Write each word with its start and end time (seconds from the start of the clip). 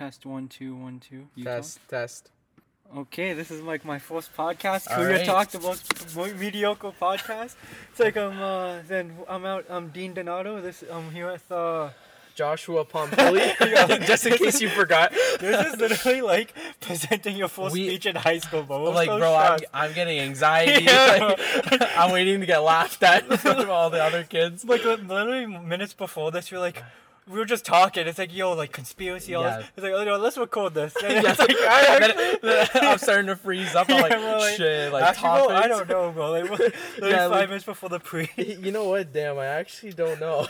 Test 0.00 0.24
one 0.24 0.48
two 0.48 0.74
one 0.74 0.98
two. 0.98 1.28
Test, 1.44 1.78
test. 1.86 2.30
Okay, 2.96 3.34
this 3.34 3.50
is 3.50 3.60
like 3.60 3.84
my 3.84 3.98
first 3.98 4.34
podcast. 4.34 4.90
All 4.90 5.04
we 5.04 5.10
right. 5.10 5.26
talked 5.26 5.54
about 5.54 5.78
mediocre 6.38 6.92
podcast. 6.98 7.54
It's 7.90 8.00
like 8.00 8.16
I'm 8.16 8.40
uh 8.40 8.78
then 8.88 9.12
I'm 9.28 9.44
out. 9.44 9.66
I'm 9.68 9.88
Dean 9.88 10.14
Donato. 10.14 10.62
This 10.62 10.82
I'm 10.90 11.10
here 11.10 11.30
with 11.30 11.52
uh. 11.52 11.90
Joshua 12.34 12.86
Pompili. 12.86 13.52
Just 14.06 14.24
in 14.24 14.38
case 14.38 14.62
you 14.62 14.70
forgot. 14.70 15.12
This 15.38 15.66
is 15.66 15.78
literally 15.78 16.22
like 16.22 16.54
presenting 16.80 17.36
your 17.36 17.48
first 17.48 17.74
We- 17.74 17.88
speech 17.88 18.06
in 18.06 18.16
high 18.16 18.38
school. 18.38 18.64
We're 18.66 18.78
like, 18.94 19.10
so 19.10 19.18
bro, 19.18 19.34
I'm. 19.34 19.60
I'm 19.74 19.92
getting 19.92 20.18
anxiety. 20.18 20.84
Yeah. 20.90 21.34
Like, 21.70 21.82
I'm 21.98 22.10
waiting 22.10 22.40
to 22.40 22.46
get 22.46 22.60
laughed 22.60 23.02
at 23.02 23.26
from 23.38 23.68
all 23.68 23.90
the 23.90 24.02
other 24.02 24.24
kids. 24.24 24.64
like 24.64 24.82
literally 24.82 25.44
minutes 25.44 25.92
before 25.92 26.30
this, 26.30 26.50
you're 26.50 26.58
like, 26.58 26.82
we 27.28 27.38
were 27.38 27.44
just 27.44 27.64
talking. 27.64 28.06
It's 28.06 28.18
like, 28.18 28.34
yo, 28.34 28.52
like 28.54 28.72
conspiracy. 28.72 29.34
All 29.34 29.42
Yeah. 29.44 29.58
this. 29.58 29.66
It's 29.76 29.82
like, 29.84 29.92
oh, 29.94 30.02
yo, 30.02 30.16
let's 30.18 30.36
record 30.38 30.74
this. 30.74 30.94
And 31.02 31.12
Yeah, 31.24 31.30
it's 31.30 31.38
like, 31.38 31.50
I 31.52 32.38
actually... 32.42 32.80
I'm 32.88 32.98
starting 32.98 33.26
to 33.26 33.36
freeze 33.36 33.74
up. 33.74 33.88
I'm 33.88 34.00
like, 34.00 34.12
Yeah, 34.12 34.36
like, 34.36 34.56
shit, 34.56 34.92
like 34.92 35.02
actually, 35.04 35.46
bro, 35.46 35.48
I 35.56 35.68
don't 35.68 35.88
know, 35.88 36.10
bro. 36.12 36.30
Like, 36.32 36.50
what- 36.50 36.74
Yeah, 37.00 37.16
five 37.28 37.30
like- 37.30 37.48
minutes 37.48 37.64
before 37.64 37.88
the 37.88 38.00
pre. 38.00 38.28
You 38.36 38.72
know 38.72 38.84
what? 38.88 39.12
Damn, 39.12 39.38
I 39.38 39.46
actually 39.46 39.92
don't 39.92 40.18
know. 40.20 40.46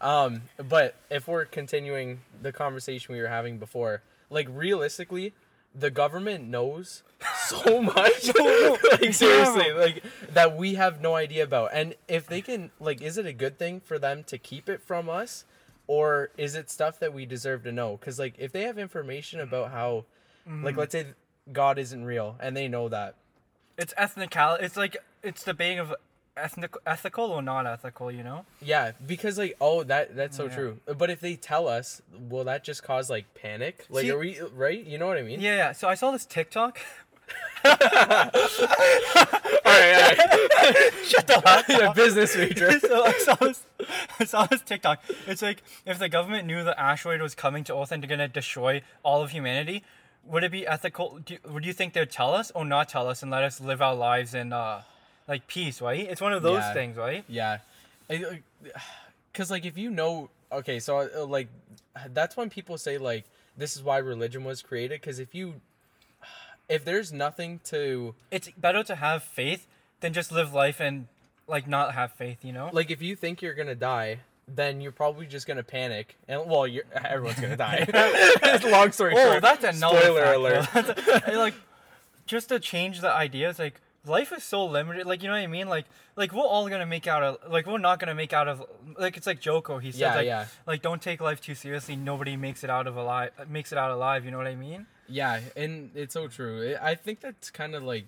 um, 0.00 0.42
but 0.68 0.94
if 1.10 1.28
we're 1.28 1.44
continuing 1.44 2.20
the 2.40 2.52
conversation 2.52 3.14
we 3.14 3.20
were 3.20 3.28
having 3.28 3.58
before, 3.58 4.02
like 4.30 4.48
realistically, 4.50 5.34
the 5.74 5.90
government 5.90 6.44
knows 6.48 7.02
so 7.46 7.80
much. 7.82 8.30
like 9.00 9.14
seriously, 9.14 9.72
like 9.72 10.02
that 10.34 10.56
we 10.56 10.74
have 10.74 11.00
no 11.00 11.14
idea 11.14 11.44
about. 11.44 11.70
And 11.72 11.94
if 12.08 12.26
they 12.26 12.40
can, 12.40 12.70
like, 12.80 13.00
is 13.00 13.16
it 13.18 13.26
a 13.26 13.32
good 13.32 13.58
thing 13.58 13.80
for 13.80 13.98
them 13.98 14.24
to 14.24 14.38
keep 14.38 14.68
it 14.68 14.82
from 14.82 15.08
us, 15.08 15.44
or 15.86 16.30
is 16.36 16.54
it 16.54 16.70
stuff 16.70 16.98
that 17.00 17.12
we 17.14 17.26
deserve 17.26 17.64
to 17.64 17.72
know? 17.72 17.96
Because 17.96 18.18
like, 18.18 18.34
if 18.38 18.52
they 18.52 18.62
have 18.62 18.78
information 18.78 19.40
about 19.40 19.70
how, 19.70 20.04
Mm-hmm. 20.48 20.64
like, 20.64 20.76
let's 20.76 20.90
say 20.90 21.06
God 21.52 21.78
isn't 21.78 22.04
real, 22.04 22.34
and 22.40 22.56
they 22.56 22.66
know 22.66 22.88
that. 22.88 23.14
It's 23.78 23.94
ethnical. 23.96 24.54
It's 24.54 24.76
like 24.76 24.96
it's 25.22 25.44
debating 25.44 25.78
of 25.78 25.94
ethnic, 26.36 26.74
ethical 26.86 27.26
or 27.26 27.42
not 27.42 27.66
ethical. 27.66 28.10
You 28.10 28.22
know? 28.22 28.44
Yeah, 28.60 28.92
because 29.06 29.38
like 29.38 29.56
oh 29.60 29.82
that 29.84 30.16
that's 30.16 30.36
so 30.36 30.44
Yeah. 30.46 30.54
true. 30.54 30.80
But 30.96 31.10
if 31.10 31.20
they 31.20 31.36
tell 31.36 31.68
us, 31.68 32.02
will 32.28 32.44
that 32.44 32.64
just 32.64 32.82
cause 32.82 33.08
like 33.10 33.32
panic? 33.34 33.86
Like 33.88 34.02
See- 34.04 34.10
are 34.10 34.18
we 34.18 34.40
right? 34.54 34.84
You 34.84 34.98
know 34.98 35.06
what 35.06 35.18
I 35.18 35.22
mean? 35.22 35.40
Yeah. 35.40 35.56
yeah. 35.56 35.72
So 35.72 35.88
I 35.88 35.94
saw 35.94 36.10
this 36.10 36.24
TikTok. 36.26 36.78
All 37.64 37.70
right, 37.80 38.34
all 39.64 39.72
right. 39.72 40.90
Shut 41.04 41.26
the 41.26 41.40
fuck 41.44 41.70
up. 41.82 41.94
business 41.94 42.36
major. 42.36 42.78
so 42.80 43.04
I 43.04 43.12
saw 43.12 43.34
this, 43.36 43.64
I 44.18 44.24
saw 44.24 44.46
this 44.46 44.60
TikTok. 44.62 45.00
It's 45.26 45.40
like 45.42 45.62
if 45.86 45.98
the 45.98 46.08
government 46.08 46.46
knew 46.46 46.64
the 46.64 46.78
asteroid 46.78 47.20
was 47.22 47.34
coming 47.34 47.64
to 47.64 47.76
Earth 47.78 47.92
and 47.92 48.06
gonna 48.08 48.28
destroy 48.28 48.82
all 49.02 49.22
of 49.22 49.30
humanity, 49.30 49.82
would 50.24 50.44
it 50.44 50.50
be 50.52 50.66
ethical? 50.66 51.20
Do, 51.24 51.36
would 51.48 51.64
you 51.64 51.72
think 51.72 51.92
they'd 51.94 52.10
tell 52.10 52.34
us 52.34 52.50
or 52.54 52.64
not 52.64 52.88
tell 52.88 53.08
us 53.08 53.22
and 53.22 53.30
let 53.30 53.44
us 53.44 53.60
live 53.60 53.80
our 53.80 53.94
lives 53.94 54.34
in 54.34 54.52
uh, 54.52 54.82
like 55.28 55.46
peace? 55.46 55.80
Right? 55.80 56.08
It's 56.08 56.20
one 56.20 56.32
of 56.32 56.42
those 56.42 56.58
Yeah. 56.60 56.72
things, 56.74 56.96
right? 56.96 57.24
Yeah, 57.28 57.58
because 58.08 59.50
like 59.50 59.64
if 59.64 59.76
you 59.78 59.90
know, 59.90 60.30
okay, 60.50 60.78
so 60.78 61.08
uh, 61.14 61.24
like 61.26 61.48
that's 62.12 62.36
when 62.36 62.50
people 62.50 62.78
say 62.78 62.98
like 62.98 63.24
this 63.56 63.76
is 63.76 63.82
why 63.82 63.98
religion 63.98 64.44
was 64.44 64.62
created. 64.62 65.00
Because 65.00 65.18
if 65.18 65.34
you, 65.34 65.54
if 66.68 66.84
there's 66.84 67.12
nothing 67.12 67.60
to 67.64 68.14
It's 68.30 68.48
better 68.56 68.82
to 68.84 68.94
have 68.96 69.22
faith 69.22 69.66
than 70.00 70.12
just 70.12 70.32
live 70.32 70.52
life 70.54 70.80
and 70.80 71.06
like 71.46 71.66
not 71.68 71.94
have 71.94 72.12
faith. 72.12 72.44
You 72.44 72.52
know? 72.52 72.70
like, 72.72 72.90
if 72.90 73.02
you 73.02 73.16
think 73.16 73.42
you're 73.42 73.54
gonna 73.54 73.74
die. 73.74 74.20
Then 74.48 74.80
you're 74.80 74.92
probably 74.92 75.26
just 75.26 75.46
gonna 75.46 75.62
panic, 75.62 76.16
and 76.26 76.50
well, 76.50 76.66
you're 76.66 76.82
everyone's 77.04 77.38
gonna 77.38 77.56
die. 77.56 77.86
Long 78.64 78.90
story 78.90 79.14
oh, 79.16 79.30
short. 79.30 79.40
that's 79.42 79.62
another 79.62 80.00
Spoiler 80.00 80.22
fact, 80.24 80.36
alert. 80.36 80.68
That's 81.06 81.28
a- 81.28 81.36
like 81.38 81.54
just 82.26 82.48
to 82.48 82.58
change 82.58 83.00
the 83.00 83.10
idea. 83.10 83.48
It's 83.50 83.60
like 83.60 83.80
life 84.06 84.32
is 84.32 84.42
so 84.44 84.64
limited. 84.66 85.06
Like 85.06 85.22
you 85.22 85.28
know 85.28 85.34
what 85.34 85.42
I 85.42 85.46
mean? 85.46 85.68
Like 85.68 85.86
like 86.16 86.32
we're 86.32 86.40
all 86.42 86.68
gonna 86.68 86.86
make 86.86 87.06
out 87.06 87.22
of 87.22 87.38
like 87.50 87.66
we're 87.66 87.78
not 87.78 87.98
gonna 87.98 88.14
make 88.14 88.32
out 88.32 88.48
of 88.48 88.62
like 88.98 89.16
it's 89.16 89.26
like 89.26 89.40
Joko. 89.40 89.78
He 89.78 89.92
said 89.92 90.00
Yeah, 90.00 90.14
like 90.14 90.26
yeah. 90.26 90.46
like 90.66 90.82
don't 90.82 91.00
take 91.02 91.20
life 91.20 91.40
too 91.40 91.54
seriously. 91.54 91.96
Nobody 91.96 92.36
makes 92.36 92.64
it 92.64 92.70
out 92.70 92.86
of 92.86 92.96
alive 92.96 93.30
makes 93.48 93.72
it 93.72 93.78
out 93.78 93.90
alive. 93.90 94.24
You 94.24 94.30
know 94.30 94.38
what 94.38 94.46
I 94.46 94.54
mean? 94.56 94.86
Yeah, 95.08 95.40
and 95.56 95.90
it's 95.94 96.14
so 96.14 96.28
true. 96.28 96.76
I 96.80 96.94
think 96.94 97.20
that's 97.20 97.50
kind 97.50 97.74
of 97.74 97.82
like 97.82 98.06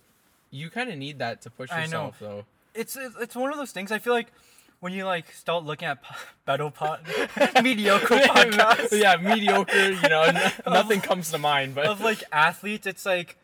you 0.51 0.71
kind 0.71 0.91
of 0.91 0.97
need 0.97 1.19
that 1.19 1.43
to 1.43 1.51
push 1.51 1.71
yourself 1.71 2.19
though. 2.21 2.45
It's 2.75 2.97
it's 2.97 3.15
it's 3.21 3.37
one 3.37 3.51
of 3.51 3.57
those 3.59 3.73
things. 3.73 3.93
I 3.93 3.99
feel 3.99 4.13
like 4.13 4.33
when 4.81 4.93
you 4.93 5.05
like 5.05 5.33
start 5.33 5.65
looking 5.65 5.87
at 5.89 6.03
po- 6.03 6.15
battle 6.45 6.71
pot 6.73 7.03
mediocre 7.63 8.17
podcasts 8.19 8.99
yeah, 9.01 9.17
mediocre, 9.17 9.91
you 9.91 10.09
know, 10.09 10.23
n- 10.23 10.53
nothing 10.67 11.01
comes 11.01 11.31
to 11.31 11.39
mind, 11.39 11.75
but 11.75 11.87
of 11.87 12.01
like 12.01 12.23
athletes, 12.33 12.87
it's 12.87 13.07
like 13.07 13.37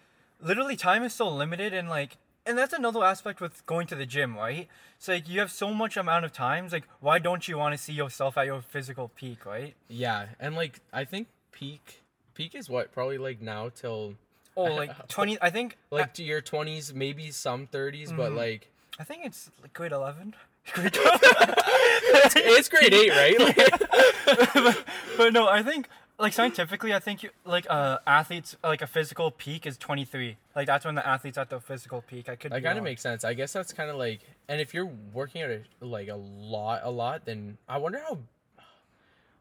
literally 0.42 0.76
time 0.76 1.02
is 1.02 1.12
so 1.14 1.28
limited 1.28 1.72
and 1.72 1.88
like 1.88 2.16
and 2.46 2.56
that's 2.58 2.72
another 2.72 3.04
aspect 3.04 3.40
with 3.40 3.64
going 3.66 3.86
to 3.88 3.94
the 3.94 4.06
gym, 4.06 4.36
right? 4.36 4.68
It's 4.96 5.08
like 5.08 5.28
you 5.28 5.40
have 5.40 5.50
so 5.50 5.72
much 5.72 5.96
amount 5.96 6.24
of 6.24 6.32
times. 6.32 6.72
Like, 6.72 6.84
why 7.00 7.18
don't 7.18 7.46
you 7.48 7.56
want 7.58 7.74
to 7.76 7.78
see 7.82 7.92
yourself 7.92 8.36
at 8.38 8.46
your 8.46 8.60
physical 8.62 9.08
peak, 9.08 9.44
right? 9.46 9.74
yeah, 9.88 10.26
and 10.38 10.54
like 10.54 10.80
I 10.92 11.04
think 11.04 11.28
peak 11.52 12.02
peak 12.34 12.54
is 12.54 12.68
what 12.70 12.92
probably 12.92 13.18
like 13.18 13.40
now 13.42 13.70
till 13.74 14.14
Oh, 14.56 14.64
like 14.64 14.90
twenty. 15.08 15.38
I 15.40 15.50
think 15.50 15.76
like 15.90 16.12
to 16.14 16.22
your 16.24 16.42
20s, 16.42 16.92
maybe 16.92 17.30
some 17.30 17.66
30s, 17.68 18.08
Mm-hmm. 18.08 18.16
but 18.16 18.32
like 18.32 18.68
I 18.98 19.04
think 19.04 19.24
it's 19.24 19.50
like 19.62 19.72
grade 19.72 19.92
eleven. 19.92 20.34
Grade 20.74 20.92
12. 20.92 21.20
it's 22.36 22.68
grade 22.68 22.92
8, 22.92 23.10
right? 23.10 23.38
Like, 24.54 24.86
but 25.16 25.32
no, 25.32 25.48
I 25.48 25.62
think 25.62 25.88
like 26.20 26.32
scientifically, 26.32 26.94
I 26.94 26.98
think 26.98 27.22
you, 27.22 27.30
like 27.44 27.66
uh 27.68 27.98
athletes 28.06 28.56
like 28.62 28.82
a 28.82 28.86
physical 28.86 29.30
peak 29.30 29.66
is 29.66 29.76
twenty 29.76 30.04
three. 30.04 30.36
Like 30.54 30.66
that's 30.66 30.84
when 30.84 30.94
the 30.94 31.06
athletes 31.06 31.38
at 31.38 31.50
the 31.50 31.60
physical 31.60 32.02
peak. 32.02 32.28
I 32.28 32.36
could. 32.36 32.52
that 32.52 32.62
kind 32.62 32.78
of 32.78 32.84
makes 32.84 33.02
sense. 33.02 33.24
I 33.24 33.34
guess 33.34 33.52
that's 33.52 33.72
kind 33.72 33.90
of 33.90 33.96
like 33.96 34.20
and 34.48 34.60
if 34.60 34.74
you're 34.74 34.90
working 35.12 35.42
at 35.42 35.50
a, 35.50 35.62
like 35.80 36.08
a 36.08 36.16
lot 36.16 36.82
a 36.84 36.90
lot 36.90 37.24
then 37.24 37.58
I 37.68 37.78
wonder 37.78 37.98
how 37.98 38.18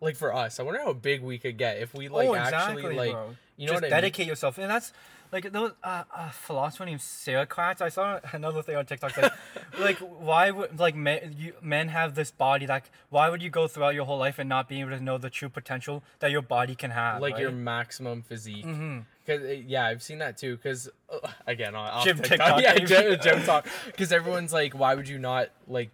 like 0.01 0.16
for 0.16 0.34
us, 0.34 0.59
I 0.59 0.63
wonder 0.63 0.79
how 0.79 0.94
big 0.94 1.22
we 1.22 1.38
could 1.38 1.57
get 1.57 1.79
if 1.79 1.94
we 1.94 2.07
like 2.07 2.29
oh, 2.29 2.35
actually 2.35 2.96
like 2.96 3.11
bro. 3.11 3.35
you 3.57 3.67
know 3.67 3.73
Just 3.73 3.75
what 3.75 3.84
I 3.84 3.88
mean? 3.88 3.90
dedicate 3.90 4.28
yourself, 4.28 4.57
and 4.57 4.69
that's 4.69 4.94
like 5.31 5.51
was 5.53 5.72
uh, 5.84 6.03
a 6.16 6.31
philosopher 6.31 6.85
named 6.85 7.01
Socrates. 7.01 7.81
I 7.81 7.90
saw 7.90 8.19
another 8.34 8.62
thing 8.62 8.75
on 8.75 8.85
TikTok 8.85 9.16
like, 9.17 9.31
like 9.79 9.97
why 10.00 10.51
would 10.51 10.79
like 10.79 10.95
men 10.95 11.35
you 11.38 11.53
men 11.62 11.90
have 11.90 12.16
this 12.16 12.31
body 12.31 12.66
like 12.67 12.90
why 13.09 13.29
would 13.29 13.41
you 13.41 13.50
go 13.50 13.67
throughout 13.67 13.94
your 13.94 14.06
whole 14.06 14.17
life 14.17 14.40
and 14.40 14.50
not 14.50 14.67
be 14.67 14.79
able 14.81 14.91
to 14.91 15.00
know 15.00 15.17
the 15.17 15.29
true 15.29 15.50
potential 15.50 16.03
that 16.19 16.31
your 16.31 16.41
body 16.41 16.75
can 16.75 16.91
have? 16.91 17.22
like 17.22 17.38
your 17.38 17.51
maximum 17.51 18.22
physique. 18.22 18.66
Mm-hmm. 18.66 19.00
Cause 19.28 19.41
uh, 19.41 19.47
yeah, 19.66 19.85
I've 19.85 20.01
seen 20.01 20.17
that 20.19 20.38
too. 20.38 20.57
Cause 20.57 20.90
uh, 21.12 21.28
again, 21.46 21.75
on 21.75 22.03
Gym 22.03 22.17
TikTok, 22.17 22.57
TikTok, 22.57 22.61
yeah, 22.63 22.79
gym, 22.79 23.19
gym 23.22 23.44
talk. 23.44 23.67
Cause 23.97 24.11
everyone's 24.11 24.51
like, 24.53 24.73
why 24.73 24.96
would 24.96 25.07
you 25.07 25.19
not 25.19 25.50
like 25.67 25.91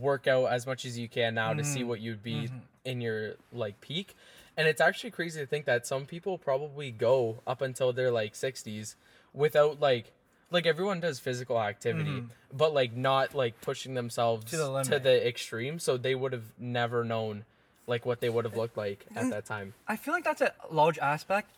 work 0.00 0.26
out 0.26 0.46
as 0.46 0.66
much 0.66 0.84
as 0.84 0.98
you 0.98 1.08
can 1.08 1.34
now 1.34 1.52
to 1.52 1.62
Mm-hmm. 1.62 1.72
see 1.72 1.84
what 1.84 2.00
you'd 2.00 2.22
be 2.22 2.50
in 2.84 3.00
your 3.00 3.34
like 3.52 3.80
peak? 3.80 4.14
And 4.56 4.68
it's 4.68 4.80
actually 4.80 5.10
crazy 5.10 5.40
to 5.40 5.46
think 5.46 5.64
that 5.64 5.86
some 5.86 6.06
people 6.06 6.38
probably 6.38 6.90
go 6.90 7.40
up 7.46 7.60
until 7.60 7.92
their 7.92 8.10
like 8.10 8.34
sixties 8.34 8.96
without 9.32 9.80
like 9.80 10.12
like 10.50 10.66
everyone 10.66 11.00
does 11.00 11.18
physical 11.18 11.60
activity, 11.60 12.24
but 12.52 12.72
like 12.72 12.94
not 12.96 13.34
like 13.34 13.60
pushing 13.60 13.94
themselves 13.94 14.44
Mm-hmm. 14.44 14.50
To 14.50 14.56
the 14.62 14.70
limit. 14.70 14.92
to 14.92 14.98
the 15.00 15.26
extreme. 15.26 15.78
So 15.80 15.96
they 15.96 16.14
would 16.14 16.32
have 16.32 16.52
never 16.58 17.02
known 17.04 17.44
like 17.86 18.06
what 18.06 18.20
they 18.20 18.28
would 18.30 18.44
have 18.44 18.56
looked 18.56 18.76
like 18.76 19.04
at 19.16 19.28
that 19.30 19.44
time. 19.44 19.74
I 19.88 19.96
feel 19.96 20.14
like 20.14 20.24
that's 20.24 20.40
a 20.40 20.52
large 20.70 20.98
aspect 20.98 21.50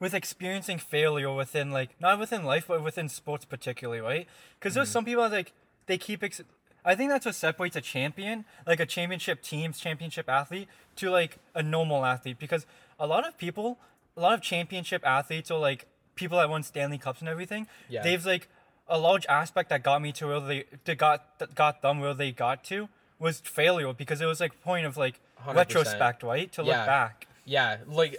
with 0.00 0.12
experiencing 0.14 0.78
failure 0.78 1.32
within 1.32 1.70
like 1.70 1.90
not 2.00 2.18
within 2.18 2.44
life 2.44 2.64
but 2.66 2.82
within 2.82 3.08
sports 3.08 3.44
particularly, 3.44 4.00
right? 4.00 4.26
Because 4.58 4.74
there's 4.74 4.88
some 4.90 5.04
people 5.04 5.22
that, 5.22 5.30
like 5.36 5.52
they 5.86 5.96
keep. 5.98 6.24
Ex- 6.24 6.42
I 6.84 6.94
think 6.94 7.10
that's 7.10 7.26
what 7.26 7.34
separates 7.34 7.76
a 7.76 7.80
champion, 7.80 8.44
like 8.66 8.80
a 8.80 8.86
championship 8.86 9.42
team's 9.42 9.78
championship 9.78 10.28
athlete, 10.28 10.68
to 10.96 11.10
like 11.10 11.38
a 11.54 11.62
normal 11.62 12.04
athlete. 12.04 12.38
Because 12.38 12.66
a 12.98 13.06
lot 13.06 13.26
of 13.26 13.38
people, 13.38 13.78
a 14.16 14.20
lot 14.20 14.34
of 14.34 14.42
championship 14.42 15.06
athletes 15.06 15.50
or 15.50 15.58
like 15.60 15.86
people 16.16 16.38
that 16.38 16.50
won 16.50 16.62
Stanley 16.62 16.98
Cups 16.98 17.20
and 17.20 17.28
everything, 17.28 17.66
Yeah. 17.88 18.02
they've 18.02 18.24
like 18.26 18.48
a 18.88 18.98
large 18.98 19.24
aspect 19.26 19.70
that 19.70 19.82
got 19.82 20.02
me 20.02 20.12
to 20.12 20.26
where 20.26 20.40
they, 20.40 20.64
they 20.84 20.94
got 20.96 21.38
that 21.38 21.54
got 21.54 21.82
them 21.82 22.00
where 22.00 22.14
they 22.14 22.32
got 22.32 22.64
to 22.64 22.88
was 23.18 23.38
failure 23.40 23.92
because 23.92 24.20
it 24.20 24.26
was 24.26 24.40
like 24.40 24.60
point 24.62 24.84
of 24.84 24.96
like 24.96 25.20
100%. 25.46 25.54
retrospect, 25.54 26.22
right? 26.24 26.50
To 26.52 26.62
Yeah. 26.62 26.78
look 26.78 26.86
back. 26.86 27.26
Yeah, 27.44 27.78
like 27.88 28.16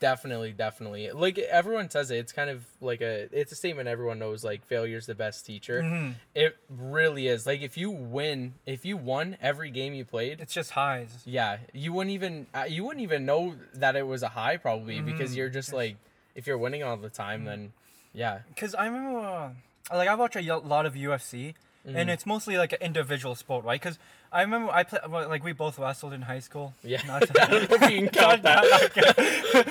definitely, 0.00 0.52
definitely. 0.52 1.10
Like 1.12 1.38
everyone 1.38 1.90
says 1.90 2.10
it. 2.10 2.16
It's 2.18 2.32
kind 2.32 2.50
of 2.50 2.64
like 2.80 3.00
a 3.00 3.28
it's 3.32 3.52
a 3.52 3.54
statement 3.54 3.88
everyone 3.88 4.18
knows 4.18 4.42
like 4.44 4.66
failure's 4.66 5.06
the 5.06 5.14
best 5.14 5.46
teacher. 5.46 5.82
Mm-hmm. 5.82 6.12
It 6.34 6.56
really 6.68 7.28
is. 7.28 7.46
Like 7.46 7.62
if 7.62 7.76
you 7.76 7.90
win, 7.90 8.54
if 8.66 8.84
you 8.84 8.96
won 8.96 9.36
every 9.40 9.70
game 9.70 9.94
you 9.94 10.04
played, 10.04 10.40
It's 10.40 10.54
just 10.54 10.72
highs. 10.72 11.22
yeah, 11.24 11.58
you 11.72 11.92
wouldn't 11.92 12.14
even 12.14 12.46
uh, 12.54 12.64
you 12.68 12.84
wouldn't 12.84 13.02
even 13.02 13.24
know 13.24 13.54
that 13.74 13.96
it 13.96 14.06
was 14.06 14.22
a 14.22 14.28
high 14.28 14.56
probably 14.56 15.00
because 15.00 15.30
Mm-hmm. 15.30 15.38
you're 15.38 15.50
just 15.50 15.72
like 15.72 15.96
if 16.34 16.46
you're 16.46 16.58
winning 16.58 16.82
all 16.82 16.96
the 16.96 17.10
time 17.10 17.44
then 17.44 17.72
yeah. 18.12 18.40
Cause 18.56 18.74
I 18.74 18.86
remember, 18.86 19.20
uh, 19.20 19.50
like 19.96 20.08
I 20.08 20.14
watch 20.16 20.34
a 20.36 20.40
lot 20.58 20.84
of 20.86 20.94
UFC, 20.94 21.54
Mm-hmm. 21.86 21.96
and 21.96 22.10
it's 22.10 22.26
mostly 22.26 22.58
like 22.58 22.72
an 22.72 22.80
individual 22.82 23.34
sport, 23.36 23.64
right? 23.64 23.80
Cause 23.80 23.98
I 24.30 24.42
remember 24.42 24.70
I 24.72 24.82
played 24.84 25.02
well, 25.08 25.28
like 25.28 25.42
we 25.42 25.52
both 25.52 25.78
wrestled 25.78 26.12
in 26.12 26.22
high 26.22 26.40
school. 26.40 26.74
Yeah. 26.82 27.00
Not 27.06 27.22
to- 27.22 27.42
I 27.42 27.46
don't 27.46 27.70
know 27.70 27.76
if 27.76 27.90
you 27.90 27.98
can 28.00 28.08
count 28.10 28.42
Not- 28.44 28.62
that. 28.62 28.94
not- 29.06 29.16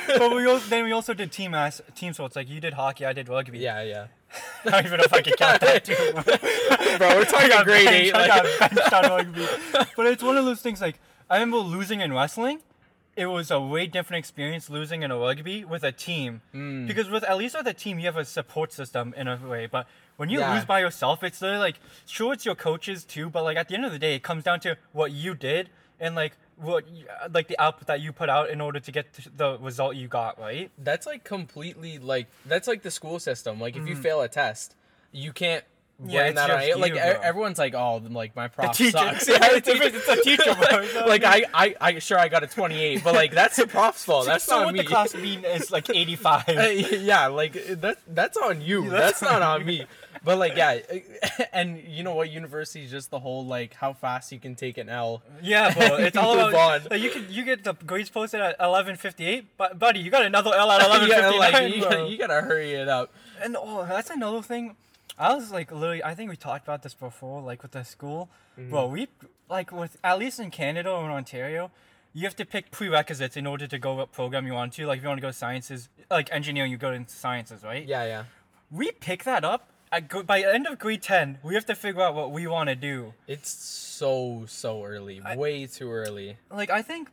not- 0.07 0.19
but 0.19 0.36
we 0.36 0.45
also, 0.48 0.68
then 0.69 0.83
we 0.86 0.92
also 0.92 1.13
did 1.13 1.31
team 1.31 1.54
ass 1.54 1.81
team 1.95 2.13
sports. 2.13 2.36
Like 2.36 2.50
you 2.50 2.59
did 2.59 2.74
hockey, 2.74 3.06
I 3.06 3.13
did 3.13 3.30
rugby. 3.30 3.59
Yeah, 3.59 3.83
yeah. 3.83 4.07
I 4.65 4.69
don't 4.71 4.86
even 4.88 4.98
know 4.98 5.04
if 5.06 5.13
I 5.13 5.21
could 5.21 5.38
count 5.38 5.62
that 5.62 5.86
too. 5.86 5.95
Bro, 6.98 7.15
we're 7.15 7.25
talking 7.25 7.50
got 7.50 7.65
grade 7.65 7.86
benched, 7.86 8.07
eight. 8.07 8.13
I 8.15 8.27
Like, 8.27 8.59
got 8.59 8.71
benched 8.71 8.94
on 8.94 9.04
rugby. 9.04 9.48
But 9.95 10.07
it's 10.07 10.24
one 10.24 10.38
of 10.38 10.45
those 10.45 10.62
things 10.62 10.81
like 10.81 11.00
I 11.30 11.36
remember 11.36 11.57
losing 11.57 12.01
in 12.01 12.12
wrestling. 12.13 12.60
It 13.15 13.25
was 13.27 13.50
a 13.50 13.60
way 13.60 13.88
different 13.88 14.19
experience 14.19 14.69
losing 14.69 15.01
in 15.01 15.10
a 15.12 15.18
rugby 15.18 15.65
with 15.65 15.83
a 15.83 15.92
team. 15.92 16.42
Mm. 16.53 16.88
Because 16.88 17.10
with 17.10 17.24
at 17.24 17.38
least 17.38 17.56
with 17.57 17.65
a 17.68 17.74
team 17.74 17.98
you 18.00 18.06
have 18.06 18.18
a 18.18 18.25
support 18.25 18.71
system 18.74 19.13
in 19.18 19.27
a 19.27 19.38
way. 19.38 19.65
But 19.65 19.88
when 20.18 20.30
you 20.30 20.40
Yeah. 20.40 20.54
lose 20.56 20.66
by 20.66 20.80
yourself, 20.80 21.24
it's 21.24 21.42
like 21.42 21.80
sure 22.06 22.34
it's 22.34 22.46
your 22.46 22.56
coaches 22.56 23.04
too, 23.06 23.30
but 23.30 23.44
like 23.44 23.58
at 23.58 23.68
the 23.69 23.75
end 23.75 23.86
of 23.86 23.92
the 23.92 24.00
day 24.00 24.16
it 24.16 24.24
comes 24.24 24.44
down 24.44 24.60
to 24.62 24.78
what 24.92 25.12
you 25.12 25.34
did 25.34 25.69
and 26.00 26.14
like 26.16 26.34
what 26.58 26.86
like 27.31 27.48
the 27.48 27.60
output 27.60 27.88
that 27.88 28.02
you 28.02 28.12
put 28.12 28.30
out 28.30 28.50
in 28.50 28.60
order 28.62 28.80
to 28.80 28.92
get 28.92 29.14
to 29.14 29.30
the 29.30 29.58
result 29.60 29.96
you 29.96 30.08
got, 30.08 30.40
right? 30.40 30.72
that's 30.80 31.06
like 31.06 31.24
completely 31.24 31.98
like 32.00 32.28
that's 32.46 32.68
like 32.68 32.81
the 32.81 32.92
school 32.92 33.19
system. 33.19 33.60
Like 33.60 33.75
if 33.75 33.88
you 33.88 33.96
fail 33.96 34.22
a 34.22 34.28
test, 34.28 34.75
you 35.12 35.31
can't. 35.31 35.64
Yeah, 36.06 36.31
that 36.31 36.52
on. 36.52 36.80
Like 36.80 36.94
you, 36.94 37.00
e- 37.00 37.02
bro. 37.13 37.22
everyone's 37.24 37.58
like, 37.58 37.74
oh, 37.74 38.00
like 38.12 38.36
my 38.36 38.50
prof 38.50 38.75
teacher. 38.78 38.92
sucks. 39.00 39.28
Yeah, 39.30 39.40
the 39.40 39.56
it's 39.58 39.68
a- 39.68 39.84
it's 39.98 40.08
a 40.08 40.22
teacher, 40.22 40.54
bro, 40.54 41.06
like 41.08 41.24
I 41.24 41.44
I, 41.56 41.75
I, 41.81 41.98
sure 41.98 42.20
I 42.20 42.28
got 42.28 42.44
a 42.44 42.48
28, 42.48 43.04
but 43.04 43.16
like 43.16 43.31
that's 43.34 43.56
the 43.56 43.66
prof's 43.66 44.04
fault. 44.06 44.28
That's 44.28 44.44
so 44.44 44.58
not 44.60 44.66
what 44.66 44.74
me. 44.75 44.81
the 44.81 44.86
class 44.86 45.16
mean 45.16 45.44
is 45.44 45.72
like 45.72 45.90
85. 45.90 46.44
Uh, 46.50 46.62
yeah, 46.70 47.25
like 47.28 47.54
that 47.81 47.98
that's 48.08 48.38
on 48.38 48.62
you. 48.62 48.84
Yeah, 48.84 48.90
that's 48.92 49.20
that's 49.22 49.22
not 49.24 49.42
on 49.42 49.62
on 49.62 49.66
me. 49.66 49.86
But 50.27 50.39
like 50.39 50.57
yeah, 50.57 50.79
and 51.53 51.81
you 51.88 52.03
know 52.03 52.13
what? 52.13 52.29
University 52.29 52.83
is 52.83 52.91
just 52.91 53.12
the 53.12 53.19
whole 53.19 53.45
like 53.45 53.74
how 53.74 53.94
fast 53.94 54.29
you 54.33 54.39
can 54.39 54.56
take 54.56 54.77
an 54.77 54.89
L. 54.89 55.24
Yeah, 55.41 55.74
bro. 55.88 55.95
It's 55.95 56.18
all 56.18 56.38
about 56.38 56.91
like, 56.91 57.01
you 57.01 57.09
can 57.09 57.25
you 57.29 57.45
get 57.45 57.63
the 57.63 57.74
grades 57.74 58.09
posted 58.09 58.41
at 58.41 58.57
eleven 58.59 58.97
fifty 58.97 59.25
eight, 59.25 59.45
but 59.57 59.79
buddy, 59.79 60.01
you 60.01 60.12
got 60.12 60.25
another 60.25 60.51
L 60.53 60.69
at 60.69 60.85
eleven 60.85 61.07
yeah, 61.15 61.29
like 61.29 61.74
you, 61.74 61.81
gotta, 61.81 62.07
you 62.09 62.18
gotta 62.18 62.41
hurry 62.41 62.74
it 62.74 62.89
up. 62.89 63.13
And 63.41 63.56
oh, 63.57 63.85
that's 63.88 64.09
another 64.09 64.41
thing. 64.41 64.75
I 65.18 65.33
was 65.33 65.50
like 65.51 65.71
literally, 65.71 66.03
I 66.03 66.13
think 66.13 66.29
we 66.29 66.35
talked 66.35 66.65
about 66.65 66.83
this 66.83 66.94
before, 66.94 67.41
like 67.41 67.63
with 67.63 67.71
the 67.71 67.83
school, 67.85 68.29
Mm-hmm. 68.59 68.69
bro. 68.71 68.88
We 68.88 69.07
like 69.50 69.71
with 69.71 69.95
at 70.03 70.19
least 70.19 70.41
in 70.41 70.51
Canada 70.51 70.91
or 70.91 71.06
in 71.06 71.12
Ontario, 71.12 71.71
you 72.12 72.24
have 72.24 72.35
to 72.35 72.45
pick 72.45 72.69
prerequisites 72.71 73.38
in 73.38 73.47
order 73.47 73.65
to 73.68 73.77
go 73.79 73.94
what 73.94 74.12
program 74.12 74.45
you 74.45 74.53
want 74.53 74.74
to. 74.74 74.85
Like 74.88 74.97
if 74.97 75.03
you 75.03 75.07
want 75.07 75.21
to 75.21 75.25
go 75.25 75.31
sciences, 75.31 75.88
like 76.12 76.29
engineering, 76.33 76.69
you 76.71 76.77
go 76.77 76.91
into 76.91 77.13
sciences, 77.13 77.63
right? 77.63 77.85
Yeah, 77.88 78.03
yeah. 78.03 78.24
We 78.69 78.91
pick 78.91 79.24
that 79.24 79.45
up. 79.45 79.69
Gr- 80.07 80.22
by 80.24 80.42
the 80.42 80.54
end 80.54 80.68
of 80.68 80.78
grade 80.80 81.01
ten, 81.01 81.38
we 81.44 81.54
have 81.56 81.66
to 81.66 81.75
figure 81.75 82.01
out 82.01 82.13
what 82.13 82.31
we 82.31 82.45
want 82.48 82.69
to 82.69 82.75
do. 82.75 83.13
It's 83.28 83.50
so 83.50 84.44
so 84.48 84.84
early, 84.84 85.22
way 85.36 85.66
too 85.66 85.89
early. 85.92 86.38
like 86.51 86.69
I 86.69 86.81
think 86.81 87.10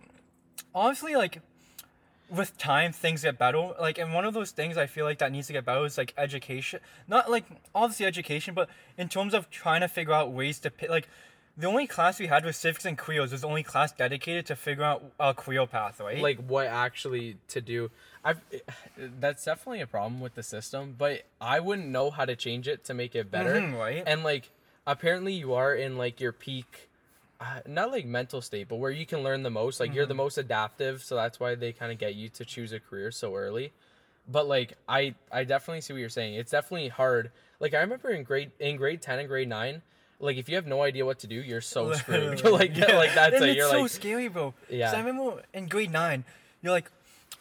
honestly 0.74 1.14
like 1.16 1.40
with 2.28 2.56
time 2.58 2.90
things 2.92 3.22
get 3.22 3.38
better 3.38 3.72
like 3.80 3.98
and 3.98 4.12
one 4.12 4.24
of 4.24 4.34
those 4.34 4.50
things 4.50 4.76
I 4.76 4.86
feel 4.86 5.04
like 5.04 5.18
that 5.18 5.30
needs 5.30 5.46
to 5.48 5.52
get 5.52 5.64
better 5.64 5.84
is 5.84 5.96
like 5.98 6.12
education 6.16 6.80
not 7.06 7.30
like 7.30 7.44
obviously 7.74 8.06
education 8.06 8.54
but 8.54 8.68
in 8.96 9.08
terms 9.08 9.34
of 9.34 9.50
trying 9.50 9.82
to 9.82 9.88
figure 9.88 10.14
out 10.14 10.32
ways 10.32 10.58
to 10.60 10.70
pick 10.70 10.88
like 10.90 11.06
the 11.56 11.66
only 11.66 11.86
class 11.86 12.18
we 12.18 12.26
had 12.26 12.44
was 12.44 12.56
civics 12.56 12.84
and 12.84 12.98
careers 12.98 13.32
was 13.32 13.42
the 13.42 13.46
only 13.46 13.62
class 13.62 13.92
dedicated 13.92 14.46
to 14.46 14.56
figure 14.56 14.84
out 14.84 15.04
a 15.20 15.32
career 15.34 15.66
path 15.66 16.00
right 16.00 16.20
Like 16.20 16.38
what 16.38 16.66
actually 16.66 17.36
to 17.48 17.60
do. 17.60 17.90
I've 18.24 18.40
that's 18.96 19.44
definitely 19.44 19.80
a 19.80 19.86
problem 19.86 20.20
with 20.20 20.34
the 20.34 20.42
system, 20.42 20.94
but 20.96 21.22
I 21.40 21.60
wouldn't 21.60 21.88
know 21.88 22.10
how 22.10 22.24
to 22.24 22.34
change 22.36 22.66
it 22.68 22.84
to 22.84 22.94
make 22.94 23.14
it 23.14 23.30
better. 23.30 23.60
Mhm, 23.60 23.78
right 23.78 24.02
And 24.06 24.24
like 24.24 24.50
apparently 24.86 25.32
you 25.34 25.54
are 25.54 25.74
in 25.74 25.96
like 25.96 26.20
your 26.20 26.32
peak 26.32 26.88
uh, 27.40 27.60
not 27.66 27.90
like 27.90 28.06
mental 28.06 28.40
state, 28.40 28.68
but 28.68 28.76
where 28.76 28.92
you 28.92 29.04
can 29.04 29.22
learn 29.22 29.42
the 29.42 29.50
most. 29.50 29.80
Like 29.80 29.92
you're 29.92 30.06
the 30.06 30.14
most 30.14 30.38
adaptive, 30.38 31.02
so 31.02 31.16
that's 31.16 31.38
why 31.40 31.54
they 31.56 31.72
kind 31.72 31.90
of 31.92 31.98
get 31.98 32.14
you 32.14 32.28
to 32.30 32.44
choose 32.44 32.72
a 32.72 32.80
career 32.80 33.10
so 33.10 33.34
early. 33.34 33.72
But 34.26 34.46
like 34.46 34.74
I 34.88 35.14
I 35.30 35.44
definitely 35.44 35.82
see 35.82 35.92
what 35.92 35.98
you're 36.00 36.08
saying. 36.08 36.34
It's 36.34 36.52
definitely 36.52 36.88
hard. 36.88 37.30
Like 37.60 37.74
I 37.74 37.80
remember 37.80 38.10
in 38.10 38.22
grade 38.22 38.52
in 38.58 38.76
grade 38.76 39.02
10 39.02 39.18
and 39.18 39.28
grade 39.28 39.48
9, 39.48 39.82
like 40.20 40.36
if 40.36 40.48
you 40.48 40.56
have 40.56 40.66
no 40.66 40.82
idea 40.82 41.04
what 41.04 41.18
to 41.20 41.26
do, 41.26 41.36
you're 41.36 41.60
so 41.60 41.92
screwed. 42.00 42.42
like 42.60 42.76
Yeah. 42.76 42.96
like 42.96 43.14
that's 43.14 43.36
and 43.36 43.44
it. 43.44 43.56
You're 43.56 43.70
so 43.70 43.82
like 43.82 43.90
scary, 43.90 44.28
bro. 44.28 44.54
Yeah. 44.70 44.92
I 44.92 44.98
remember 44.98 45.42
in 45.52 45.66
grade 45.66 45.90
nine, 45.92 46.24
you're 46.62 46.72
like, 46.72 46.90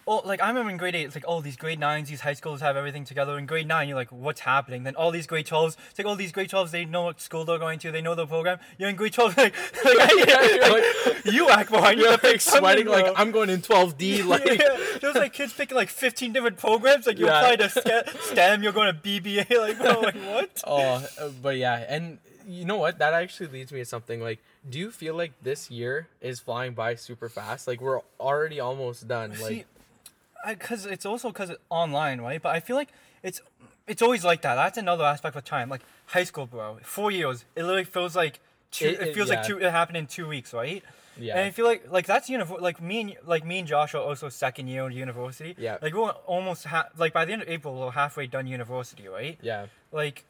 oh, 0.06 0.22
like 0.26 0.42
I 0.42 0.48
remember 0.50 0.70
in 0.70 0.76
grade 0.78 0.96
eight, 0.96 1.04
it's 1.06 1.16
like, 1.16 1.24
oh, 1.28 1.40
these 1.40 1.56
grade 1.56 1.80
nines, 1.80 2.10
these 2.10 2.20
high 2.22 2.34
schools 2.34 2.60
have 2.60 2.76
everything 2.76 3.06
together. 3.06 3.38
In 3.38 3.46
grade 3.46 3.68
nine, 3.68 3.88
you're 3.88 3.96
like, 3.98 4.12
what's 4.12 4.42
happening? 4.42 4.84
Then 4.84 4.96
all 4.96 5.12
these 5.12 5.28
grade 5.28 5.46
twelves, 5.46 5.78
it's 5.90 5.98
like 6.00 6.06
all 6.08 6.16
these 6.18 6.32
grade 6.34 6.50
twelves, 6.50 6.72
they 6.72 6.84
know 6.84 7.04
what 7.04 7.22
school 7.22 7.46
they're 7.46 7.58
going 7.60 7.80
to, 7.80 7.92
they 7.92 8.02
know 8.02 8.16
the 8.16 8.28
program. 8.28 8.60
You're 8.78 8.90
in 8.90 8.96
grade 8.98 9.14
twelve, 9.14 9.38
like, 9.38 9.56
like, 9.86 10.62
like, 10.70 11.26
you 11.26 11.50
act 11.50 11.72
behind, 11.72 12.00
you're 12.00 12.12
you 12.12 12.18
like 12.22 12.42
sweating 12.42 12.88
like 12.88 13.14
I'm 13.16 13.32
going 13.32 13.50
in 13.50 13.62
12D 13.62 14.26
like 14.26 14.46
yeah, 14.46 14.78
there's 15.00 15.16
like 15.16 15.32
kids 15.32 15.54
picking 15.54 15.76
like 15.78 15.90
15 15.90 16.34
different 16.34 16.58
programs. 16.58 17.08
Like 17.08 17.18
you 17.18 17.28
Yeah. 17.28 17.40
apply 17.40 17.56
to 17.58 17.70
STEM, 17.70 18.04
STEM, 18.32 18.64
you're 18.64 18.74
going 18.74 18.94
to 18.94 19.00
BBA. 19.00 19.50
Like, 19.58 19.78
bro, 19.78 20.02
like 20.02 20.16
what? 20.16 20.64
Oh, 20.68 21.06
uh, 21.20 21.30
but 21.42 21.56
yeah, 21.58 21.86
and 21.88 22.18
you 22.48 22.66
know 22.66 22.78
what? 22.78 23.00
That 23.00 23.14
actually 23.14 23.48
leads 23.48 23.72
me 23.72 23.80
to 23.80 23.86
something 23.86 24.22
like, 24.22 24.40
do 24.70 24.80
you 24.80 24.92
feel 24.92 25.16
like 25.16 25.32
this 25.42 25.70
year 25.72 26.08
is 26.22 26.40
flying 26.40 26.74
by 26.74 26.96
super 26.96 27.30
fast? 27.30 27.68
Like 27.68 27.82
we're 27.82 28.02
already 28.20 28.60
almost 28.60 29.08
done. 29.08 29.32
Like, 29.32 29.40
See, 29.40 29.66
because 30.48 30.86
it's 30.86 31.06
also 31.06 31.30
because 31.30 31.50
it's 31.50 31.60
online, 31.70 32.22
right? 32.22 32.42
But 32.42 32.56
I 32.56 32.60
feel 32.60 32.76
like 32.76 32.90
it's 33.22 33.42
it's 33.88 34.02
always 34.02 34.24
like 34.24 34.42
that. 34.42 34.56
That's 34.56 34.78
another 34.78 35.04
aspect 35.04 35.36
of 35.36 35.46
time. 35.46 35.70
Like 35.70 35.82
high 36.08 36.24
school, 36.24 36.46
bro. 36.46 36.78
Four 36.84 37.12
years. 37.12 37.46
It 37.56 37.64
literally 37.64 37.84
feels 37.86 38.16
like 38.16 38.40
two. 38.72 38.88
It- 38.88 39.00
It, 39.00 39.08
it- 39.10 39.16
feels 39.16 39.30
yeah. 39.30 39.36
like 39.38 39.46
two. 39.48 39.58
It 39.60 39.72
happened 39.72 39.98
in 39.98 40.08
two 40.08 40.28
weeks, 40.28 40.54
right? 40.54 40.84
yeah, 41.18 41.36
And 41.38 41.46
I 41.46 41.52
feel 41.52 41.66
like 41.66 41.92
like 41.92 42.06
that's 42.08 42.30
unifor- 42.30 42.60
Like 42.62 42.82
me 42.82 43.02
and 43.02 43.16
like 43.26 43.46
me 43.46 43.60
and 43.60 43.68
Josh 43.68 43.94
are 43.94 44.02
also 44.02 44.30
second 44.30 44.68
year 44.68 44.86
in 44.88 44.94
university. 44.94 45.56
Yeah. 45.58 45.78
Like 45.82 45.94
we're 45.94 46.10
almost 46.10 46.66
ha- 46.66 46.90
like 46.98 47.14
by 47.14 47.26
the 47.26 47.34
end 47.34 47.42
of 47.44 47.50
April 47.50 47.76
we're 47.76 47.92
halfway 47.92 48.26
done 48.28 48.48
university, 48.48 49.08
right? 49.08 49.38
yeah, 49.42 49.68
Like 49.92 50.24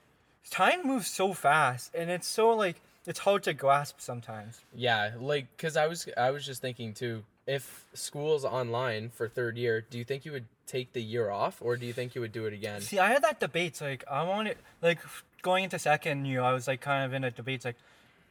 time 0.50 0.86
moves 0.86 1.08
so 1.08 1.34
fast, 1.34 1.94
and 1.96 2.10
it's 2.10 2.28
so 2.28 2.50
like 2.52 2.82
it's 3.06 3.20
hard 3.20 3.44
to 3.44 3.54
grasp 3.54 4.00
sometimes. 4.00 4.62
yeah. 4.76 5.12
Like, 5.20 5.46
cause 5.58 5.76
I 5.76 5.88
was 5.88 6.08
I 6.18 6.32
was 6.32 6.46
just 6.46 6.62
thinking 6.62 6.94
too. 6.94 7.24
If 7.46 7.86
school's 7.94 8.46
online 8.46 9.10
for 9.10 9.28
third 9.28 9.58
year, 9.58 9.82
do 9.82 9.98
you 9.98 10.06
think 10.06 10.24
you 10.24 10.32
would 10.32 10.46
take 10.66 10.94
the 10.94 11.02
year 11.02 11.30
off, 11.30 11.58
or 11.62 11.76
do 11.76 11.86
you 11.86 11.92
think 11.92 12.16
you 12.16 12.22
would 12.22 12.32
do 12.32 12.46
it 12.46 12.54
again? 12.54 12.80
See, 12.80 13.00
I 13.00 13.10
had 13.10 13.22
that 13.24 13.42
debate. 13.42 13.82
Like, 13.82 14.06
I 14.10 14.24
wanted, 14.24 14.56
like, 14.82 15.00
going 15.42 15.66
into 15.66 15.78
second 15.78 16.26
year, 16.26 16.40
I 16.42 16.54
was 16.54 16.66
like 16.70 16.80
kind 16.80 17.04
of 17.04 17.12
in 17.14 17.26
a 17.26 17.32
debate. 17.32 17.66
Like, 17.66 17.76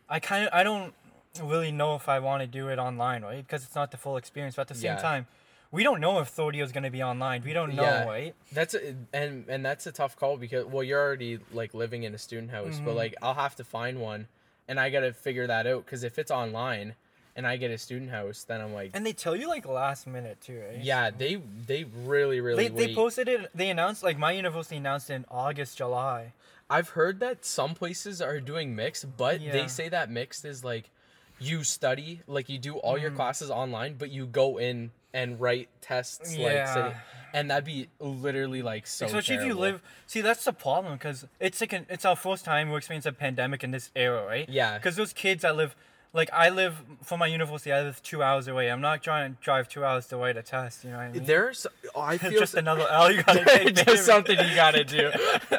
I 0.08 0.18
kind 0.18 0.46
of, 0.46 0.50
I 0.54 0.62
don't 0.62 0.94
really 1.42 1.70
know 1.72 1.94
if 1.94 2.08
I 2.08 2.20
want 2.20 2.40
to 2.40 2.46
do 2.46 2.68
it 2.68 2.78
online, 2.78 3.20
right? 3.22 3.46
Because 3.46 3.64
it's 3.64 3.74
not 3.74 3.90
the 3.90 3.98
full 3.98 4.16
experience. 4.16 4.56
But 4.56 4.62
at 4.62 4.68
the 4.68 4.74
same 4.76 4.94
Yeah. 4.94 5.02
time, 5.02 5.26
we 5.72 5.82
don't 5.82 6.00
know 6.00 6.20
if 6.20 6.38
year 6.38 6.62
is 6.64 6.70
gonna 6.70 6.90
be 6.90 7.02
online. 7.02 7.42
We 7.42 7.52
don't 7.54 7.74
know, 7.74 7.82
Yeah. 7.82 8.04
right? 8.04 8.34
That's 8.52 8.74
a, 8.74 8.94
and 9.12 9.46
and 9.48 9.64
that's 9.64 9.86
a 9.86 9.92
tough 9.92 10.16
call 10.16 10.36
because 10.36 10.66
well, 10.66 10.84
you're 10.84 11.00
already 11.00 11.40
like 11.52 11.74
living 11.74 12.04
in 12.04 12.14
a 12.14 12.18
student 12.18 12.50
house, 12.52 12.80
but 12.84 12.92
Mhm. 12.92 12.96
like 12.96 13.14
I'll 13.22 13.34
have 13.34 13.56
to 13.56 13.64
find 13.64 14.00
one, 14.00 14.28
and 14.68 14.78
I 14.78 14.90
gotta 14.90 15.12
figure 15.12 15.46
that 15.46 15.66
out 15.66 15.84
because 15.86 16.04
if 16.04 16.18
it's 16.18 16.30
online, 16.30 16.94
and 17.34 17.46
I 17.46 17.56
get 17.56 17.70
a 17.70 17.78
student 17.78 18.10
house, 18.10 18.44
then 18.44 18.60
I'm 18.60 18.74
like. 18.74 18.90
And 18.92 19.06
they 19.06 19.14
tell 19.14 19.34
you 19.34 19.48
like 19.48 19.66
last 19.66 20.06
minute 20.06 20.40
too, 20.42 20.60
right? 20.60 20.78
Yeah, 20.84 21.10
they 21.10 21.36
they 21.66 21.84
really 21.84 22.40
really 22.42 22.68
They, 22.68 22.86
they 22.88 22.94
posted 22.94 23.26
it. 23.26 23.50
They 23.54 23.70
announced 23.70 24.02
like 24.02 24.18
my 24.18 24.32
university 24.32 24.76
announced 24.76 25.08
in 25.08 25.24
August, 25.30 25.78
July. 25.78 26.34
I've 26.68 26.90
heard 26.90 27.20
that 27.20 27.44
some 27.44 27.74
places 27.74 28.20
are 28.22 28.40
doing 28.40 28.76
mixed, 28.76 29.16
but 29.16 29.40
Yeah. 29.40 29.52
they 29.52 29.68
say 29.68 29.88
that 29.88 30.10
mixed 30.10 30.44
is 30.44 30.62
like 30.62 30.90
you 31.42 31.64
study, 31.64 32.20
like 32.26 32.48
you 32.48 32.58
do 32.58 32.76
all 32.76 32.96
your 32.98 33.10
Mm. 33.10 33.16
classes 33.16 33.50
online, 33.50 33.94
but 33.98 34.10
you 34.10 34.26
go 34.26 34.58
in 34.58 34.90
and 35.14 35.38
write 35.40 35.68
tests 35.82 36.30
like 36.36 36.38
Yeah. 36.52 36.74
sitting, 36.74 36.94
and 37.34 37.50
that'd 37.50 37.64
be 37.64 37.88
literally 37.98 38.62
like 38.62 38.86
so. 38.86 39.06
Especially 39.06 39.36
if 39.36 39.44
you 39.44 39.54
live. 39.54 39.82
See, 40.06 40.20
that's 40.22 40.44
the 40.44 40.52
problem 40.52 40.94
because 40.94 41.26
it's 41.40 41.60
like 41.60 41.72
an, 41.72 41.86
it's 41.90 42.04
our 42.04 42.16
first 42.16 42.44
time 42.44 42.70
we're 42.70 42.78
experiencing 42.78 43.10
a 43.10 43.12
pandemic 43.14 43.62
in 43.62 43.70
this 43.72 43.90
era, 43.94 44.24
right? 44.24 44.48
Yeah. 44.48 44.78
Because 44.78 44.96
those 44.96 45.12
kids 45.12 45.42
that 45.42 45.54
live, 45.56 45.74
like 46.14 46.30
I 46.32 46.48
live 46.50 46.82
from 47.02 47.18
my 47.20 47.26
university, 47.26 47.72
I 47.72 47.82
live 47.82 48.02
two 48.02 48.22
hours 48.22 48.48
away. 48.48 48.70
I'm 48.70 48.80
not 48.80 49.02
trying 49.02 49.34
to 49.34 49.40
drive 49.42 49.68
two 49.68 49.84
hours 49.84 50.06
to 50.08 50.16
write 50.16 50.36
a 50.38 50.42
test. 50.42 50.84
You 50.84 50.90
know 50.90 50.96
what 50.98 51.02
I 51.04 51.10
mean? 51.12 51.24
There's, 51.24 51.66
oh, 51.94 52.00
I 52.00 52.16
feel 52.18 52.38
just 52.40 52.52
so- 52.52 52.58
another 52.58 52.86
L 52.90 53.10
you 53.12 53.22
gotta 53.22 53.44
take. 53.58 53.74
just 53.86 54.06
something 54.06 54.38
you 54.38 54.54
gotta 54.54 54.84
do. 54.84 55.10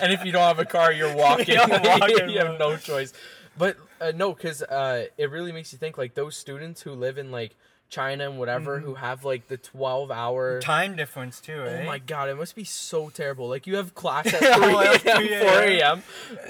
and 0.00 0.12
if 0.12 0.24
you 0.24 0.32
don't 0.32 0.42
have 0.42 0.58
a 0.58 0.64
car, 0.64 0.92
you're 0.92 1.14
walking. 1.14 1.54
You're 1.54 1.68
walking, 1.68 2.30
you 2.30 2.38
have 2.38 2.58
no 2.58 2.76
choice. 2.76 3.12
But 3.58 3.76
uh, 4.00 4.12
no, 4.14 4.32
because 4.32 4.62
uh, 4.62 5.06
it 5.16 5.30
really 5.30 5.52
makes 5.52 5.72
you 5.72 5.78
think 5.78 5.98
like 5.98 6.14
those 6.14 6.36
students 6.36 6.82
who 6.82 6.92
live 6.92 7.18
in 7.18 7.30
like 7.30 7.56
China 7.90 8.28
and 8.28 8.38
whatever, 8.38 8.78
who 8.80 8.94
have 8.94 9.24
like 9.24 9.48
the 9.48 9.56
12 9.56 10.10
hour. 10.10 10.60
Time 10.60 10.94
difference 10.94 11.40
too, 11.40 11.62
Oh 11.66 11.84
my 11.84 11.98
god, 11.98 12.28
it 12.28 12.36
must 12.36 12.54
be 12.54 12.64
so 12.64 13.08
terrible. 13.08 13.48
Like 13.48 13.66
you 13.66 13.76
have 13.76 13.94
class 13.94 14.26
at 14.32 14.40
3 14.40 14.46
Oh, 14.52 14.80
a.m., 14.80 14.98
4 14.98 15.16
a.m.. 15.62 15.68
a.m. 15.80 16.02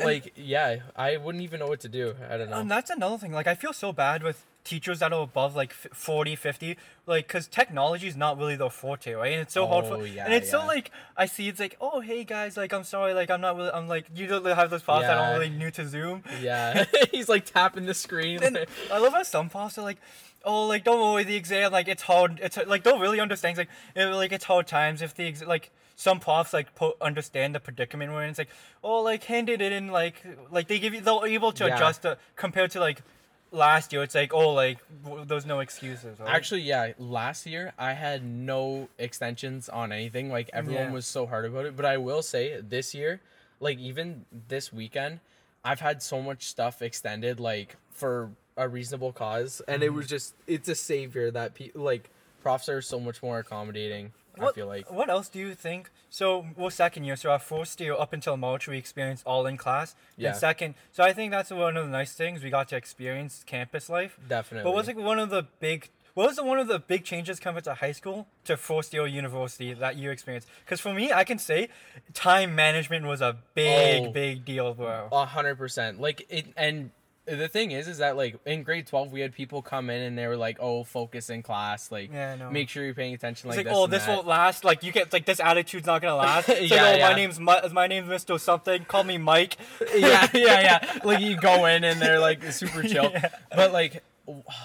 Like, 0.05 0.33
yeah, 0.37 0.81
I 0.97 1.17
wouldn't 1.17 1.45
even 1.45 1.61
know 1.61 1.69
what 1.69 1.81
to 1.81 1.88
do. 1.88 2.15
I 2.29 2.37
don't 2.37 2.50
know. 2.50 2.57
And 2.59 2.71
that's 2.71 2.91
another 2.91 3.19
thing. 3.19 3.33
Like 3.33 3.47
I 3.47 3.55
feel 3.55 3.73
so 3.73 3.93
bad 3.93 4.23
with 4.23 4.45
teachers 4.65 4.99
that 4.99 5.12
are 5.12 5.23
above 5.23 5.57
like 5.57 5.71
f- 5.71 5.87
40 5.93 6.37
50 6.37 6.77
like 7.07 7.27
because 7.27 7.47
technology 7.49 8.07
is 8.07 8.17
not 8.17 8.37
really 8.37 8.55
their 8.55 8.69
forte 8.69 9.12
right 9.15 9.33
and 9.33 9.41
it's 9.41 9.55
so 9.55 9.67
hard 9.67 9.87
Oh, 9.87 9.97
for 10.00 10.07
yeah, 10.07 10.25
and 10.27 10.35
it's 10.35 10.50
so 10.50 10.59
like 10.67 10.91
i 11.17 11.25
see 11.25 11.49
it's 11.49 11.59
like 11.59 11.77
oh 11.81 12.00
hey 12.00 12.23
guys 12.25 12.55
like 12.57 12.75
i'm 12.75 12.85
sorry 12.85 13.15
like 13.15 13.31
i'm 13.31 13.41
not 13.41 13.57
really 13.57 13.71
i'm 13.71 13.88
like 13.88 14.07
you 14.15 14.27
don't 14.27 14.45
have 14.45 14.69
those 14.69 14.83
profs 14.83 15.07
that 15.07 15.15
Yeah. 15.15 15.21
aren't 15.31 15.38
really 15.41 15.50
new 15.50 15.71
to 15.71 15.88
zoom 15.88 16.23
Yeah, 16.43 16.85
he's 17.12 17.31
like 17.31 17.47
tapping 17.47 17.87
the 17.87 17.95
screen. 17.95 18.43
and 18.43 18.67
I 18.93 18.99
love 18.99 19.15
how 19.15 19.23
some 19.23 19.49
profs 19.49 19.79
are 19.79 19.83
like, 19.83 19.99
oh, 20.45 20.67
like 20.67 20.85
don't 20.85 21.00
worry, 21.00 21.25
the 21.25 21.37
exam 21.37 21.73
like 21.73 21.88
it's 21.88 22.03
hard. 22.03 22.38
It's 22.43 22.59
like 22.67 22.83
don't 22.83 23.00
really 23.00 23.21
understand. 23.21 23.59
It's 23.59 23.69
like 23.69 23.69
it, 23.97 24.07
like 24.15 24.33
it's 24.33 24.45
hard 24.45 24.67
times 24.67 25.00
if 25.03 25.15
the 25.15 25.29
ex- 25.29 25.45
like 25.45 25.71
some 25.97 26.21
profs 26.21 26.53
like 26.53 26.75
po- 26.75 26.97
understand 27.00 27.55
the 27.55 27.61
predicament 27.61 28.12
we're. 28.12 28.25
It's 28.25 28.38
like 28.38 28.50
oh, 28.85 29.00
like 29.03 29.25
handed 29.25 29.61
it 29.62 29.73
in 29.73 29.88
like 29.88 30.23
like 30.50 30.69
they 30.69 30.79
give 30.79 30.93
you 30.95 31.00
they're 31.00 31.27
able 31.27 31.53
to 31.53 31.67
Yeah. 31.67 31.77
adjust 31.77 32.03
the 32.03 32.19
compared 32.37 32.71
to 32.73 32.81
like 32.81 33.03
last 33.50 33.93
year. 33.93 34.02
It's 34.02 34.14
like 34.14 34.33
oh, 34.35 34.50
like 34.52 34.78
w- 35.05 35.25
there's 35.25 35.47
no 35.47 35.61
excuses. 35.61 36.19
Right? 36.21 36.28
Actually, 36.35 36.62
yeah, 36.62 36.93
last 36.99 37.47
year 37.47 37.73
I 37.78 37.93
had 37.95 38.25
no 38.25 38.88
extensions 38.99 39.69
on 39.69 39.93
anything. 39.93 40.31
Like 40.31 40.50
everyone 40.52 40.85
Yeah. 40.85 40.93
was 40.93 41.07
so 41.07 41.26
hard 41.26 41.45
about 41.45 41.67
it. 41.67 41.76
But 41.76 41.85
I 41.85 41.97
will 41.97 42.23
say 42.23 42.61
this 42.61 42.95
year, 42.95 43.21
like 43.61 43.78
even 43.78 44.25
this 44.49 44.73
weekend, 44.73 45.21
I've 45.64 45.81
had 45.81 46.02
so 46.02 46.23
much 46.23 46.45
stuff 46.47 46.83
extended 46.83 47.40
like 47.40 47.76
for 47.90 48.31
a 48.57 48.69
reasonable 48.69 49.12
cause, 49.12 49.62
and 49.69 49.83
it 49.83 49.90
was 49.93 50.07
Mm-hmm. 50.07 50.11
just 50.11 50.35
it's 50.47 50.69
a 50.69 50.75
savior 50.75 51.31
that 51.31 51.55
people 51.55 51.83
like 51.83 52.11
profs 52.49 52.69
are 52.71 52.81
so 52.81 52.99
much 52.99 53.23
more 53.23 53.38
accommodating. 53.38 54.12
I 54.40 54.52
feel 54.52 54.67
like 54.69 54.90
what 54.90 55.11
else 55.11 55.28
do 55.28 55.38
you 55.40 55.55
think? 55.55 55.90
So 56.11 56.47
we're 56.57 56.71
second 56.71 57.02
year, 57.05 57.17
so 57.17 57.31
our 57.31 57.40
first 57.40 57.81
year 57.81 57.95
up 58.05 58.12
until 58.12 58.37
March 58.37 58.69
we 58.69 58.78
experienced 58.78 59.25
all 59.26 59.45
in 59.47 59.57
class. 59.57 59.97
Yeah. 60.17 60.28
And 60.28 60.37
second, 60.38 60.75
so 60.93 61.02
I 61.02 61.12
think 61.12 61.33
that's 61.33 61.50
one 61.50 61.76
of 61.76 61.85
the 61.85 61.90
nice 61.90 62.12
things 62.14 62.43
we 62.43 62.50
got 62.59 62.69
to 62.69 62.76
experience 62.76 63.43
campus 63.45 63.90
life. 63.90 64.19
definitely. 64.28 64.64
But 64.67 64.75
what's 64.75 64.88
like 64.88 64.97
one 64.97 65.19
of 65.19 65.31
the 65.31 65.43
big 65.61 65.90
what 66.14 66.26
was 66.28 66.37
the, 66.37 66.45
one 66.45 66.59
of 66.59 66.67
the 66.67 66.81
big 66.81 67.05
changes 67.05 67.38
coming 67.38 67.62
to 67.62 67.75
high 67.75 67.93
school 67.93 68.26
to 68.45 68.57
first 68.57 68.93
year 68.95 69.07
university 69.07 69.73
that 69.75 69.97
you 69.97 70.11
experienced? 70.11 70.49
Because 70.64 70.81
for 70.81 70.93
me, 70.93 71.12
I 71.12 71.23
can 71.25 71.38
say 71.38 71.69
time 72.14 72.57
management 72.57 73.07
was 73.07 73.21
a 73.21 73.37
big, 73.55 74.07
Oh. 74.07 74.11
big 74.11 74.45
deal, 74.45 74.75
bro. 74.75 75.09
A 75.12 75.26
hundred 75.26 75.57
percent. 75.59 76.00
Like 76.00 76.26
it, 76.28 76.47
and 76.57 76.90
the 77.37 77.49
thing 77.49 77.70
is, 77.70 77.88
is 77.88 77.99
that 77.99 78.16
like 78.16 78.37
in 78.47 78.62
grade 78.62 78.87
twelve, 78.87 79.12
we 79.12 79.20
had 79.20 79.35
people 79.35 79.62
come 79.62 79.90
in 79.90 80.00
and 80.02 80.16
they 80.16 80.26
were 80.26 80.37
like, 80.37 80.56
"Oh, 80.61 80.85
focus 80.85 81.30
in 81.30 81.42
class. 81.42 81.90
Like, 81.92 82.12
Yeah, 82.12 82.37
know. 82.37 82.50
make 82.50 82.68
sure 82.68 82.85
you're 82.85 82.94
paying 82.94 83.14
attention." 83.14 83.49
It's 83.50 83.56
Like, 83.56 83.66
like, 83.66 83.73
this 83.75 83.76
oh, 83.76 83.87
this 83.87 84.06
that." 84.06 84.14
won't 84.16 84.26
last. 84.26 84.64
Like 84.64 84.82
you 84.82 84.92
get 84.92 85.12
like 85.12 85.25
this 85.26 85.40
attitude's 85.40 85.87
not 85.87 86.02
gonna 86.02 86.16
last. 86.16 86.49
Yeah, 86.61 86.82
like, 86.82 86.94
oh, 86.94 86.97
yeah. 86.97 87.08
my 87.11 87.14
name's 87.16 87.38
Mi- 87.38 87.68
my 87.73 87.87
name's 87.87 88.08
Mr. 88.08 88.38
Something. 88.40 88.85
Call 88.85 89.04
me 89.04 89.18
Mike. 89.18 89.56
yeah, 89.97 90.26
yeah, 90.35 90.61
yeah. 90.61 90.99
Like 91.04 91.20
you 91.20 91.37
go 91.37 91.66
in 91.66 91.85
and 91.85 92.00
they're 92.00 92.20
like 92.20 92.42
super 92.52 92.82
chill. 92.82 93.11
Yeah. 93.12 93.28
But 93.54 93.73
like 93.73 94.02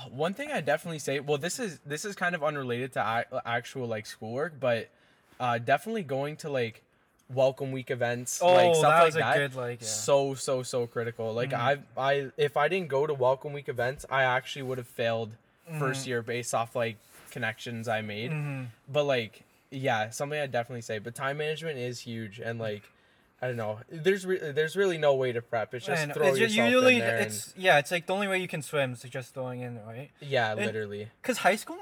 one 0.10 0.34
thing 0.34 0.52
I 0.52 0.62
definitely 0.62 1.00
say, 1.00 1.20
well, 1.20 1.38
this 1.38 1.60
is 1.60 1.80
this 1.86 2.06
is 2.06 2.16
kind 2.16 2.36
of 2.36 2.44
unrelated 2.44 2.94
to 2.94 3.26
actual 3.46 3.88
like 3.88 4.06
schoolwork, 4.06 4.60
but 4.60 4.90
uh, 5.40 5.58
definitely 5.58 6.04
going 6.04 6.38
to 6.38 6.50
like 6.50 6.84
welcome 7.34 7.72
week 7.72 7.90
events, 7.92 8.40
Oh, 8.42 8.54
like 8.54 8.76
stuff 8.76 8.92
that 8.92 9.04
like 9.04 9.16
a 9.16 9.18
that. 9.20 9.38
good, 9.38 9.56
like, 9.56 9.82
yeah. 9.82 9.88
So 9.88 10.34
so 10.36 10.64
so 10.64 10.88
critical. 10.88 11.34
Like 11.34 11.54
I 11.54 11.78
I 11.98 12.30
if 12.38 12.58
I 12.58 12.68
didn't 12.68 12.88
go 12.90 13.06
to 13.08 13.14
welcome 13.14 13.54
week 13.54 13.70
events, 13.70 14.06
I 14.10 14.24
actually 14.24 14.64
would 14.64 14.78
have 14.78 14.88
failed 14.88 15.32
Mm-hmm. 15.70 15.80
first 15.80 16.06
year 16.06 16.22
based 16.22 16.54
off 16.54 16.76
like 16.76 16.98
connections 17.32 17.88
I 17.88 18.02
made. 18.02 18.32
Mhm. 18.32 18.68
But 18.92 19.06
like 19.06 19.44
yeah, 19.72 20.10
something 20.10 20.38
I 20.40 20.46
definitely 20.48 20.82
say. 20.82 21.00
But 21.00 21.16
time 21.16 21.38
management 21.38 21.78
is 21.80 22.02
huge 22.02 22.40
and 22.40 22.60
like. 22.60 22.84
I 23.42 23.48
don't 23.48 23.58
know. 23.58 23.80
There's 23.92 24.26
re- 24.26 24.40
there's 24.54 24.78
really 24.78 24.98
no 24.98 25.16
way 25.16 25.34
to 25.34 25.42
prep. 25.42 25.74
It's 25.74 25.86
just 25.86 26.02
And 26.02 26.14
throw 26.14 26.28
it's 26.28 26.40
yourself 26.40 26.70
usually 26.70 26.94
in 26.96 27.00
there. 27.02 27.18
and- 27.18 27.54
yeah, 27.58 27.78
it's 27.78 27.92
like 27.92 28.06
the 28.06 28.14
only 28.14 28.30
way 28.30 28.40
you 28.40 28.48
can 28.48 28.62
swim 28.62 28.94
is 28.94 29.02
just 29.02 29.34
throwing 29.34 29.60
in, 29.60 29.84
right? 29.86 30.12
yeah, 30.22 30.54
literally. 30.54 31.10
Because 31.22 31.40
high 31.40 31.58
school, 31.58 31.76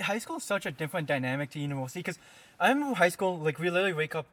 high 0.00 0.18
school 0.18 0.36
is 0.36 0.44
such 0.44 0.66
a 0.66 0.70
different 0.70 1.06
dynamic 1.08 1.48
to 1.52 1.58
university. 1.58 2.00
Because 2.00 2.18
I 2.60 2.68
remember 2.68 2.96
high 2.96 3.08
school, 3.08 3.38
like 3.38 3.58
we 3.58 3.70
literally 3.70 3.94
wake 3.94 4.14
up 4.14 4.26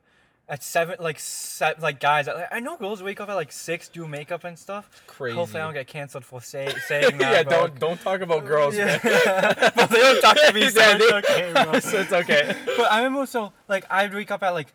at 0.49 0.63
seven, 0.63 0.95
like 0.99 1.19
se- 1.19 1.75
like 1.79 1.99
guys. 1.99 2.27
Like, 2.27 2.47
I 2.51 2.59
know 2.59 2.75
girls 2.75 3.01
wake 3.03 3.21
up 3.21 3.29
at 3.29 3.35
like 3.35 3.51
six, 3.51 3.87
do 3.87 4.07
makeup 4.07 4.43
and 4.43 4.57
stuff. 4.57 4.89
Crazy. 5.07 5.35
Hopefully, 5.37 5.61
I 5.61 5.65
don't 5.65 5.73
get 5.75 5.87
canceled 5.87 6.25
for 6.25 6.41
say, 6.41 6.73
saying 6.87 7.17
that. 7.19 7.31
yeah, 7.31 7.43
bro. 7.43 7.67
don't 7.67 7.79
don't 7.79 8.01
talk 8.01 8.21
about 8.21 8.45
girls, 8.45 8.75
Yeah. 8.75 8.99
man. 9.01 9.01
but 9.75 9.89
they 9.89 9.99
don't 9.99 10.21
talk 10.21 10.35
to 10.37 10.53
me, 10.53 10.61
so 10.69 10.81
it's 10.81 11.11
okay, 11.29 11.51
bro. 11.53 11.79
so 11.79 11.99
it's 11.99 12.11
okay. 12.13 12.55
But 12.77 12.91
I 12.91 12.97
remember 13.03 13.25
so 13.25 13.53
like 13.67 13.85
I'd 13.89 14.13
wake 14.13 14.31
up 14.31 14.43
at 14.43 14.49
like. 14.51 14.73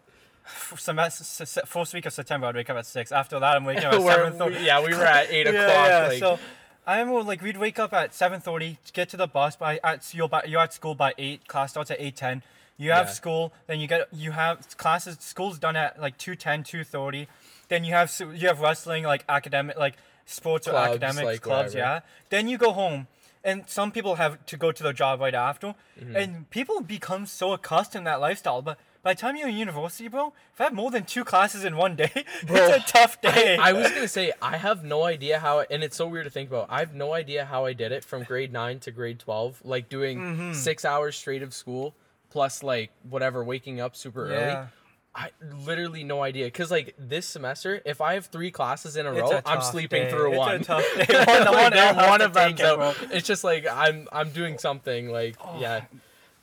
Semester, 0.77 1.25
se- 1.25 1.63
first 1.65 1.95
week 1.95 2.05
of 2.07 2.13
September, 2.13 2.47
I'd 2.49 2.55
wake 2.55 2.69
up 2.69 2.77
at 2.77 2.85
six. 2.87 3.13
After 3.13 3.41
that, 3.41 3.57
I'm 3.57 3.65
waking 3.65 3.85
up 3.85 3.95
at 3.95 4.03
seven 4.03 4.33
thirty. 4.35 4.63
yeah, 4.63 4.79
we 4.85 4.95
were 4.95 5.03
at 5.05 5.31
eight 5.31 5.47
Yeah, 5.47 5.53
o'clock. 5.53 5.87
yeah. 5.89 6.07
like, 6.09 6.19
So 6.19 6.39
I 6.87 6.99
remember 7.01 7.23
like 7.23 7.41
we'd 7.41 7.57
wake 7.57 7.79
up 7.79 7.95
at 7.95 8.15
seven 8.15 8.41
thirty, 8.43 8.79
get 8.93 9.09
to 9.11 9.17
the 9.17 9.27
bus 9.27 9.57
by 9.57 9.81
at 9.83 10.13
you're 10.15 10.29
by, 10.29 10.45
you're 10.45 10.61
at 10.61 10.75
school 10.75 10.95
by 10.95 11.15
eight. 11.17 11.47
Class 11.49 11.71
starts 11.71 11.91
at 11.91 11.97
eight 12.01 12.17
ten. 12.17 12.43
You 12.77 12.91
have 12.91 13.07
Yeah. 13.07 13.13
school, 13.13 13.53
then 13.67 13.79
you 13.81 13.87
get 13.87 14.09
you 14.13 14.33
have 14.33 14.77
classes. 14.77 15.17
School's 15.21 15.59
done 15.59 15.77
at 15.77 16.01
like 16.01 16.19
2.10, 16.19 16.65
2.30. 16.65 17.27
Then 17.69 17.85
you 17.85 17.93
have 17.95 18.13
you 18.35 18.49
have 18.49 18.61
wrestling 18.61 19.05
like 19.05 19.25
academic 19.29 19.77
like 19.79 19.95
sports 20.27 20.67
or 20.67 20.75
academics 20.77 21.25
like, 21.25 21.41
clubs. 21.43 21.75
whatever. 21.75 21.79
Yeah. 21.79 22.01
Then 22.31 22.49
you 22.49 22.59
go 22.59 22.73
home. 22.73 23.07
And 23.47 23.65
some 23.69 23.93
people 23.93 24.15
have 24.15 24.45
to 24.47 24.57
go 24.57 24.73
to 24.73 24.83
their 24.83 24.95
job 24.95 25.21
right 25.21 25.35
after, 25.35 25.75
Mm-hmm. 26.01 26.17
and 26.17 26.49
people 26.51 26.81
become 26.81 27.27
so 27.27 27.53
accustomed 27.53 28.07
to 28.07 28.11
that 28.13 28.21
lifestyle. 28.21 28.63
But 28.63 28.79
by 29.03 29.13
the 29.13 29.21
time 29.21 29.37
you're 29.37 29.49
in 29.51 29.55
university, 29.57 30.09
bro, 30.09 30.33
if 30.55 30.59
I 30.63 30.65
have 30.65 30.73
more 30.73 30.91
than 30.91 31.05
two 31.05 31.25
classes 31.25 31.63
in 31.63 31.77
one 31.77 31.95
day, 31.95 32.11
Bro, 32.47 32.57
it's 32.57 32.89
a 32.89 32.91
tough 32.91 33.21
day. 33.21 33.59
I 33.61 33.75
was 33.75 33.91
gonna 33.91 34.09
say 34.09 34.33
I 34.41 34.57
have 34.57 34.83
no 34.83 35.03
idea 35.05 35.41
how, 35.41 35.61
and 35.61 35.85
it's 35.85 35.95
so 35.95 36.07
weird 36.07 36.25
to 36.25 36.31
think 36.31 36.49
about. 36.49 36.69
I 36.71 36.79
have 36.81 36.95
no 36.95 37.13
idea 37.13 37.45
how 37.45 37.67
I 37.67 37.75
did 37.75 37.93
it 37.93 38.03
from 38.03 38.23
grade 38.23 38.51
nine 38.51 38.81
to 38.81 38.91
grade 38.91 39.19
twelve, 39.19 39.61
like 39.63 39.91
doing 39.91 40.19
Mm-hmm. 40.21 40.53
six 40.55 40.83
hours 40.87 41.15
straight 41.15 41.43
of 41.43 41.53
school 41.53 41.95
plus 42.35 42.63
like 42.65 42.91
whatever, 43.09 43.43
waking 43.45 43.81
up 43.81 43.95
super 43.97 44.27
early. 44.27 44.67
I 45.15 45.31
literally 45.65 46.03
no 46.03 46.23
idea 46.25 46.47
because 46.47 46.73
like 46.73 46.93
this 46.99 47.25
semester, 47.27 47.81
if 47.87 48.01
I 48.01 48.15
have 48.15 48.27
three 48.27 48.51
classes 48.51 48.97
in 48.97 49.07
a 49.07 49.13
It's 49.13 49.21
row, 49.21 49.31
a 49.39 49.43
I'm 49.47 49.61
sleeping 49.63 50.03
day. 50.03 50.11
through 50.11 50.33
It's 50.33 50.37
a 50.37 50.39
one. 50.41 50.63
tough 50.63 50.85
day. 50.97 51.07
Like, 51.17 51.29
One- 51.47 51.55
one 51.55 51.73
then 51.73 51.97
hour 51.97 52.09
one 52.09 52.19
to 52.19 52.27
of 52.27 52.33
take 52.33 52.59
it, 52.59 53.13
It's 53.13 53.27
just 53.29 53.45
like 53.45 53.65
I'm 53.71 54.09
I'm 54.11 54.31
doing 54.31 54.59
something 54.59 55.09
like 55.11 55.37
Oh. 55.41 55.61
yeah. 55.61 55.85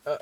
Uh, 0.08 0.18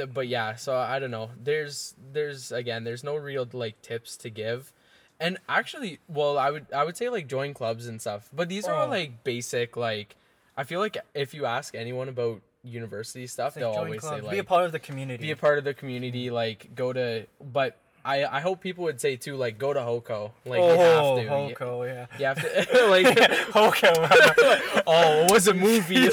uh, 0.00 0.06
but 0.06 0.28
yeah, 0.28 0.54
so 0.54 0.76
I 0.76 1.00
don't 1.00 1.10
know. 1.10 1.30
There's 1.42 1.94
there's 2.12 2.52
again, 2.52 2.84
there's 2.84 3.02
no 3.02 3.16
real 3.16 3.46
like 3.52 3.82
tips 3.82 4.16
to 4.18 4.30
give. 4.30 4.72
And 5.18 5.36
actually, 5.48 5.98
well, 6.06 6.38
I 6.38 6.52
would 6.52 6.66
I 6.72 6.84
would 6.84 6.96
say 6.96 7.08
like 7.08 7.26
join 7.26 7.52
clubs 7.52 7.88
and 7.88 8.00
stuff. 8.00 8.28
But 8.32 8.48
these 8.48 8.68
are 8.68 8.74
all 8.76 8.86
Oh. 8.86 8.90
like 8.90 9.24
basic 9.24 9.76
like 9.76 10.14
I 10.56 10.62
feel 10.62 10.78
like 10.78 10.96
if 11.14 11.34
you 11.34 11.46
ask 11.46 11.74
anyone 11.74 12.08
about 12.08 12.42
university 12.62 13.26
stuff, 13.26 13.56
Like, 13.56 13.62
they'll 13.62 13.72
always 13.72 14.02
say 14.02 14.20
like 14.20 14.30
be 14.30 14.38
a 14.38 14.44
part 14.44 14.64
of 14.64 14.72
the 14.72 14.78
community. 14.78 15.22
be 15.22 15.30
a 15.30 15.36
part 15.36 15.58
of 15.58 15.64
the 15.64 15.74
community, 15.74 16.30
like 16.30 16.74
go 16.74 16.92
to 16.92 17.26
but 17.40 17.78
I 18.04 18.24
I 18.24 18.40
hope 18.40 18.60
people 18.60 18.84
would 18.84 19.00
say 19.00 19.16
too 19.16 19.36
like 19.36 19.58
go 19.58 19.72
to 19.72 19.80
HoCo. 19.80 20.30
Like 20.44 20.60
oh, 20.60 21.18
you 21.20 21.28
have 21.28 21.48
to. 21.48 21.64
HoCo, 21.64 21.86
yeah. 21.86 22.06
You 22.18 22.24
have 22.26 22.40
to 22.40 22.86
like 22.88 23.06
HoCo, 23.50 24.82
oh, 24.86 25.24
it 25.24 25.32
was 25.32 25.48
a 25.48 25.54
movie 25.54 26.08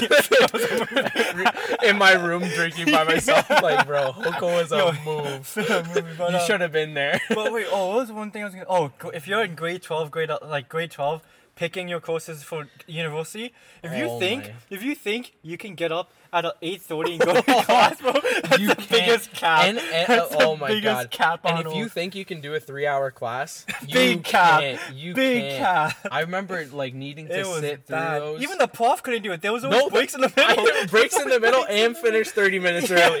in 1.86 1.96
my 1.96 2.12
room 2.12 2.42
drinking 2.54 2.92
by 2.92 3.04
myself. 3.04 3.48
Like, 3.48 3.86
bro, 3.86 4.12
HoCo 4.12 4.62
was 4.62 4.72
a 4.72 4.78
Yo, 4.78 4.92
move. 5.04 5.56
movie, 5.56 6.14
but, 6.18 6.30
You 6.30 6.36
uh, 6.36 6.46
should 6.46 6.60
have 6.60 6.72
been 6.72 6.94
there. 6.94 7.20
But 7.30 7.52
wait, 7.52 7.66
oh, 7.70 7.88
what 7.88 7.96
was 8.00 8.12
one 8.12 8.30
thing 8.30 8.42
I 8.42 8.46
was 8.46 8.54
gonna? 8.54 8.66
Oh, 8.68 8.92
if 9.14 9.26
you're 9.26 9.42
in 9.42 9.54
grade 9.54 9.82
twelve, 9.82 10.10
grade 10.10 10.30
uh, 10.30 10.38
like 10.42 10.68
grade 10.68 10.90
twelve, 10.90 11.22
picking 11.56 11.88
your 11.88 12.00
courses 12.00 12.42
for 12.44 12.68
university, 12.86 13.52
if 13.82 13.96
you 13.96 14.04
Oh 14.10 14.18
think 14.20 14.44
my. 14.44 14.52
if 14.70 14.82
you 14.82 14.94
think 14.94 15.32
you 15.42 15.56
can 15.58 15.74
get 15.74 15.90
up 15.90 16.12
at 16.32 16.44
eight 16.60 16.82
thirty 16.82 17.12
and 17.14 17.20
go 17.22 17.34
to 17.40 17.42
class, 17.42 18.00
bro, 18.00 18.12
that's 18.12 18.58
you 18.58 18.68
the 18.68 18.74
can't. 18.76 18.88
biggest 18.90 19.32
cap. 19.32 19.64
And, 19.64 19.78
and 19.78 20.06
That's 20.08 20.34
oh, 20.34 20.38
the 20.38 20.44
oh 20.44 20.56
my 20.56 20.68
biggest 20.68 20.84
god. 20.84 21.10
cap 21.10 21.40
and 21.44 21.58
on 21.58 21.66
if 21.66 21.74
you 21.76 21.88
think 21.88 22.14
you 22.14 22.24
can 22.26 22.40
do 22.42 22.54
a 22.54 22.60
three-hour 22.60 23.10
class, 23.10 23.64
you 23.86 23.94
Big 23.94 24.24
cap. 24.24 24.62
You 24.92 25.14
Big 25.14 25.42
can't. 25.58 25.94
cap. 25.94 26.08
I 26.12 26.20
remember 26.20 26.66
like 26.66 26.92
needing 26.94 27.28
to 27.28 27.44
sit 27.60 27.86
through 27.86 27.96
bad. 27.96 28.20
those. 28.22 28.42
Even 28.42 28.58
the 28.58 28.68
prof 28.68 29.02
couldn't 29.02 29.22
do 29.22 29.32
it. 29.32 29.40
There 29.40 29.52
was 29.52 29.64
always 29.64 29.80
No, 29.80 29.88
breaks 29.88 30.14
in 30.14 30.20
the 30.20 30.32
middle. 30.36 30.86
breaks 30.88 31.18
in 31.18 31.28
the 31.28 31.40
middle 31.40 31.64
and 31.68 31.96
finish 31.96 32.28
30 32.30 32.58
minutes 32.58 32.90
early. 32.90 33.18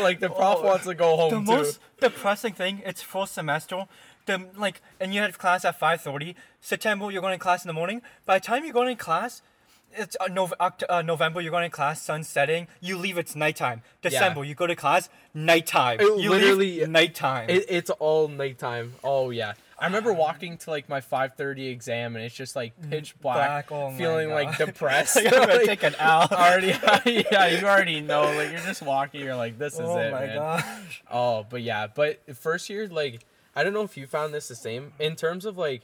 like 0.00 0.20
the 0.20 0.28
prof 0.28 0.58
Oh, 0.60 0.62
wants 0.62 0.84
to 0.86 0.94
go 0.94 1.16
home 1.16 1.30
the 1.30 1.40
too. 1.52 1.58
most 1.58 1.80
depressing 2.00 2.52
thing 2.52 2.80
it's 2.86 3.02
first 3.02 3.34
semester 3.34 3.84
the 4.28 4.46
like 4.56 4.80
and 5.00 5.12
you 5.12 5.20
had 5.20 5.36
class 5.38 5.64
at 5.64 5.78
5.30 5.80 6.34
september 6.60 7.10
you're 7.10 7.22
going 7.22 7.36
to 7.36 7.42
class 7.42 7.64
in 7.64 7.68
the 7.68 7.72
morning 7.74 8.02
by 8.26 8.38
the 8.38 8.44
time 8.44 8.64
you're 8.64 8.72
going 8.72 8.96
to 8.96 9.02
class 9.02 9.42
it's 9.94 10.16
uh, 10.20 10.26
Nov- 10.28 10.54
Oct- 10.60 10.84
uh, 10.88 11.02
november 11.02 11.40
you're 11.40 11.50
going 11.50 11.68
to 11.68 11.74
class 11.74 12.00
sun 12.02 12.22
setting 12.22 12.68
you 12.80 12.96
leave 12.98 13.16
it's 13.18 13.34
nighttime 13.34 13.82
december 14.02 14.44
you 14.44 14.54
go 14.54 14.66
to 14.66 14.76
class 14.76 15.08
nighttime 15.34 15.98
It 16.00 16.20
you 16.20 16.30
literally- 16.30 16.80
leave 16.80 16.88
nighttime 16.88 17.48
It, 17.50 17.64
it's 17.68 17.90
all 17.90 18.28
nighttime. 18.28 18.94
Oh 19.02 19.30
yeah. 19.30 19.54
I 19.80 19.86
remember 19.86 20.12
walking 20.12 20.56
to 20.58 20.70
like 20.70 20.88
my 20.88 21.00
5:30 21.00 21.70
exam 21.70 22.16
and 22.16 22.24
it's 22.24 22.34
just 22.34 22.56
like 22.56 22.72
pitch 22.90 23.14
black, 23.20 23.68
Black, 23.68 23.72
oh 23.72 23.96
feeling 23.96 24.28
like 24.28 24.58
depressed. 24.66 25.14
Like, 25.14 25.26
I'm 25.32 25.46
gonna 25.46 25.64
take 25.64 25.84
an 25.84 25.94
L. 26.00 26.26
already, 26.32 26.68
yeah, 27.30 27.46
you 27.46 27.64
already 27.64 28.00
know. 28.00 28.22
Like 28.22 28.50
you're 28.50 28.60
just 28.66 28.82
walking, 28.82 29.20
you're 29.20 29.36
like, 29.36 29.56
this 29.56 29.74
is 29.74 29.80
oh 29.80 29.96
it, 29.98 30.08
Oh 30.08 30.10
my 30.10 30.26
man. 30.26 30.36
gosh 30.36 31.02
Oh, 31.08 31.46
but 31.48 31.62
yeah, 31.62 31.86
but 31.86 32.18
first 32.36 32.68
year, 32.68 32.88
like, 32.88 33.24
I 33.58 33.64
don't 33.64 33.72
know 33.72 33.82
if 33.82 33.96
you 33.96 34.06
found 34.06 34.32
this 34.32 34.46
the 34.46 34.54
same 34.54 34.92
in 35.00 35.16
terms 35.16 35.44
of 35.44 35.58
like, 35.58 35.82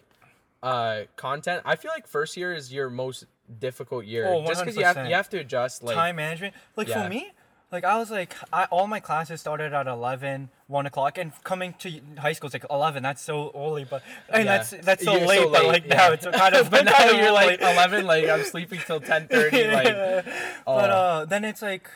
uh, 0.62 1.02
content. 1.16 1.62
I 1.64 1.74
feel 1.76 1.90
like 1.94 2.06
first 2.06 2.36
year 2.36 2.52
is 2.54 2.72
your 2.72 2.88
most 2.88 3.26
difficult 3.60 4.04
year 4.06 4.26
Oh, 4.28 4.46
just 4.46 4.60
because 4.60 4.76
you 4.76 4.84
have 4.84 4.96
you 5.08 5.14
have 5.14 5.28
to 5.30 5.38
adjust 5.38 5.82
like 5.82 5.96
time 5.96 6.16
management. 6.16 6.54
Like 6.76 6.88
Yeah. 6.88 7.02
for 7.02 7.08
me, 7.10 7.32
like 7.72 7.84
I 7.84 7.98
was 7.98 8.10
like, 8.10 8.32
I 8.52 8.64
all 8.66 8.86
my 8.86 9.00
classes 9.00 9.40
started 9.40 9.72
at 9.72 9.86
11, 9.86 10.48
1 10.68 10.86
o'clock, 10.86 11.18
and 11.18 11.32
coming 11.42 11.74
to 11.80 12.00
high 12.18 12.32
school 12.32 12.46
is 12.46 12.54
like 12.54 12.64
eleven. 12.70 13.02
That's 13.02 13.20
so 13.20 13.50
early, 13.54 13.84
but 13.84 14.02
and 14.30 14.44
Yeah. 14.44 14.56
that's 14.58 14.70
that's 14.86 15.04
so 15.04 15.16
You're 15.16 15.26
late. 15.26 15.52
But 15.52 15.64
like 15.66 15.84
yeah. 15.86 15.96
now 15.96 16.12
it's 16.12 16.26
kind 16.26 16.54
of 16.54 16.70
but 16.74 16.84
now 16.84 17.10
you're 17.10 17.32
like 17.32 17.60
late. 17.60 17.74
11 17.74 18.06
like 18.06 18.28
i'm 18.28 18.44
sleeping 18.44 18.80
till 18.86 19.00
10:30 19.12 19.72
like 19.72 20.24
but 20.64 20.90
oh. 20.90 21.00
uh, 21.00 21.24
then 21.26 21.44
it's 21.44 21.60
like, 21.60 21.90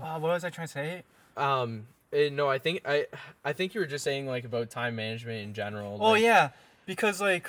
uh, 0.00 0.18
what 0.20 0.30
was 0.30 0.44
I 0.44 0.50
trying 0.50 0.68
to 0.68 0.72
say? 0.72 1.02
um 1.36 1.86
eh, 2.12 2.28
no 2.30 2.48
i 2.48 2.58
think 2.58 2.80
i 2.84 3.06
i 3.44 3.52
think 3.52 3.74
you 3.74 3.80
were 3.80 3.86
just 3.86 4.04
saying 4.04 4.26
like 4.26 4.44
about 4.44 4.70
time 4.70 4.96
management 4.96 5.42
in 5.42 5.54
general 5.54 5.98
Oh 6.00 6.12
like, 6.12 6.22
yeah, 6.22 6.50
because 6.86 7.20
like 7.20 7.48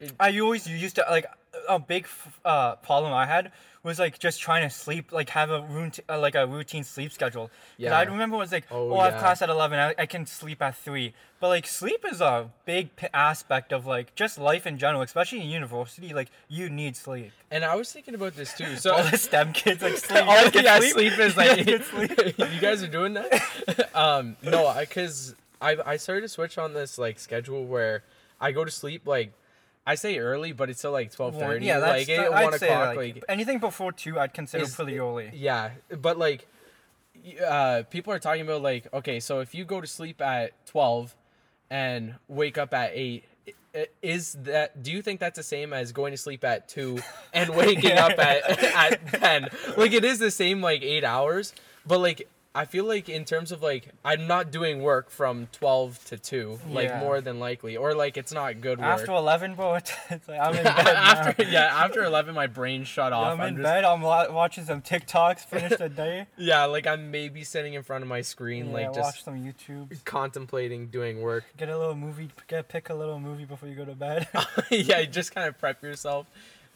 It- 0.00 0.12
I 0.18 0.38
always 0.40 0.66
used 0.66 0.96
to 0.96 1.04
like 1.10 1.26
a 1.68 1.78
big 1.78 2.06
uh, 2.44 2.76
problem 2.76 3.12
I 3.12 3.26
had 3.26 3.52
was 3.82 3.98
like 3.98 4.18
just 4.18 4.40
trying 4.40 4.62
to 4.68 4.74
sleep, 4.74 5.10
like 5.10 5.30
have 5.30 5.50
a 5.50 5.62
routine, 5.62 6.04
uh, 6.08 6.18
like 6.18 6.34
a 6.34 6.46
routine 6.46 6.84
sleep 6.84 7.12
schedule. 7.12 7.50
Yeah. 7.78 7.96
I 7.96 8.02
remember 8.02 8.36
it 8.36 8.40
was 8.40 8.52
like, 8.52 8.66
Oh, 8.70 8.90
oh, 8.92 8.98
I 8.98 9.06
have 9.06 9.14
yeah. 9.14 9.20
class 9.20 9.42
at 9.42 9.48
eleven, 9.48 9.78
I, 9.78 9.94
I 9.96 10.06
can 10.06 10.26
sleep 10.26 10.60
at 10.60 10.76
three. 10.76 11.14
But 11.40 11.48
like 11.48 11.66
sleep 11.66 12.04
is 12.12 12.20
a 12.20 12.50
big 12.66 12.94
p- 12.96 13.06
aspect 13.14 13.72
of 13.72 13.86
like 13.86 14.14
just 14.14 14.38
life 14.38 14.66
in 14.66 14.76
general, 14.76 15.00
especially 15.00 15.40
in 15.40 15.48
university. 15.48 16.12
Like 16.12 16.28
you 16.48 16.68
need 16.68 16.94
sleep. 16.96 17.32
and 17.50 17.64
i 17.64 17.74
was 17.74 17.90
thinking 17.90 18.14
about 18.14 18.36
this 18.36 18.52
too 18.54 18.76
so 18.84 18.92
All 18.94 19.02
the 19.10 19.16
STEM 19.16 19.52
kids 19.54 19.82
like 19.82 19.96
sleep. 20.08 20.26
all 20.26 20.50
the 20.50 20.62
yeah, 20.62 20.78
sleep? 20.78 20.92
sleep 20.92 21.18
is 21.18 21.36
like 21.42 21.64
get 21.64 21.84
sleep? 21.84 22.12
you 22.38 22.60
guys 22.60 22.82
are 22.82 22.88
doing 22.88 23.14
that. 23.14 23.90
um, 23.94 24.36
no, 24.42 24.66
I 24.66 24.80
because 24.84 25.34
I 25.60 25.76
I 25.86 25.96
started 25.96 26.20
to 26.22 26.28
switch 26.28 26.58
on 26.58 26.74
this 26.74 26.98
like 26.98 27.18
schedule 27.18 27.64
where 27.64 28.02
I 28.40 28.52
go 28.52 28.64
to 28.64 28.70
sleep 28.70 29.06
like 29.06 29.32
I 29.86 29.94
say 29.94 30.18
early, 30.18 30.52
but 30.52 30.70
it's 30.70 30.78
still 30.78 30.92
like 30.92 31.10
twelve 31.12 31.36
thirty. 31.38 31.66
yeah, 31.66 31.78
that's 31.80 32.08
like 32.08 32.18
at 32.18 32.32
I'd 32.32 32.44
one 32.44 32.58
say, 32.58 32.68
o'clock. 32.68 32.96
like, 32.96 33.14
Like, 33.14 33.24
anything 33.28 33.58
before 33.58 33.92
two, 33.92 34.18
I'd 34.20 34.34
consider 34.34 34.64
is- 34.64 34.74
pretty 34.74 34.98
early. 34.98 35.30
yeah, 35.34 35.70
but 36.00 36.18
like 36.18 36.46
uh, 37.46 37.82
people 37.90 38.12
are 38.12 38.18
talking 38.18 38.42
about 38.42 38.62
like 38.62 38.86
okay, 38.94 39.20
so 39.20 39.40
if 39.40 39.54
you 39.54 39.64
go 39.64 39.80
to 39.80 39.86
sleep 39.86 40.20
at 40.20 40.52
twelve 40.66 41.14
and 41.70 42.14
wake 42.28 42.58
up 42.58 42.74
at 42.74 42.92
eight. 42.94 43.24
Is 44.02 44.32
that? 44.42 44.82
Do 44.82 44.90
you 44.90 45.00
think 45.00 45.20
that's 45.20 45.36
the 45.36 45.44
same 45.44 45.72
as 45.72 45.92
going 45.92 46.10
to 46.10 46.16
sleep 46.16 46.42
at 46.42 46.68
two 46.68 46.98
and 47.32 47.50
waking 47.56 47.92
up 47.96 48.18
at 48.18 48.64
at 48.74 49.06
ten? 49.20 49.48
Like 49.76 49.92
it 49.92 50.04
is 50.04 50.18
the 50.18 50.32
same, 50.32 50.60
like 50.60 50.82
eight 50.82 51.04
hours, 51.04 51.52
but 51.86 52.00
like 52.00 52.28
I 52.52 52.64
feel 52.64 52.84
like 52.84 53.08
in 53.08 53.24
terms 53.24 53.52
of 53.52 53.62
like 53.62 53.88
I'm 54.04 54.26
not 54.26 54.50
doing 54.50 54.82
work 54.82 55.08
from 55.10 55.46
twelve 55.52 56.04
to 56.06 56.18
two, 56.18 56.58
like 56.68 56.88
Yeah. 56.88 56.98
more 56.98 57.20
than 57.20 57.38
likely, 57.38 57.76
or 57.76 57.94
like 57.94 58.16
it's 58.16 58.32
not 58.32 58.60
good 58.60 58.78
work. 58.78 58.86
After 58.88 59.12
eleven, 59.12 59.54
bro, 59.54 59.74
it's, 59.76 59.92
like 60.26 60.40
I'm 60.40 60.56
in 60.56 60.64
bed 60.64 60.86
after 60.88 61.42
yeah, 61.44 61.66
after 61.84 62.02
eleven, 62.02 62.34
my 62.34 62.48
brain 62.48 62.82
shut 62.82 63.12
Yeah, 63.12 63.18
off. 63.18 63.38
I'm 63.38 63.48
in 63.48 63.54
just- 63.56 63.62
bed. 63.62 63.84
I'm 63.84 64.02
watching 64.02 64.64
some 64.64 64.82
TikToks. 64.82 65.44
Finish 65.46 65.78
the 65.78 65.88
day. 65.88 66.26
Yeah, 66.36 66.64
like 66.64 66.88
I'm 66.88 67.12
maybe 67.12 67.44
sitting 67.44 67.74
in 67.74 67.84
front 67.84 68.02
of 68.02 68.08
my 68.08 68.20
screen, 68.22 68.66
yeah, 68.68 68.72
like 68.72 68.86
watch 68.88 68.96
just 68.96 69.24
some 69.24 69.36
YouTube. 69.44 70.04
contemplating 70.04 70.88
doing 70.88 71.20
work. 71.20 71.44
Get 71.56 71.68
a 71.68 71.78
little 71.78 71.94
movie. 71.94 72.30
Get 72.48 72.66
pick 72.68 72.90
a 72.90 72.94
little 72.94 73.20
movie 73.20 73.44
before 73.44 73.68
you 73.68 73.76
go 73.76 73.84
to 73.84 73.94
bed. 73.94 74.26
yeah, 74.70 75.04
just 75.04 75.32
kind 75.34 75.46
of 75.46 75.56
prep 75.58 75.82
yourself. 75.84 76.26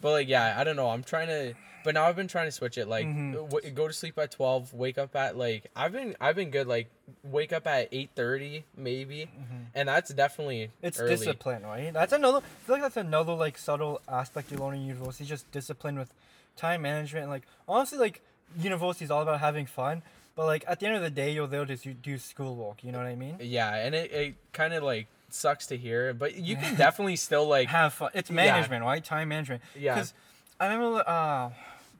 But 0.05 0.11
like, 0.11 0.27
yeah, 0.27 0.53
I 0.55 0.63
don't 0.63 0.75
know. 0.75 0.91
I'm 0.91 1.01
trying 1.01 1.29
to, 1.29 1.55
but 1.83 1.95
now 1.95 2.03
I've 2.05 2.15
been 2.15 2.27
trying 2.27 2.45
to 2.45 2.51
switch 2.51 2.77
it. 2.77 2.87
Like, 2.87 3.07
Mhm. 3.07 3.49
w- 3.49 3.71
go 3.71 3.87
to 3.87 3.93
sleep 3.93 4.19
at 4.19 4.29
twelve, 4.29 4.71
wake 4.71 4.99
up 4.99 5.15
at 5.15 5.35
like 5.35 5.65
I've 5.75 5.93
been 5.93 6.15
I've 6.21 6.35
been 6.35 6.51
good. 6.51 6.67
Like, 6.67 6.89
wake 7.23 7.51
up 7.51 7.65
at 7.65 7.89
eight 7.91 8.11
thirty 8.15 8.65
maybe, 8.77 9.27
and 9.73 9.89
that's 9.89 10.13
definitely 10.13 10.69
it's 10.83 10.99
early. 10.99 11.09
discipline, 11.09 11.63
right? 11.63 11.91
That's 11.91 12.13
another. 12.13 12.37
I 12.37 12.65
feel 12.67 12.75
like 12.75 12.83
that's 12.83 12.97
another 12.97 13.33
like 13.33 13.57
subtle 13.57 13.99
aspect 14.07 14.51
you 14.51 14.59
learn 14.59 14.75
in 14.75 14.85
university. 14.85 15.25
Just 15.25 15.49
discipline 15.51 15.97
with 15.97 16.13
time 16.55 16.83
management. 16.83 17.29
Like 17.29 17.47
honestly, 17.67 17.97
like 17.97 18.21
university 18.55 19.05
is 19.05 19.09
all 19.09 19.23
about 19.23 19.39
having 19.39 19.65
fun. 19.65 20.03
But 20.35 20.45
like 20.45 20.65
at 20.67 20.81
the 20.81 20.85
end 20.85 20.97
of 20.97 21.01
the 21.01 21.09
day, 21.09 21.31
you're 21.31 21.47
there 21.47 21.65
to 21.65 21.75
do- 21.75 21.93
do 21.95 22.19
schoolwork. 22.19 22.83
You 22.83 22.91
know 22.91 22.99
what 22.99 23.07
I 23.07 23.15
mean? 23.15 23.37
Yeah, 23.41 23.73
and 23.73 23.95
it, 23.95 24.11
it 24.11 24.35
kind 24.53 24.75
of 24.75 24.83
like 24.83 25.07
sucks 25.35 25.67
to 25.67 25.77
hear, 25.77 26.13
but 26.13 26.35
you 26.35 26.55
can 26.55 26.75
definitely 26.85 27.15
still 27.17 27.47
like 27.47 27.67
have 27.69 27.93
fun. 27.93 28.09
It's 28.13 28.29
Yeah. 28.29 28.35
management, 28.35 28.83
right? 28.83 29.03
Time 29.03 29.29
management. 29.29 29.61
Yeah. 29.75 29.93
Because 29.95 30.13
I 30.59 30.67
remember 30.67 31.03
uh, 31.07 31.49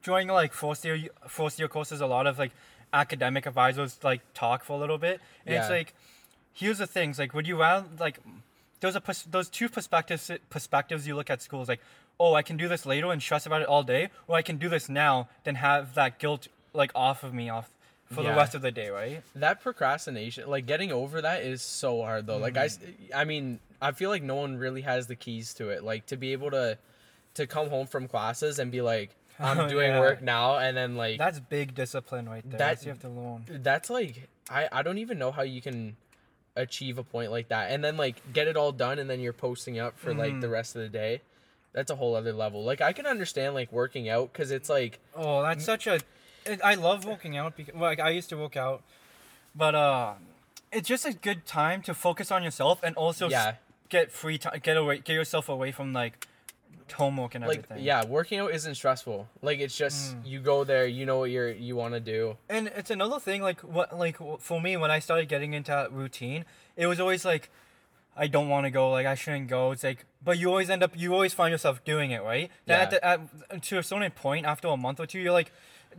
during 0.03 0.27
like 0.27 0.53
first 0.53 0.83
year 0.85 0.97
first 1.27 1.59
year 1.59 1.67
courses, 1.67 2.01
a 2.01 2.07
lot 2.07 2.25
of 2.27 2.39
like 2.39 2.51
academic 2.93 3.45
advisors 3.45 3.97
like 4.03 4.21
talk 4.33 4.63
for 4.63 4.73
a 4.73 4.79
little 4.79 4.97
bit, 4.97 5.19
and 5.45 5.55
it's 5.55 5.69
like, 5.69 5.93
here's 6.53 6.77
the 6.77 6.87
things. 6.87 7.19
Like, 7.19 7.33
would 7.33 7.47
you 7.47 7.59
rather 7.59 7.85
like 7.99 8.19
those 8.79 8.95
are 8.95 8.99
pers- 9.01 9.27
those 9.29 9.49
two 9.49 9.69
perspectives 9.69 10.31
perspectives 10.49 11.07
you 11.07 11.15
look 11.15 11.29
at 11.29 11.41
schools 11.41 11.67
like, 11.67 11.81
oh, 12.19 12.33
I 12.33 12.41
can 12.41 12.55
do 12.57 12.67
this 12.67 12.85
later 12.85 13.11
and 13.11 13.21
stress 13.21 13.45
about 13.45 13.61
it 13.61 13.67
all 13.67 13.83
day, 13.83 14.09
or 14.27 14.35
I 14.37 14.41
can 14.41 14.57
do 14.57 14.69
this 14.69 14.87
now, 14.89 15.27
then 15.43 15.55
have 15.55 15.93
that 15.95 16.17
guilt 16.19 16.47
like 16.73 16.91
off 16.95 17.23
of 17.23 17.33
me 17.33 17.49
off 17.49 17.69
for 18.11 18.21
the 18.23 18.29
rest 18.29 18.53
of 18.55 18.61
the 18.61 18.71
day, 18.71 18.89
right? 18.89 19.21
that 19.35 19.61
procrastination 19.61 20.49
like 20.49 20.65
getting 20.65 20.91
over 20.91 21.21
that 21.21 21.43
is 21.43 21.61
so 21.61 22.01
hard 22.01 22.27
though 22.27 22.37
like 22.37 22.55
i 22.57 22.67
Mm-hmm. 22.67 23.11
i 23.15 23.25
mean 23.25 23.59
i 23.81 23.91
feel 23.91 24.09
like 24.09 24.21
no 24.23 24.35
one 24.35 24.57
really 24.57 24.81
has 24.81 25.07
the 25.07 25.15
keys 25.15 25.53
to 25.55 25.69
it 25.69 25.83
like 25.83 26.05
to 26.07 26.17
be 26.17 26.31
able 26.33 26.51
to 26.51 26.77
to 27.33 27.47
come 27.47 27.69
home 27.69 27.87
from 27.87 28.07
classes 28.07 28.59
and 28.59 28.71
be 28.71 28.81
like 28.81 29.09
i'm 29.39 29.59
Oh, 29.59 29.67
doing 29.69 29.89
yeah. 29.91 29.99
work 29.99 30.21
now 30.21 30.57
and 30.57 30.77
then 30.77 30.95
like 30.95 31.17
That's 31.17 31.39
big 31.39 31.73
discipline 31.75 32.29
right 32.29 32.43
there. 32.43 32.51
That- 32.51 32.57
That's 32.59 32.83
you 32.85 32.89
have 32.89 32.99
to 33.01 33.09
learn. 33.09 33.45
that's 33.63 33.89
like 33.89 34.29
i 34.49 34.69
i 34.71 34.81
don't 34.83 34.99
even 34.99 35.17
know 35.17 35.31
how 35.31 35.41
you 35.41 35.61
can 35.61 35.97
achieve 36.55 36.97
a 36.97 37.03
point 37.03 37.31
like 37.31 37.49
that 37.49 37.71
and 37.71 37.83
then 37.83 37.97
like 37.97 38.15
get 38.33 38.47
it 38.47 38.55
all 38.55 38.71
done 38.71 38.97
and 38.99 39.09
then 39.09 39.19
you're 39.19 39.33
posting 39.33 39.77
up 39.79 39.97
for 39.99 40.13
like 40.13 40.31
Mm-hmm. 40.31 40.39
the 40.41 40.49
rest 40.49 40.75
of 40.75 40.81
the 40.83 40.89
day 40.89 41.21
that's 41.73 41.91
a 41.91 41.95
whole 41.95 42.15
other 42.15 42.31
level 42.31 42.63
like 42.63 42.79
i 42.81 42.93
can 42.93 43.05
understand 43.05 43.53
like 43.55 43.71
working 43.73 44.07
out 44.07 44.31
because 44.31 44.51
it's 44.51 44.69
like 44.69 44.99
Oh, 45.15 45.41
that's 45.41 45.65
such 45.65 45.87
a. 45.87 45.99
I 46.63 46.75
love 46.75 47.05
working 47.05 47.35
out 47.37 47.55
because 47.57 47.75
like 47.75 47.99
I 47.99 48.09
used 48.09 48.29
to 48.29 48.37
work 48.37 48.55
out, 48.57 48.81
but 49.55 49.75
uh, 49.75 50.13
it's 50.71 50.87
just 50.87 51.05
a 51.05 51.13
good 51.13 51.45
time 51.45 51.81
to 51.83 51.93
focus 51.93 52.31
on 52.31 52.43
yourself 52.43 52.79
and 52.83 52.95
also 52.95 53.25
s- 53.27 53.31
Yeah. 53.31 53.53
get 53.89 54.11
free 54.11 54.37
time, 54.37 54.59
get 54.61 54.77
away, 54.77 54.99
get 54.99 55.13
yourself 55.13 55.49
away 55.49 55.71
from 55.71 55.93
like 55.93 56.27
homework 56.93 57.33
and 57.33 57.47
like 57.47 57.57
everything. 57.63 57.83
yeah 57.83 58.05
working 58.05 58.37
out 58.39 58.51
isn't 58.53 58.75
stressful 58.75 59.27
like 59.41 59.57
it's 59.59 59.75
just 59.75 60.15
Mm. 60.15 60.25
you 60.27 60.39
go 60.39 60.63
there 60.63 60.85
you 60.85 61.03
know 61.03 61.17
what 61.17 61.31
you're 61.31 61.49
you 61.51 61.75
want 61.75 61.95
to 61.95 61.99
do 61.99 62.37
And 62.47 62.67
it's 62.67 62.91
another 62.91 63.19
thing 63.19 63.41
like 63.41 63.61
what 63.61 63.97
like 63.97 64.17
for 64.39 64.61
me 64.61 64.77
when 64.77 64.91
I 64.91 64.99
started 64.99 65.27
getting 65.27 65.53
into 65.53 65.71
that 65.71 65.91
routine, 65.91 66.45
it 66.75 66.87
was 66.87 66.99
always 66.99 67.25
like. 67.25 67.49
I 68.17 68.27
don't 68.27 68.47
want 68.47 68.63
to 68.65 68.69
go. 68.71 68.91
Like 68.91 69.05
I 69.05 69.13
shouldn't 69.15 69.49
go. 69.49 69.71
It's 69.71 69.83
like, 69.83 70.05
but 70.23 70.37
you 70.37 70.47
always 70.47 70.69
end 70.69 70.81
up. 70.83 70.91
You 70.95 71.13
always 71.13 71.33
find 71.33 71.51
yourself 71.51 71.83
doing 71.83 72.11
it, 72.11 72.23
right? 72.23 72.49
Then 72.65 72.79
at, 72.79 72.93
Yeah. 72.93 73.17
the, 73.17 73.53
at 73.55 73.61
to 73.63 73.77
a 73.77 73.83
certain 73.83 74.09
point, 74.11 74.45
after 74.45 74.69
a 74.69 74.77
month 74.77 75.01
or 75.01 75.05
two, 75.05 75.19
you're 75.19 75.33
like, 75.33 75.51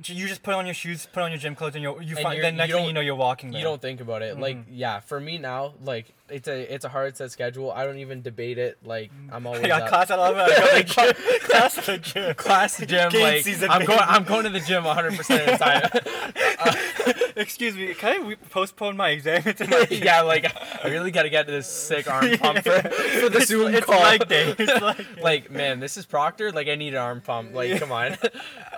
you 0.04 0.26
just 0.28 0.42
put 0.42 0.54
on 0.54 0.66
your 0.66 0.74
shoes, 0.74 1.06
put 1.12 1.22
on 1.22 1.30
your 1.30 1.38
gym 1.38 1.54
clothes, 1.54 1.74
and 1.74 1.82
you're, 1.82 2.00
you 2.02 2.16
And 2.16 2.22
find. 2.22 2.36
you're- 2.36 2.42
Then 2.42 2.54
you 2.54 2.58
next 2.58 2.72
thing 2.74 2.86
you 2.86 2.92
know, 2.92 3.00
you're 3.00 3.14
walking. 3.14 3.50
There. 3.50 3.58
you 3.60 3.64
don't 3.64 3.80
think 3.80 4.00
about 4.00 4.22
it 4.22 4.38
like 4.38 4.56
Mm-hmm. 4.56 4.74
yeah 4.74 5.00
for 5.00 5.18
me 5.20 5.38
now 5.38 5.74
like 5.82 6.12
it's 6.28 6.48
a 6.48 6.74
it's 6.74 6.84
a 6.84 6.88
hard 6.88 7.16
set 7.16 7.30
schedule 7.30 7.70
i 7.70 7.84
don't 7.86 7.98
even 7.98 8.20
debate 8.22 8.58
it 8.58 8.76
like 8.84 9.10
i'm 9.30 9.46
always 9.46 9.62
I 9.64 9.68
got 9.68 9.82
up. 9.82 9.88
class 9.88 10.10
at 10.10 10.18
eleven. 10.18 10.40
I 10.40 10.48
go 10.48 10.54
to 10.66 10.74
the 10.74 10.82
gym. 11.14 11.40
class 11.40 11.78
at 11.78 11.84
the 11.86 11.98
gym. 11.98 12.34
class 12.34 12.78
gym 12.78 13.10
Game 13.10 13.22
like 13.22 13.70
i'm 13.70 13.84
going 13.86 14.00
i'm 14.02 14.24
going 14.24 14.44
to 14.44 14.50
the 14.50 14.60
gym 14.60 14.82
100% 14.84 15.08
of 15.18 15.58
the 15.58 15.64
time 15.64 17.12
Excuse 17.36 17.76
me. 17.76 17.92
Can 17.94 18.30
I 18.30 18.34
postpone 18.50 18.96
my 18.96 19.10
exam 19.10 19.42
tonight? 19.42 19.90
yeah 19.92 20.22
like 20.22 20.50
i 20.84 20.88
really 20.88 21.10
got 21.10 21.22
to 21.24 21.30
get 21.30 21.46
to 21.46 21.52
this 21.52 21.66
sick 21.68 22.10
arm 22.10 22.36
pump 22.38 22.58
for, 22.58 22.80
for 22.80 23.28
the 23.28 23.38
it's, 23.38 23.46
zoom 23.46 23.74
it's 23.74 23.84
call 23.86 24.00
leg 24.00 24.26
day. 24.26 24.54
It's 24.58 24.80
day. 24.80 25.06
like 25.22 25.50
man 25.50 25.78
this 25.80 25.96
is 25.96 26.06
proctor 26.06 26.50
like 26.50 26.66
i 26.68 26.74
need 26.74 26.94
an 26.94 27.00
arm 27.00 27.20
pump 27.20 27.54
like 27.54 27.78
come 27.78 27.92
on 27.92 28.16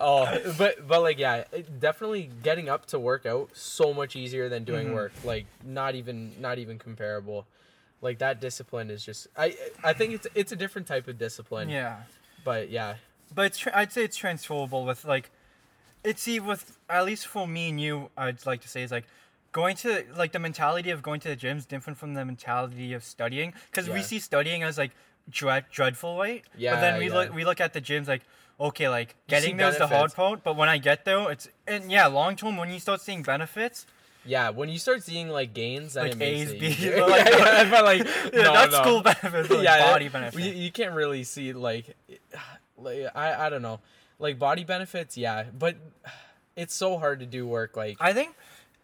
oh 0.00 0.26
but 0.58 0.86
but 0.86 1.02
like 1.02 1.18
yeah 1.18 1.44
it, 1.52 1.80
definitely 1.80 2.30
getting 2.42 2.68
up 2.68 2.86
to 2.86 2.98
work 2.98 3.24
out 3.26 3.50
so 3.54 3.94
much 3.94 4.16
easier 4.16 4.48
than 4.48 4.64
doing 4.64 4.88
Mhm. 4.88 4.94
work 4.94 5.12
like 5.24 5.46
not 5.64 5.94
even 5.94 6.32
not 6.40 6.58
even 6.58 6.78
comparable 6.78 7.37
like 8.00 8.18
that 8.18 8.40
discipline 8.40 8.90
is 8.90 9.04
just 9.04 9.26
i 9.36 9.56
i 9.82 9.92
think 9.92 10.14
it's 10.14 10.26
it's 10.34 10.52
a 10.52 10.56
different 10.56 10.86
type 10.86 11.08
of 11.08 11.18
discipline 11.18 11.68
yeah, 11.68 11.96
but 12.44 12.70
yeah 12.70 12.94
but 13.34 13.46
it's 13.46 13.58
tra- 13.58 13.76
I'd 13.76 13.92
say 13.92 14.04
it's 14.04 14.16
transferable 14.16 14.84
with 14.84 15.04
like, 15.04 15.30
it's 16.04 16.22
see 16.22 16.40
with 16.40 16.78
at 16.88 17.04
least 17.04 17.26
for 17.26 17.46
me 17.46 17.70
and 17.70 17.80
you, 17.80 18.10
I'd 18.16 18.44
like 18.46 18.60
to 18.62 18.68
say 18.68 18.82
is 18.82 18.90
like. 18.90 19.04
Going 19.50 19.76
to 19.76 20.04
like 20.14 20.32
the 20.32 20.38
mentality 20.38 20.90
of 20.90 21.02
going 21.02 21.20
to 21.20 21.28
the 21.28 21.34
gym 21.34 21.56
is 21.56 21.64
different 21.64 21.98
from 21.98 22.12
the 22.12 22.22
mentality 22.22 22.92
of 22.92 23.02
studying 23.02 23.54
because 23.70 23.88
we 23.88 24.02
see 24.02 24.18
studying 24.18 24.62
as 24.62 24.76
like 24.76 24.90
dread 25.30 25.64
dreadful, 25.72 26.18
right? 26.18 26.44
yeah 26.54 26.74
But 26.74 26.80
then 26.82 26.98
we 26.98 27.08
yeah. 27.08 27.14
look 27.14 27.34
we 27.34 27.46
look 27.46 27.58
at 27.58 27.72
the 27.72 27.80
gyms 27.80 28.08
like 28.08 28.22
okay, 28.60 28.90
like 28.90 29.16
getting 29.26 29.56
there's 29.56 29.78
the 29.78 29.86
hard 29.86 30.12
part, 30.14 30.44
but 30.44 30.54
when 30.54 30.68
I 30.68 30.76
get 30.76 31.06
there, 31.06 31.30
it's 31.30 31.48
and 31.66 31.90
yeah, 31.90 32.06
long 32.08 32.36
term 32.36 32.58
when 32.58 32.70
you 32.70 32.78
start 32.78 33.00
seeing 33.00 33.22
benefits, 33.22 33.86
yeah 34.28 34.50
when 34.50 34.68
you 34.68 34.78
start 34.78 35.02
seeing 35.02 35.28
like 35.28 35.54
gains 35.54 35.94
then 35.94 36.04
Like 36.04 36.12
it 36.12 36.18
makes 36.18 36.52
A's, 36.52 36.60
B's, 36.60 36.84
like- 36.84 37.26
yeah, 37.26 37.28
yeah, 37.64 37.70
but 37.70 37.84
like 37.84 37.98
yeah, 38.32 38.42
no, 38.42 38.52
that's 38.52 38.72
no. 38.72 38.82
school 38.82 39.02
benefits, 39.02 39.50
like 39.50 39.64
yeah, 39.64 39.90
body 39.92 40.08
benefits. 40.08 40.44
You, 40.44 40.52
you 40.52 40.70
can't 40.70 40.94
really 40.94 41.24
see 41.24 41.52
like, 41.52 41.96
like 42.76 43.06
I 43.14 43.46
I 43.46 43.48
don't 43.50 43.62
know, 43.62 43.80
like 44.18 44.38
body 44.38 44.64
benefits. 44.64 45.16
Yeah, 45.16 45.44
but 45.58 45.76
it's 46.56 46.74
so 46.74 46.98
hard 46.98 47.20
to 47.20 47.26
do 47.26 47.46
work 47.46 47.76
like 47.76 47.96
I 48.00 48.12
think. 48.12 48.34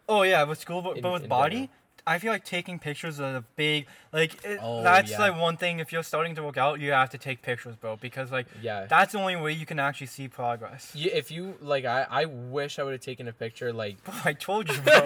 Oh 0.09 0.23
yeah, 0.23 0.43
with 0.45 0.59
school, 0.59 0.83
but, 0.83 0.97
In- 0.97 1.03
but 1.03 1.13
with 1.13 1.29
body, 1.29 1.55
general. 1.57 1.71
I 2.07 2.19
feel 2.19 2.33
like 2.33 2.45
taking 2.45 2.79
pictures 2.79 3.15
is 3.15 3.21
a 3.21 3.45
big 3.57 3.87
like 4.13 4.45
it, 4.45 4.59
Oh, 4.63 4.83
that's 4.83 5.11
yeah. 5.13 5.19
like 5.19 5.41
one 5.41 5.57
thing. 5.57 5.79
If 5.81 5.91
you're 5.93 6.03
starting 6.03 6.35
to 6.35 6.43
work 6.43 6.59
out, 6.59 6.79
you 6.79 6.93
have 6.93 7.09
to 7.11 7.19
take 7.19 7.41
pictures, 7.41 7.77
bro, 7.77 7.97
because 7.97 8.31
like 8.31 8.47
Yeah. 8.61 8.85
that's 8.87 9.13
the 9.13 9.19
only 9.21 9.37
way 9.37 9.53
you 9.53 9.65
can 9.65 9.79
actually 9.79 10.09
see 10.09 10.29
progress. 10.29 10.93
You, 10.95 11.11
if 11.15 11.31
you 11.31 11.55
like, 11.63 11.85
I 11.87 12.07
I 12.11 12.25
wish 12.27 12.79
I 12.79 12.83
would 12.83 12.93
have 12.93 13.01
taken 13.01 13.27
a 13.29 13.33
picture. 13.33 13.73
Like, 13.73 14.03
Bro, 14.05 14.15
I 14.25 14.33
told 14.35 14.69
you, 14.69 14.79
bro. 14.85 15.01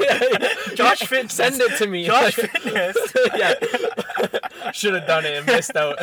Josh 0.74 1.00
Fitness. 1.00 1.34
send 1.34 1.60
it 1.60 1.78
to 1.78 1.86
me. 1.86 2.04
Josh 2.06 2.34
Fitness. 2.44 2.96
yeah, 3.36 3.54
should 4.72 4.94
have 4.94 5.06
done 5.06 5.24
it 5.24 5.36
and 5.38 5.46
missed 5.46 5.76
out. 5.76 5.98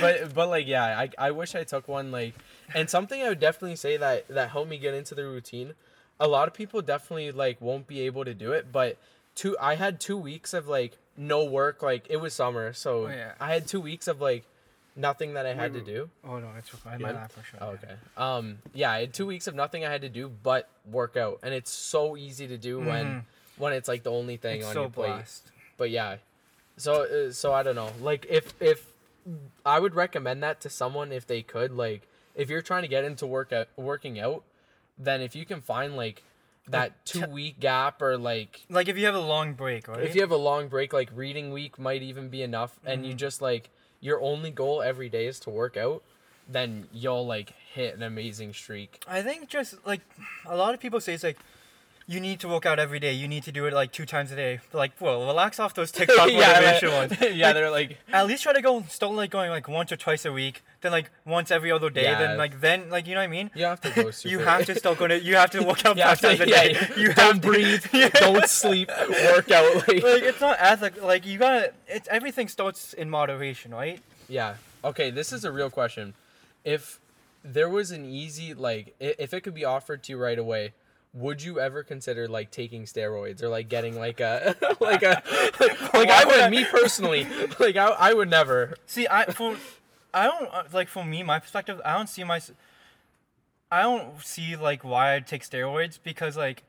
but 0.00 0.34
but 0.34 0.48
like 0.48 0.66
yeah, 0.66 0.84
I 0.98 1.08
I 1.18 1.30
wish 1.30 1.54
I 1.54 1.64
took 1.64 1.88
one 1.88 2.10
like, 2.10 2.34
and 2.74 2.88
something 2.90 3.22
I 3.22 3.28
would 3.28 3.40
definitely 3.40 3.76
say 3.76 3.96
that 3.96 4.26
that 4.28 4.50
helped 4.50 4.70
me 4.70 4.78
get 4.78 4.94
into 4.94 5.14
the 5.14 5.24
routine. 5.24 5.74
A 6.20 6.28
lot 6.28 6.46
of 6.48 6.54
people 6.54 6.80
definitely 6.82 7.32
like 7.32 7.60
won't 7.60 7.86
be 7.86 8.00
able 8.02 8.24
to 8.24 8.34
do 8.34 8.52
it, 8.52 8.70
but 8.72 8.98
two 9.34 9.56
I 9.60 9.74
had 9.76 10.00
two 10.00 10.16
weeks 10.16 10.54
of 10.54 10.68
like 10.68 10.96
no 11.16 11.44
work. 11.44 11.82
Like 11.82 12.06
it 12.10 12.16
was 12.18 12.32
summer, 12.34 12.72
so 12.72 13.06
Oh, 13.06 13.08
yeah. 13.08 13.32
I 13.40 13.52
had 13.52 13.66
two 13.66 13.80
weeks 13.80 14.08
of 14.08 14.20
like 14.20 14.44
nothing 14.96 15.34
that 15.34 15.44
I 15.46 15.54
had 15.54 15.72
to 15.74 15.80
do. 15.80 16.08
Oh 16.24 16.38
no, 16.38 16.48
it's 16.58 16.72
okay. 16.74 16.90
I 16.90 16.96
You 16.96 16.98
might 17.00 17.08
good? 17.12 17.16
laugh 17.16 17.32
for 17.32 17.42
sure. 17.44 17.58
Oh, 17.62 17.68
okay. 17.70 17.94
Um. 18.16 18.58
Yeah, 18.72 18.90
I 18.92 19.00
had 19.00 19.14
two 19.14 19.26
weeks 19.26 19.46
of 19.46 19.54
nothing 19.54 19.84
I 19.84 19.90
had 19.90 20.02
to 20.02 20.08
do 20.08 20.28
but 20.42 20.68
work 20.90 21.16
out, 21.16 21.40
and 21.42 21.52
it's 21.54 21.70
so 21.72 22.16
easy 22.16 22.46
to 22.48 22.56
do 22.58 22.78
when 22.80 23.06
Mhm. 23.06 23.24
when 23.56 23.72
it's 23.72 23.88
like 23.88 24.02
the 24.02 24.10
only 24.12 24.36
thing 24.36 24.58
It's 24.58 24.66
on 24.68 24.74
so 24.74 24.80
your 24.82 24.90
plate. 24.90 25.08
blessed. 25.12 25.50
But 25.76 25.90
yeah, 25.90 26.16
so 26.76 27.02
uh, 27.28 27.32
so 27.32 27.52
I 27.52 27.62
don't 27.62 27.74
know. 27.76 27.90
Like 28.00 28.26
if 28.28 28.54
if 28.60 28.86
I 29.64 29.80
would 29.80 29.94
recommend 29.94 30.42
that 30.42 30.60
to 30.62 30.70
someone 30.70 31.10
if 31.12 31.26
they 31.26 31.42
could 31.42 31.72
like 31.72 32.02
if 32.34 32.50
you're 32.50 32.62
trying 32.62 32.82
to 32.82 32.88
get 32.88 33.04
into 33.04 33.26
work 33.26 33.52
out, 33.52 33.68
working 33.76 34.18
out, 34.20 34.42
then 34.98 35.20
if 35.20 35.34
you 35.36 35.44
can 35.46 35.60
find 35.60 35.96
like 35.96 36.22
that 36.68 37.04
two 37.04 37.26
week 37.26 37.60
gap 37.60 38.00
or 38.00 38.16
like 38.16 38.62
Like 38.70 38.88
if 38.88 38.96
you 38.96 39.04
have 39.06 39.14
a 39.14 39.20
long 39.20 39.52
break, 39.52 39.86
right? 39.88 40.00
if 40.02 40.14
you 40.14 40.20
have 40.22 40.30
a 40.30 40.36
long 40.36 40.68
break 40.68 40.92
like 40.92 41.10
reading 41.14 41.52
week 41.52 41.78
might 41.78 42.02
even 42.02 42.28
be 42.28 42.42
enough 42.42 42.78
and 42.84 43.02
Mm-hmm. 43.02 43.10
you 43.10 43.14
just 43.14 43.42
like 43.42 43.70
your 44.00 44.20
only 44.20 44.50
goal 44.50 44.82
every 44.82 45.08
day 45.08 45.26
is 45.26 45.38
to 45.40 45.50
work 45.50 45.76
out 45.76 46.02
then 46.48 46.88
you'll 46.92 47.26
like 47.26 47.54
hit 47.72 47.94
an 47.96 48.02
amazing 48.02 48.52
streak 48.52 49.02
I 49.08 49.22
think 49.22 49.48
just 49.48 49.74
like 49.86 50.00
a 50.46 50.56
lot 50.56 50.74
of 50.74 50.80
people 50.80 51.00
say 51.00 51.14
it's 51.14 51.24
like 51.24 51.38
you 52.06 52.20
need 52.20 52.38
to 52.40 52.48
work 52.48 52.66
out 52.66 52.78
every 52.78 53.00
day. 53.00 53.12
You 53.14 53.26
need 53.28 53.44
to 53.44 53.52
do 53.52 53.64
it 53.66 53.72
like 53.72 53.90
two 53.92 54.04
times 54.04 54.30
a 54.30 54.36
day. 54.36 54.60
Like, 54.72 54.92
well, 55.00 55.24
relax 55.26 55.58
off 55.58 55.72
those 55.74 55.90
TikTok 55.98 56.30
motivation 56.32 56.88
yeah, 56.90 56.98
ones. 56.98 57.16
yeah 57.20 57.46
Like, 57.46 57.54
they're 57.54 57.70
like 57.70 57.98
At 58.12 58.26
least 58.26 58.42
try 58.42 58.52
to 58.52 58.60
go 58.62 58.82
start 58.88 59.14
like 59.14 59.30
going 59.30 59.50
like 59.50 59.68
once 59.68 59.90
or 59.90 59.96
twice 59.96 60.24
a 60.24 60.32
week, 60.32 60.62
then 60.82 60.92
like 60.92 61.10
once 61.24 61.50
every 61.50 61.72
other 61.72 61.88
day, 61.90 62.02
Yeah. 62.02 62.18
then 62.18 62.36
like 62.38 62.60
then 62.60 62.90
like 62.90 63.06
you 63.06 63.14
know 63.14 63.20
what 63.20 63.24
I 63.24 63.28
mean. 63.28 63.50
you 63.54 63.64
have 63.64 63.80
to 63.82 63.90
go 63.90 64.10
super 64.10 64.30
You 64.30 64.38
have 64.40 64.66
to 64.66 64.74
start 64.74 64.98
going. 64.98 65.10
To, 65.10 65.20
you 65.20 65.36
have 65.36 65.50
to 65.52 65.62
work 65.62 65.84
out 65.86 65.98
five 65.98 66.20
times 66.20 66.40
a 66.40 66.48
yeah, 66.48 66.62
day. 66.64 66.88
You 66.96 67.14
don't 67.14 67.16
have 67.18 67.34
to- 67.40 67.40
breathe 67.40 67.84
don't 68.14 68.48
sleep 68.48 68.88
work 69.32 69.50
out 69.50 69.74
like 69.76 70.02
like 70.02 70.22
it's 70.22 70.40
not 70.40 70.56
ethical. 70.60 71.06
Like 71.06 71.26
you 71.26 71.38
gotta. 71.38 71.72
It's 71.88 72.08
everything 72.08 72.48
starts 72.48 72.92
in 72.92 73.08
moderation, 73.08 73.72
right? 73.72 74.00
Yeah. 74.28 74.56
Okay, 74.84 75.10
this 75.10 75.32
is 75.32 75.44
a 75.44 75.52
real 75.52 75.70
question. 75.70 76.12
If 76.64 77.00
there 77.42 77.68
was 77.68 77.90
an 77.90 78.04
easy 78.04 78.52
like 78.54 78.94
if 79.00 79.32
it 79.32 79.40
could 79.42 79.54
be 79.54 79.64
offered 79.64 80.02
to 80.04 80.12
you 80.12 80.18
right 80.18 80.38
away, 80.38 80.72
would 81.14 81.40
you 81.40 81.60
ever 81.60 81.84
consider 81.84 82.26
like 82.26 82.50
taking 82.50 82.84
steroids 82.84 83.42
or 83.42 83.48
like 83.48 83.68
getting 83.68 83.96
like 83.96 84.20
a 84.20 84.56
like 84.80 85.02
a 85.02 85.22
like 85.94 86.10
I 86.10 86.24
would 86.24 86.50
me 86.50 86.64
personally 86.64 87.26
like 87.58 87.76
I, 87.76 87.86
I 87.88 88.12
would 88.12 88.28
never. 88.28 88.74
See, 88.86 89.06
I 89.08 89.26
for 89.26 89.56
I 90.14 90.24
don't 90.26 90.48
uh, 90.52 90.62
like 90.72 90.88
for 90.88 91.04
me, 91.04 91.22
my 91.22 91.40
perspective. 91.40 91.80
I 91.84 91.94
don't 91.94 92.08
see 92.08 92.24
my. 92.24 92.40
I 93.70 93.82
don't 93.82 94.20
see 94.22 94.56
like 94.56 94.84
why 94.84 95.14
I'd 95.14 95.26
take 95.26 95.42
steroids 95.42 95.98
because 96.02 96.36
like, 96.36 96.62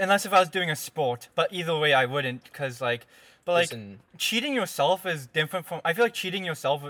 unless 0.00 0.26
if 0.26 0.32
I 0.32 0.40
was 0.40 0.48
doing 0.48 0.68
a 0.68 0.76
sport. 0.76 1.28
But 1.34 1.52
either 1.52 1.78
way, 1.78 1.94
I 1.94 2.06
wouldn't 2.06 2.42
because 2.44 2.80
like, 2.80 3.06
but 3.44 3.52
like 3.52 3.70
Listen. 3.70 4.00
cheating 4.18 4.54
yourself 4.54 5.06
is 5.06 5.28
different 5.28 5.66
from. 5.66 5.80
I 5.84 5.92
feel 5.92 6.04
like 6.04 6.14
cheating 6.14 6.44
yourself. 6.44 6.82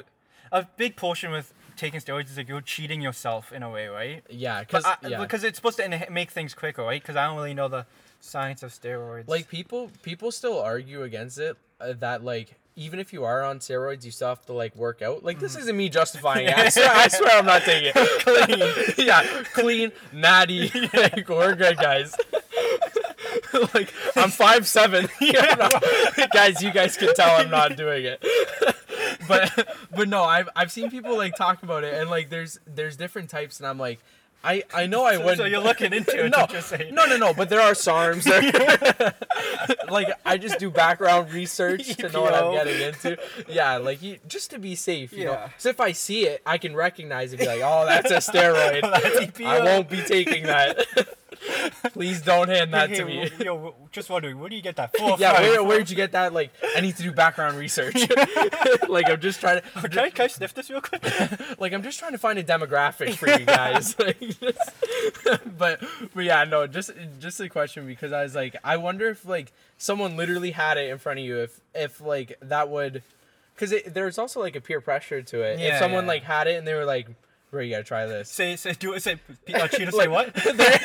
A 0.50 0.66
big 0.76 0.96
portion 0.96 1.30
with 1.30 1.54
taking 1.76 2.00
steroids 2.00 2.30
is 2.30 2.36
like 2.36 2.48
you're 2.48 2.60
cheating 2.60 3.00
yourself 3.00 3.52
in 3.52 3.62
a 3.62 3.70
way, 3.70 3.88
right? 3.88 4.24
Yeah, 4.30 4.64
I, 4.72 4.96
yeah. 5.06 5.20
because 5.20 5.44
it's 5.44 5.56
supposed 5.56 5.78
to 5.78 6.06
make 6.10 6.30
things 6.30 6.54
quicker, 6.54 6.82
right? 6.82 7.00
Because 7.00 7.16
I 7.16 7.26
don't 7.26 7.36
really 7.36 7.54
know 7.54 7.68
the 7.68 7.86
science 8.20 8.62
of 8.62 8.70
steroids. 8.70 9.26
like 9.28 9.48
people 9.48 9.90
people 10.02 10.30
still 10.30 10.60
argue 10.60 11.02
against 11.02 11.38
it 11.38 11.56
uh, 11.80 11.92
that 11.98 12.22
like 12.22 12.54
even 12.76 12.98
if 12.98 13.12
you 13.12 13.24
are 13.24 13.42
on 13.42 13.58
steroids, 13.58 14.04
you 14.04 14.10
still 14.10 14.28
have 14.28 14.46
to 14.46 14.52
like 14.52 14.74
work 14.74 15.02
out. 15.02 15.22
Like 15.22 15.38
this 15.38 15.56
isn't 15.56 15.76
me 15.76 15.88
justifying 15.88 16.48
it. 16.48 16.56
I 16.58 16.68
swear, 16.68 16.90
I 16.90 17.08
swear 17.08 17.38
I'm 17.38 17.46
not 17.46 17.62
taking 17.62 17.92
it. 17.94 18.94
clean, 18.96 19.06
yeah, 19.06 19.42
clean, 19.52 19.92
natty. 20.12 20.70
like 20.94 21.28
we're 21.28 21.54
good, 21.54 21.76
guys. 21.76 22.16
like 23.74 23.92
I'm 24.16 24.30
five 24.30 24.66
seven. 24.66 25.08
Yeah, 25.20 25.68
guys, 26.32 26.62
you 26.62 26.72
guys 26.72 26.96
can 26.96 27.14
tell 27.14 27.36
I'm 27.36 27.50
not 27.50 27.76
doing 27.76 28.04
it. 28.04 28.24
But 29.28 29.76
but 29.94 30.08
no, 30.08 30.24
I've 30.24 30.48
I've 30.56 30.70
seen 30.72 30.90
people 30.90 31.16
like 31.16 31.34
talk 31.36 31.62
about 31.62 31.84
it 31.84 31.94
and 31.94 32.08
like 32.10 32.30
there's 32.30 32.58
there's 32.66 32.96
different 32.96 33.30
types 33.30 33.58
and 33.60 33.66
I'm 33.66 33.78
like. 33.78 34.00
I, 34.44 34.64
I 34.74 34.88
know 34.88 35.04
I 35.04 35.12
So- 35.14 35.20
wouldn't. 35.20 35.36
so 35.38 35.44
you're 35.44 35.60
looking 35.70 35.92
into 35.92 36.24
it, 36.26 36.28
no, 36.36 36.46
you're 36.50 36.62
saying. 36.62 36.92
no, 36.92 37.06
no, 37.06 37.16
no. 37.16 37.32
But 37.32 37.48
there 37.48 37.60
are 37.60 37.74
SARMs. 37.74 38.24
There. 38.24 39.14
like 39.88 40.08
I 40.26 40.36
just 40.36 40.58
do 40.58 40.68
background 40.68 41.32
research 41.32 41.94
to 41.98 42.08
know 42.08 42.22
what 42.22 42.34
I'm 42.34 42.52
getting 42.52 42.80
into. 42.82 43.18
Yeah, 43.48 43.76
like 43.76 44.02
you, 44.02 44.18
just 44.26 44.50
to 44.50 44.58
be 44.58 44.74
safe. 44.74 45.12
You 45.12 45.26
know, 45.26 45.44
so 45.58 45.68
if 45.68 45.78
I 45.78 45.92
see 45.92 46.26
it, 46.26 46.42
I 46.44 46.58
can 46.58 46.74
recognize 46.74 47.32
it. 47.32 47.38
Be 47.38 47.46
like, 47.46 47.60
oh, 47.62 47.86
that's 47.86 48.10
a 48.10 48.16
steroid. 48.16 48.80
That's 48.82 49.40
I 49.42 49.60
won't 49.62 49.88
be 49.88 50.02
taking 50.02 50.42
that. 50.48 50.88
Please 51.92 52.22
don't 52.22 52.48
hand 52.48 52.72
that 52.74 52.90
Hey, 52.90 52.96
to 52.96 53.04
me. 53.04 53.30
Yo, 53.38 53.44
yo, 53.44 53.74
just 53.90 54.10
wondering, 54.10 54.38
where 54.38 54.48
do 54.48 54.56
you 54.56 54.62
get 54.62 54.76
that? 54.76 54.96
Four 54.98 55.16
Yeah, 55.18 55.40
where, 55.40 55.62
where'd 55.62 55.90
you 55.90 55.96
get 55.96 56.12
that? 56.12 56.32
Like, 56.32 56.50
I 56.76 56.80
need 56.80 56.96
to 56.96 57.02
do 57.02 57.12
background 57.12 57.58
research. 57.58 57.94
like, 58.88 59.08
I'm 59.08 59.20
just 59.20 59.40
trying 59.40 59.60
to, 59.60 59.66
oh, 59.76 59.82
Can 59.82 59.98
I, 59.98 60.10
can 60.10 60.24
I 60.24 60.28
sniff 60.28 60.54
this 60.54 60.70
real 60.70 60.80
quick? 60.80 61.02
like, 61.58 61.72
I'm 61.72 61.82
just 61.82 61.98
trying 61.98 62.12
to 62.12 62.18
find 62.18 62.38
a 62.38 62.44
demographic 62.44 63.14
for 63.14 63.28
you 63.28 63.44
guys. 63.44 63.98
like, 63.98 64.18
just, 64.20 64.70
but, 65.58 65.82
but 66.14 66.24
yeah, 66.24 66.44
no, 66.44 66.66
just, 66.66 66.92
just 67.20 67.40
a 67.40 67.48
question 67.48 67.86
because 67.86 68.12
I 68.12 68.22
was 68.22 68.34
like, 68.34 68.56
I 68.64 68.76
wonder 68.76 69.08
if 69.08 69.24
like 69.24 69.52
someone 69.78 70.16
literally 70.16 70.52
had 70.52 70.78
it 70.78 70.90
in 70.90 70.98
front 70.98 71.18
of 71.18 71.24
you, 71.24 71.38
if, 71.38 71.60
if 71.74 72.00
like 72.00 72.38
that 72.40 72.68
would, 72.68 73.02
because 73.54 73.74
there's 73.86 74.18
also 74.18 74.40
like 74.40 74.56
a 74.56 74.60
peer 74.60 74.80
pressure 74.80 75.22
to 75.22 75.42
it. 75.42 75.58
Yeah, 75.58 75.74
if 75.74 75.78
someone 75.78 76.04
yeah. 76.04 76.08
like 76.08 76.22
had 76.24 76.46
it 76.46 76.56
and 76.56 76.66
they 76.66 76.74
were 76.74 76.84
like, 76.84 77.08
bro, 77.52 77.60
you 77.60 77.70
gotta 77.70 77.84
try 77.84 78.06
this. 78.06 78.30
say, 78.30 78.56
say, 78.56 78.72
do 78.72 78.94
it. 78.94 79.02
Say, 79.02 79.20
uh, 79.54 79.68
Cheetah, 79.68 79.92
say 79.92 80.08
what? 80.08 80.32
they're, 80.56 80.80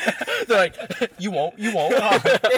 they're 0.46 0.58
like, 0.58 0.76
you 1.18 1.30
won't, 1.30 1.58
you 1.58 1.74
won't. 1.74 1.94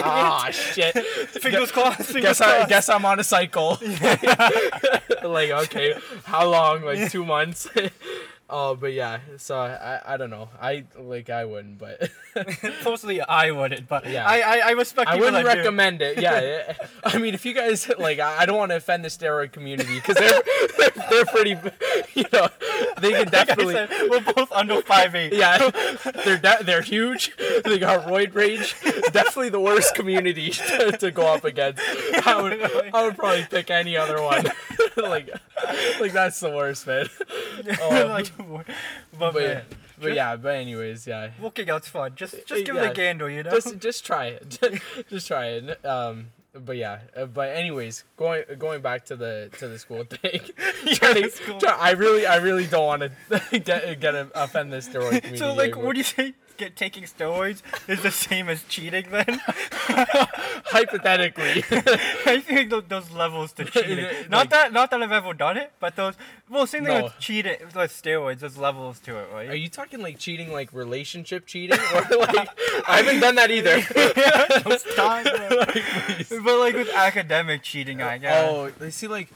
ah, 0.03 0.49
shit. 0.51 0.93
Fingers 1.29 1.71
crossed. 1.71 2.01
Fingers 2.01 2.39
guess 2.39 2.41
I 2.41 2.67
guess 2.67 2.89
I'm 2.89 3.05
on 3.05 3.21
a 3.21 3.23
cycle. 3.23 3.79
like 5.23 5.49
okay, 5.49 5.95
how 6.25 6.49
long? 6.49 6.83
Like 6.83 7.09
two 7.09 7.25
months. 7.25 7.69
Oh, 8.53 8.75
but 8.75 8.91
yeah. 8.91 9.19
So 9.37 9.57
I 9.57 10.01
I 10.05 10.17
don't 10.17 10.29
know. 10.29 10.49
I 10.61 10.83
like 10.99 11.29
I 11.29 11.45
wouldn't, 11.45 11.77
but 11.79 12.11
Mostly 12.85 13.21
I 13.21 13.51
wouldn't, 13.51 13.87
but 13.87 14.05
Yeah. 14.05 14.27
I, 14.27 14.39
I, 14.39 14.57
I 14.65 14.71
respect 14.71 15.09
I 15.09 15.15
wouldn't 15.15 15.33
that 15.45 15.53
do. 15.53 15.59
recommend 15.59 16.01
it. 16.01 16.19
Yeah. 16.19 16.75
I 17.05 17.17
mean, 17.17 17.33
if 17.33 17.45
you 17.45 17.53
guys 17.53 17.89
like, 17.97 18.19
I 18.19 18.45
don't 18.45 18.57
want 18.57 18.71
to 18.71 18.75
offend 18.75 19.05
the 19.05 19.09
steroid 19.09 19.53
community 19.53 19.95
because 19.95 20.17
they're, 20.17 20.41
they're 20.77 21.03
they're 21.09 21.25
pretty, 21.25 21.55
you 22.13 22.25
know, 22.33 22.49
they 22.99 23.11
can 23.11 23.19
Like 23.31 23.31
definitely. 23.31 23.73
said, 23.73 23.89
we're 24.09 24.19
both 24.19 24.51
under 24.51 24.81
five 24.81 25.15
eight. 25.15 25.31
Yeah, 25.33 25.69
they're 26.25 26.37
de- 26.37 26.63
they're 26.63 26.81
huge. 26.81 27.33
They 27.63 27.79
got 27.79 28.05
roid 28.05 28.35
rage. 28.35 28.75
Definitely 29.13 29.49
the 29.49 29.59
worst 29.61 29.95
community 29.95 30.49
to, 30.51 30.91
to 30.97 31.11
go 31.11 31.27
up 31.33 31.45
against. 31.45 31.81
I 32.27 32.41
would 32.41 32.61
I 32.93 33.03
would 33.05 33.17
probably 33.17 33.45
pick 33.49 33.71
any 33.71 33.95
other 33.95 34.21
one. 34.21 34.45
like 34.97 35.29
like 35.99 36.13
that's 36.13 36.39
the 36.39 36.49
worst, 36.49 36.87
man. 36.87 37.07
Oh, 37.81 38.05
like, 38.09 38.31
but, 38.37 38.65
but, 39.17 39.33
man, 39.35 39.63
but 39.99 40.13
yeah, 40.13 40.35
but 40.35 40.55
anyways, 40.55 41.07
yeah. 41.07 41.31
Walking 41.39 41.69
out's 41.69 41.87
fun. 41.87 42.13
Just 42.15 42.45
just 42.45 42.65
give 42.65 42.75
it 42.75 42.91
a 42.91 42.93
gander, 42.93 43.29
you 43.29 43.43
know. 43.43 43.51
Just 43.51 43.79
just 43.79 44.05
try 44.05 44.27
it. 44.27 44.59
just 45.09 45.27
try 45.27 45.47
it. 45.47 45.85
Um 45.85 46.27
but 46.53 46.75
yeah, 46.75 46.99
uh, 47.15 47.25
but 47.25 47.55
anyways, 47.55 48.03
going 48.17 48.43
going 48.57 48.81
back 48.81 49.05
to 49.05 49.15
the 49.15 49.49
to 49.59 49.67
the 49.67 49.79
school 49.79 50.03
thing. 50.09 50.41
trying 50.95 51.29
school. 51.29 51.59
try- 51.59 51.77
I 51.77 51.91
really 51.91 52.25
I 52.25 52.37
really 52.37 52.67
don't 52.67 52.85
want 52.85 53.03
to 53.03 53.59
get 53.59 53.99
get 53.99 54.15
offend 54.35 54.73
this 54.73 54.89
steroid 54.89 55.21
community. 55.21 55.37
so 55.37 55.53
like, 55.53 55.77
what 55.77 55.93
do 55.93 55.99
you 55.99 56.03
say? 56.03 56.33
Get 56.61 56.75
taking 56.75 57.05
steroids 57.05 57.63
is 57.87 58.03
the 58.03 58.11
same 58.11 58.47
as 58.47 58.61
cheating 58.65 59.07
then? 59.09 59.41
hypothetically? 60.65 61.63
I 62.27 62.39
think 62.39 62.69
those, 62.69 62.83
those 62.87 63.09
levels 63.09 63.51
to 63.53 63.65
cheating. 63.73 64.05
Like- 64.05 64.29
not 64.29 64.51
that 64.51 64.71
not 64.71 64.91
that 64.91 65.01
I've 65.01 65.11
ever 65.11 65.33
done 65.33 65.57
it, 65.57 65.71
but 65.79 65.95
those. 65.95 66.13
Well, 66.47 66.67
same 66.67 66.85
thing 66.85 66.97
No. 66.99 67.03
with 67.05 67.17
cheating 67.19 67.55
with 67.63 67.73
steroids. 67.91 68.39
There's 68.41 68.59
levels 68.59 68.99
to 68.99 69.17
it, 69.17 69.27
right? 69.33 69.49
Are 69.49 69.55
you 69.55 69.69
talking 69.69 70.01
like 70.03 70.19
cheating, 70.19 70.51
like 70.51 70.71
relationship 70.71 71.47
cheating, 71.47 71.79
or 71.79 72.17
like 72.19 72.49
I 72.87 72.97
haven't 72.97 73.21
done 73.21 73.33
that 73.35 73.49
either? 73.49 73.81
Times, 74.95 75.29
bro. 76.29 76.41
but 76.43 76.59
like 76.59 76.75
with 76.75 76.89
academic 76.93 77.63
cheating, 77.63 78.03
I 78.03 78.19
guess. 78.19 78.47
Oh, 78.47 78.69
they 78.77 78.91
see 78.91 79.07
like. 79.07 79.29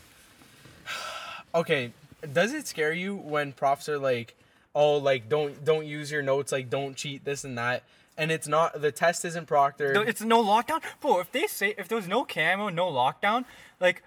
Okay, 1.56 1.92
does 2.34 2.54
it 2.54 2.68
scare 2.68 2.92
you 2.94 3.16
when 3.16 3.54
profs 3.54 3.88
are 3.90 3.98
like, 3.98 4.36
"Oh, 4.76 4.98
like 4.98 5.30
don't 5.30 5.64
don't 5.64 5.86
use 5.88 6.12
your 6.12 6.22
notes, 6.22 6.52
like 6.52 6.70
don't 6.70 6.96
cheat 6.96 7.24
this 7.26 7.44
and 7.44 7.58
that," 7.58 7.84
and 8.18 8.32
it's 8.32 8.48
not 8.48 8.82
the 8.82 8.92
test 8.92 9.26
isn't 9.26 9.48
proctored. 9.48 10.08
It's 10.08 10.22
no 10.22 10.44
lockdown, 10.44 10.82
bro. 11.02 11.20
If 11.20 11.32
they 11.32 11.48
say 11.48 11.74
if 11.78 11.88
there 11.88 11.96
was 11.96 12.08
no 12.08 12.24
camera, 12.26 12.70
no 12.72 12.88
lockdown, 12.92 13.46
like. 13.80 14.04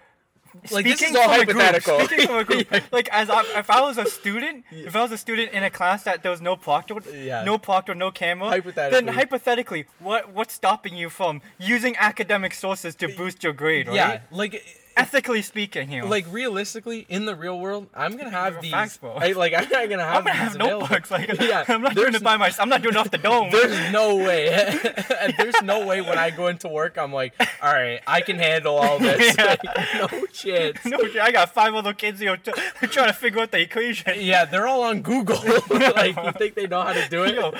Like, 0.71 0.83
this 0.83 0.93
is 0.99 1.09
speaking 1.09 1.17
all 1.17 1.29
from 1.31 1.41
a 1.41 1.45
group- 1.45 1.57
hypothetical. 1.61 1.99
speaking 2.07 2.25
from 2.27 2.37
a 2.37 2.43
group, 2.43 2.67
like 2.91 3.07
as 3.11 3.29
I, 3.29 3.41
if 3.59 3.69
I 3.69 3.81
was 3.81 3.99
a 3.99 4.05
student, 4.07 4.65
if 4.71 4.95
I 4.95 5.03
was 5.03 5.11
a 5.11 5.17
student 5.17 5.51
in 5.51 5.63
a 5.63 5.69
class 5.69 6.01
that 6.05 6.23
there 6.23 6.31
was 6.31 6.41
no 6.41 6.55
proctor, 6.55 6.95
Yeah. 7.13 7.43
no 7.43 7.59
proctor, 7.59 7.93
no 7.93 8.09
camera, 8.09 8.49
Hypothetically. 8.49 9.05
then 9.05 9.13
hypothetically, 9.13 9.85
what 9.99 10.33
what's 10.33 10.55
stopping 10.55 10.95
you 10.95 11.11
from 11.11 11.43
using 11.59 11.95
academic 11.97 12.55
sources 12.55 12.95
to 12.95 13.09
boost 13.15 13.43
your 13.43 13.53
grade, 13.53 13.87
right? 13.87 13.95
yeah, 13.95 14.21
like 14.31 14.63
Ethically 14.99 15.41
speaking, 15.41 15.87
here. 15.87 16.03
like 16.03 16.25
realistically 16.31 17.05
in 17.09 17.25
the 17.25 17.35
real 17.35 17.59
world, 17.59 17.87
I'm 17.93 18.17
gonna 18.17 18.29
have 18.29 18.61
these. 18.61 18.71
facts. 18.71 18.99
I, 19.03 19.31
like 19.33 19.53
I'm 19.53 19.69
not 19.69 19.89
gonna 19.89 20.03
have 20.05 20.17
I'm 20.17 20.23
gonna 20.23 20.31
these 20.31 20.39
have 20.39 20.55
available. 20.55 20.79
notebooks. 20.81 21.11
Like, 21.11 21.29
Yeah, 21.41 21.63
I'm 21.67 21.81
not 21.81 21.95
doing 21.95 22.13
it 22.15 22.23
by 22.23 22.37
myself. 22.37 22.61
I'm 22.61 22.69
not 22.69 22.81
doing 22.81 22.95
it 22.95 22.97
off 22.97 23.11
the 23.11 23.17
dome. 23.17 23.49
There's 23.51 23.91
no 23.91 24.15
way. 24.17 24.49
there's 25.37 25.61
no 25.63 25.85
way 25.85 26.01
when 26.01 26.17
I 26.17 26.29
go 26.29 26.47
into 26.47 26.67
work, 26.67 26.97
I'm 26.97 27.13
like, 27.13 27.33
all 27.61 27.71
right, 27.73 28.01
I 28.07 28.21
can 28.21 28.37
handle 28.37 28.75
all 28.77 28.99
this. 28.99 29.35
Yeah. 29.37 29.45
Like, 29.45 29.63
no 30.11 30.25
chance. 30.27 30.77
no, 30.85 30.97
I 31.21 31.31
got 31.31 31.53
five 31.53 31.73
other 31.75 31.93
kids 31.93 32.19
here 32.19 32.37
t- 32.37 32.51
trying 32.87 33.07
to 33.07 33.13
figure 33.13 33.41
out 33.41 33.51
the 33.51 33.59
equation. 33.61 34.13
Yeah, 34.17 34.45
they're 34.45 34.67
all 34.67 34.83
on 34.83 35.01
Google. 35.01 35.37
like, 35.69 36.15
you 36.15 36.31
think 36.33 36.55
they 36.55 36.67
know 36.67 36.81
how 36.81 36.93
to 36.93 37.07
do 37.09 37.23
it? 37.23 37.35
Yo, 37.35 37.53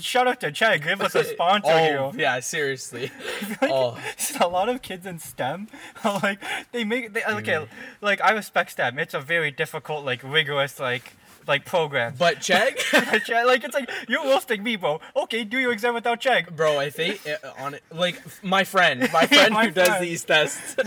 shout 0.00 0.26
out 0.28 0.40
to 0.40 0.52
Chad. 0.52 0.82
Give 0.82 1.00
us 1.00 1.14
a 1.14 1.24
sponsor 1.24 1.70
oh, 1.72 1.78
here. 1.78 2.10
yeah, 2.22 2.40
seriously. 2.40 3.10
Like, 3.60 3.70
Oh. 3.70 3.98
a 4.40 4.48
lot 4.48 4.68
of 4.68 4.82
kids 4.82 5.06
in 5.06 5.18
STEM, 5.18 5.68
like 6.04 6.38
they 6.76 6.84
make 6.84 7.12
they 7.14 7.24
okay, 7.24 7.52
Mm. 7.64 7.68
like 8.02 8.20
I 8.20 8.30
respect 8.32 8.70
STEM. 8.72 8.98
It's 8.98 9.14
a 9.14 9.20
very 9.34 9.50
difficult, 9.50 10.04
like 10.04 10.20
rigorous, 10.22 10.78
like 10.78 11.06
like 11.48 11.64
program. 11.64 12.12
But 12.18 12.40
check, 12.40 12.74
like 12.92 13.62
it's 13.66 13.72
like 13.74 13.88
you're 14.08 14.24
roasting 14.24 14.62
me, 14.64 14.74
bro. 14.76 15.00
Okay, 15.14 15.44
do 15.44 15.58
your 15.58 15.70
exam 15.72 15.94
without 15.94 16.20
Chegg. 16.20 16.54
bro. 16.56 16.78
I 16.86 16.90
think 16.90 17.20
uh, 17.24 17.62
on 17.64 17.74
it, 17.74 17.84
like 17.92 18.16
my 18.42 18.64
friend, 18.64 19.08
my 19.12 19.26
friend 19.34 19.54
My 19.54 19.66
who 19.66 19.70
does 19.70 20.00
these 20.00 20.24
tests. 20.24 20.74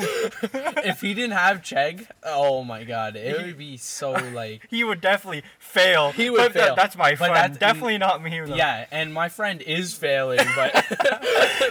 if 0.91 0.99
he 0.99 1.13
didn't 1.13 1.37
have 1.45 1.61
Chegg, 1.61 2.07
oh 2.23 2.65
my 2.65 2.83
god, 2.83 3.15
it 3.15 3.37
would 3.41 3.57
be 3.57 3.77
so 3.77 4.11
like. 4.41 4.67
He 4.69 4.83
would 4.83 4.99
definitely 5.01 5.43
fail. 5.59 6.11
He 6.11 6.29
would 6.29 6.37
but 6.39 6.51
fail. 6.53 6.75
that's 6.75 6.97
my 6.97 7.15
friend. 7.15 7.33
that's- 7.35 7.57
definitely 7.57 7.97
not 7.97 8.21
me. 8.21 8.37
Though. 8.41 8.55
Yeah, 8.55 8.85
and 8.91 9.13
my 9.13 9.29
friend 9.29 9.61
is 9.61 9.93
failing, 9.93 10.45
but 10.57 10.71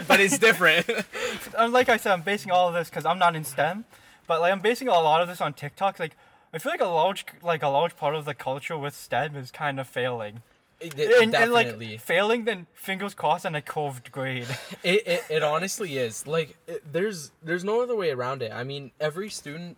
but 0.09 0.18
it's 0.18 0.38
different. 0.38 0.88
Like 1.59 1.90
I 1.90 1.98
said, 1.98 2.12
I'm 2.14 2.22
basing 2.22 2.50
all 2.52 2.68
of 2.68 2.74
this 2.74 2.88
because 2.88 3.04
I'm 3.04 3.18
not 3.18 3.37
in 3.37 3.44
STEM, 3.44 3.85
but 4.28 4.40
like 4.40 4.52
I'm 4.52 4.60
basing 4.60 4.86
a 4.86 4.92
lot 4.92 5.20
of 5.22 5.26
this 5.28 5.40
on 5.40 5.52
TikTok. 5.54 5.98
Like 5.98 6.16
I 6.54 6.58
feel 6.58 6.70
like 6.72 6.80
a 6.80 6.86
large 6.86 7.24
like 7.42 7.62
a 7.64 7.68
large 7.68 7.96
part 7.96 8.14
of 8.14 8.24
the 8.24 8.34
culture 8.34 8.78
with 8.78 8.94
STEM 8.94 9.34
is 9.34 9.50
kind 9.50 9.80
of 9.80 9.88
failing. 9.88 10.42
It- 10.80 10.94
And, 11.22 11.34
and 11.34 11.52
like 11.52 11.66
failing, 11.98 12.44
then 12.44 12.66
fingers 12.72 13.12
crossed 13.14 13.44
on 13.44 13.54
a 13.56 13.60
curved 13.62 14.12
grade. 14.12 14.46
It, 14.84 15.02
it, 15.08 15.24
it 15.28 15.42
honestly 15.42 15.98
is 15.98 16.26
like 16.28 16.56
it, 16.68 16.84
there's 16.92 17.32
there's 17.42 17.64
no 17.64 17.82
other 17.82 17.96
way 17.96 18.10
around 18.10 18.42
it. 18.42 18.52
I 18.52 18.62
mean, 18.62 18.92
every 19.00 19.28
student, 19.30 19.76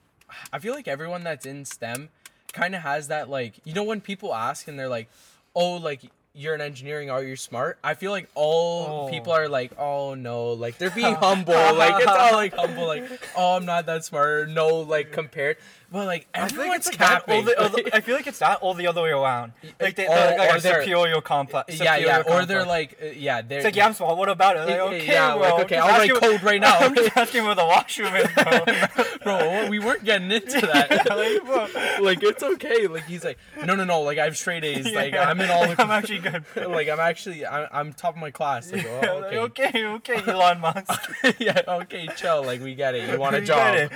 I 0.53 0.59
feel 0.59 0.75
like 0.75 0.87
everyone 0.87 1.25
that's 1.25 1.47
in 1.47 1.65
STEM 1.65 2.11
kind 2.53 2.75
of 2.75 2.83
has 2.83 3.09
that 3.09 3.31
like 3.31 3.55
you 3.65 3.73
know 3.73 3.85
when 3.85 4.01
people 4.03 4.35
ask 4.35 4.69
and 4.69 4.79
they're 4.79 4.89
like, 4.99 5.09
oh 5.55 5.77
like 5.77 6.03
you're 6.41 6.55
an 6.55 6.61
engineering 6.63 7.11
are 7.11 7.23
you 7.23 7.37
smart? 7.37 7.79
I 7.85 7.93
feel 7.95 8.11
like 8.13 8.29
all 8.35 9.07
Oh. 9.07 9.11
people 9.11 9.33
are 9.33 9.49
like, 9.49 9.73
oh 9.79 10.15
no, 10.15 10.53
like 10.53 10.79
they're 10.79 10.91
being 10.91 11.15
humble, 11.27 11.53
like 11.55 11.97
it's 12.03 12.07
all 12.07 12.33
like 12.33 12.55
humble, 12.63 12.87
like 12.87 13.05
oh 13.37 13.57
I'm 13.57 13.67
not 13.67 13.87
that 13.87 14.05
smart, 14.05 14.49
no 14.49 14.69
like 14.81 15.13
compared, 15.13 15.59
but 15.93 16.07
like 16.07 16.27
I 16.35 16.43
like 16.43 16.53
everyone's 16.53 16.87
it's 16.87 16.89
like 16.89 16.99
that, 16.99 17.23
or 17.23 17.27
capping. 17.27 17.45
the, 17.47 17.65
or 17.65 17.69
the- 17.69 17.91
I 17.97 18.01
feel 18.01 18.15
like 18.17 18.27
it's 18.27 18.39
that 18.39 18.59
all 18.61 18.75
the 18.75 18.87
other 18.87 19.03
way 19.03 19.11
around. 19.11 19.53
Like 19.81 19.97
they, 19.97 20.07
Or- 20.07 20.15
they're 20.15 20.39
like 20.39 20.55
or 20.57 20.61
they're- 20.61 20.83
superior 20.83 21.21
complex. 21.21 21.79
yeah, 21.81 21.97
yeah, 21.97 22.19
superior 22.19 22.43
or 22.43 22.47
they're 22.47 22.65
like, 22.67 22.99
uh, 23.03 23.07
yeah, 23.07 23.43
they're 23.43 23.59
It's 23.59 23.65
like 23.65 23.77
yeah, 23.77 23.87
I'm 23.87 23.95
smart. 23.95 24.17
What 24.17 24.29
about 24.29 24.57
it? 24.57 24.61
Like, 24.69 24.81
okay, 24.81 25.07
yeah, 25.07 25.33
bro. 25.37 25.41
like, 25.57 25.65
okay, 25.65 25.77
I'll 25.79 25.89
write 25.89 26.11
asking- 26.11 26.21
code 26.31 26.43
right 26.43 26.61
now. 26.69 26.77
I'm 26.79 26.95
just 26.95 27.17
asking 27.17 27.45
where 27.45 27.55
the 27.55 27.65
washroom 27.67 28.15
is, 28.15 28.29
bro. 28.35 29.05
bro, 29.25 29.69
we 29.69 29.79
weren't 29.79 30.05
getting 30.05 30.31
into 30.31 30.61
that. 30.61 30.91
like, 31.09 31.45
bro. 31.45 32.03
like 32.05 32.23
it's 32.23 32.43
okay. 32.43 32.87
Like 32.87 33.05
he's 33.07 33.25
like, 33.25 33.39
no, 33.65 33.75
no, 33.75 33.85
no. 33.85 34.03
Like 34.03 34.19
I 34.19 34.25
have 34.25 34.37
straight 34.37 34.65
A's. 34.65 34.91
Like 34.93 35.13
Yeah, 35.15 35.29
I'm 35.29 35.41
in 35.41 35.51
all 35.51 35.67
the. 35.67 35.81
I'm 35.81 35.91
actually 35.91 36.21
good. 36.21 36.45
like 36.69 36.89
I'm 36.89 37.01
actually, 37.01 37.45
I'm, 37.47 37.69
I'm 37.73 37.93
top 37.93 38.15
of 38.15 38.21
my 38.21 38.31
class. 38.31 38.71
Like, 38.73 38.85
Yeah, 38.85 39.07
oh, 39.11 39.19
like, 39.21 39.33
okay. 39.33 39.87
okay, 39.87 39.87
okay, 40.19 40.31
Elon 40.31 40.61
Musk. 40.61 41.13
yeah, 41.39 41.61
okay, 41.67 42.09
chill. 42.17 42.43
Like 42.45 42.61
we 42.63 42.75
get 42.75 42.95
it. 42.95 43.11
You 43.11 43.19
want 43.19 43.35
a 43.37 43.41
job? 43.41 43.91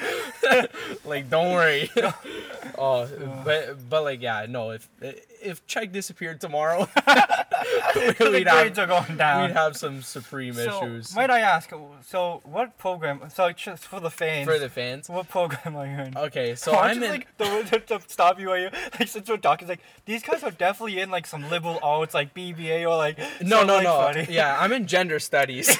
like 1.04 1.30
don't 1.30 1.52
worry. 1.52 1.83
oh, 2.78 3.08
but 3.44 3.88
but 3.88 4.02
like 4.02 4.22
yeah, 4.22 4.46
no. 4.48 4.70
If 4.70 4.88
if 5.00 5.66
Chegg 5.66 5.92
disappeared 5.92 6.40
tomorrow, 6.40 6.88
the 7.94 8.30
we'd 8.32 8.46
have 8.46 8.78
are 8.78 8.86
going 8.86 9.16
down. 9.16 9.42
we'd 9.48 9.56
have 9.56 9.76
some 9.76 10.02
supreme 10.02 10.54
so, 10.54 10.84
issues 10.84 11.14
might 11.14 11.30
I 11.30 11.40
ask? 11.40 11.70
So, 12.02 12.40
what 12.44 12.78
program? 12.78 13.20
So, 13.32 13.50
just 13.52 13.86
for 13.86 14.00
the 14.00 14.10
fans. 14.10 14.46
for 14.46 14.58
the 14.58 14.68
fans. 14.68 15.08
what 15.08 15.28
program 15.28 15.76
are 15.76 15.86
you 15.86 15.98
in? 15.98 16.16
Okay, 16.16 16.54
so 16.54 16.72
So 16.72 16.78
I'm 16.78 16.96
I'm 16.96 17.02
in. 17.02 17.10
like 17.10 17.36
the, 17.38 17.44
to, 17.70 17.80
to 17.98 18.00
stop 18.08 18.40
you 18.40 18.54
you 18.54 18.70
like 18.98 19.08
since 19.08 19.28
we're 19.28 19.36
talking, 19.36 19.68
it's 19.68 19.70
like 19.70 19.86
these 20.04 20.22
guys 20.22 20.42
are 20.42 20.50
definitely 20.50 21.00
in 21.00 21.10
like 21.10 21.26
some 21.26 21.48
liberal 21.50 21.78
arts, 21.82 22.14
like 22.14 22.34
BBA 22.34 22.82
or 22.82 22.96
like 22.96 23.18
no, 23.42 23.64
no, 23.64 23.74
like, 23.74 23.84
no. 23.84 23.92
funny- 24.00 24.26
Yeah, 24.30 24.56
I'm 24.58 24.72
in 24.72 24.86
gender 24.86 25.18
studies. 25.18 25.76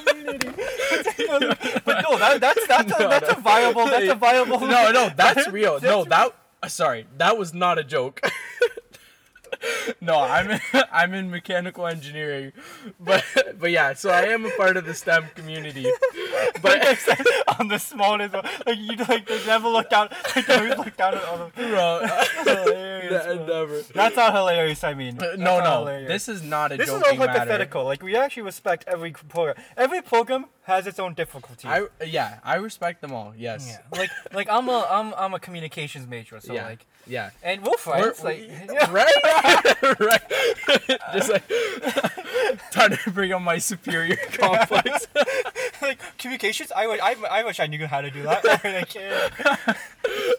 Community. 0.00 0.48
but 1.84 2.02
no, 2.02 2.18
that, 2.18 2.38
that's 2.40 2.66
that's 2.66 2.92
a, 2.92 2.98
No, 2.98 3.08
that's 3.08 3.30
no. 3.30 3.36
a 3.36 3.40
viable 3.40 3.86
that's 3.86 4.08
a 4.10 4.14
viable. 4.14 4.60
no, 4.60 4.90
no, 4.92 5.10
that's 5.16 5.48
real. 5.52 5.80
No, 5.80 6.04
that 6.04 6.34
uh, 6.62 6.68
sorry, 6.68 7.06
that 7.18 7.36
was 7.38 7.52
not 7.54 7.78
a 7.78 7.84
joke. 7.84 8.20
no, 10.00 10.20
I'm 10.20 10.50
in, 10.50 10.60
I'm 10.92 11.14
in 11.14 11.30
mechanical 11.30 11.86
engineering, 11.86 12.52
but 13.00 13.24
but 13.58 13.70
yeah, 13.70 13.94
so 13.94 14.10
I 14.10 14.22
am 14.26 14.44
a 14.44 14.50
part 14.50 14.76
of 14.76 14.84
the 14.86 14.94
STEM 14.94 15.26
community. 15.34 15.86
But 16.62 16.80
on 17.58 17.68
the 17.68 17.78
smallest 17.78 18.32
one. 18.34 18.44
Like 18.66 18.78
you 18.78 18.96
like 18.96 19.26
they 19.26 19.44
never 19.46 19.68
look 19.68 19.90
down. 19.90 20.08
Like 20.34 20.46
they 20.46 20.54
always 20.56 20.78
look 20.78 20.96
down 20.96 21.14
at 21.14 21.54
bro, 21.54 22.06
Hilarious, 22.44 23.24
that- 23.24 23.46
bro. 23.46 23.46
never. 23.46 23.82
That's 23.94 24.16
not 24.16 24.34
hilarious. 24.34 24.84
I 24.84 24.94
mean, 24.94 25.16
That's 25.16 25.36
No, 25.38 25.60
no, 25.60 25.78
hilarious. 25.80 26.08
this 26.08 26.28
is 26.28 26.42
not 26.42 26.72
a 26.72 26.76
This 26.76 26.88
is 26.88 26.94
all 26.94 27.00
matter. 27.16 27.32
hypothetical. 27.32 27.84
Like 27.84 28.02
we 28.02 28.16
actually 28.16 28.44
respect 28.44 28.84
every 28.86 29.12
program. 29.12 29.56
Every 29.76 30.00
program 30.02 30.46
has 30.64 30.86
its 30.86 30.98
own 30.98 31.14
difficulty. 31.14 31.68
I 31.68 31.86
yeah, 32.04 32.38
I 32.44 32.56
respect 32.56 33.00
them 33.00 33.12
all. 33.12 33.32
Yes. 33.36 33.66
yeah. 33.68 33.98
Like 33.98 34.10
like 34.32 34.48
I'm 34.50 34.68
a 34.68 34.86
I'm 34.90 35.14
I'm 35.14 35.34
a 35.34 35.38
communications 35.40 36.06
major, 36.06 36.40
so 36.40 36.52
Yeah. 36.54 36.66
like 36.66 36.86
Yeah. 37.06 37.30
and 37.42 37.62
we'll 37.62 37.76
fight. 37.76 38.00
We're- 38.02 38.14
like 38.24 38.38
we- 38.38 38.46
yeah. 38.74 38.90
right? 38.90 40.00
right. 40.00 40.22
Just 41.12 41.30
like 41.30 41.46
trying 42.70 42.96
to 42.96 43.10
bring 43.10 43.32
up 43.32 43.42
my 43.42 43.58
superior 43.58 44.16
complex. 44.32 45.06
like 45.82 45.98
communications. 46.18 46.72
I 46.74 46.86
wish 46.86 47.00
I, 47.02 47.16
I 47.30 47.44
wish 47.44 47.60
I 47.60 47.66
knew 47.66 47.86
how 47.86 48.00
to 48.00 48.10
do 48.10 48.22
that. 48.22 48.44
like, 48.64 48.94
yeah. 48.94 49.74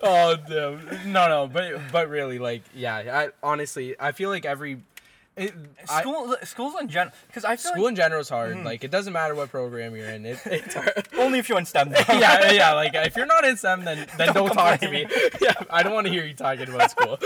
oh 0.02 0.36
damn. 0.48 1.12
No, 1.12 1.28
no, 1.28 1.48
but 1.48 1.80
but 1.92 2.10
really, 2.10 2.40
like, 2.40 2.64
yeah. 2.74 2.96
I 2.98 3.30
honestly, 3.44 3.96
I 4.00 4.12
feel 4.12 4.30
like 4.30 4.46
every 4.46 4.82
it, 5.38 5.54
I- 5.90 6.02
School 6.02 6.36
schools 6.44 6.74
in 6.80 6.88
general, 6.88 7.14
because 7.28 7.44
I 7.46 7.56
feel 7.58 7.72
school 7.72 7.84
like 7.84 7.90
in 7.92 7.96
general 7.98 8.22
is 8.22 8.30
hard. 8.30 8.64
Like, 8.64 8.84
it 8.84 8.92
doesn't 8.92 9.12
matter 9.14 9.36
what 9.36 9.50
program 9.50 9.96
you're 9.96 10.10
in. 10.10 10.26
It, 10.26 10.40
it's 10.46 10.74
hard. 10.80 11.08
only 11.18 11.40
if 11.40 11.50
you're 11.50 11.58
in 11.60 11.66
STEM. 11.66 11.92
yeah, 12.10 12.52
yeah. 12.52 12.72
Like, 12.74 12.94
if 12.96 13.16
you're 13.18 13.26
not 13.26 13.44
in 13.46 13.58
STEM, 13.58 13.84
then 13.86 14.08
then 14.18 14.28
don't, 14.34 14.48
Don't 14.48 14.54
talk 14.56 14.80
to 14.80 14.90
me. 14.90 15.06
Yeah, 15.42 15.54
I 15.70 15.84
don't 15.84 15.94
want 15.94 16.08
to 16.08 16.14
hear 16.14 16.26
you 16.26 16.34
talking 16.34 16.70
about 16.74 16.92
school. 16.92 17.18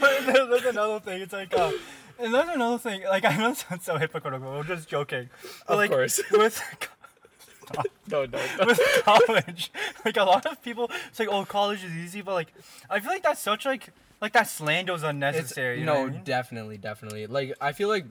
But 0.00 0.26
there's 0.26 0.64
another 0.66 1.00
thing. 1.00 1.22
It's 1.22 1.32
like, 1.32 1.56
uh, 1.56 1.72
and 2.18 2.34
there's 2.34 2.48
another 2.48 2.78
thing. 2.78 3.02
Like, 3.04 3.24
I 3.24 3.36
know 3.36 3.50
it 3.50 3.56
sounds 3.56 3.84
so 3.84 3.96
hypocritical. 3.98 4.48
I'm 4.60 4.66
just 4.66 4.88
joking. 4.88 5.30
But, 5.66 5.72
Of 5.72 5.78
like, 5.78 5.90
course. 5.90 6.20
With 6.30 6.60
No, 8.08 8.24
no, 8.26 8.38
no. 8.58 8.66
with 8.66 8.80
college, 9.04 9.72
like 10.04 10.16
a 10.16 10.24
lot 10.24 10.46
of 10.46 10.62
people, 10.62 10.90
it's 11.08 11.18
like, 11.18 11.28
oh, 11.30 11.44
college 11.44 11.82
is 11.84 11.92
easy, 11.92 12.20
but 12.22 12.34
like, 12.34 12.52
I 12.90 13.00
feel 13.00 13.10
like 13.10 13.22
that's 13.22 13.40
such 13.40 13.64
like, 13.66 13.88
like 14.20 14.32
that 14.34 14.48
slander 14.48 14.94
It's, 14.94 15.02
unnecessary. 15.02 15.80
you 15.80 15.86
know 15.86 15.94
no, 16.04 16.06
I 16.08 16.10
mean? 16.10 16.24
definitely, 16.24 16.78
definitely. 16.78 17.26
Like 17.26 17.54
I 17.60 17.72
feel 17.72 17.88
like, 17.88 18.06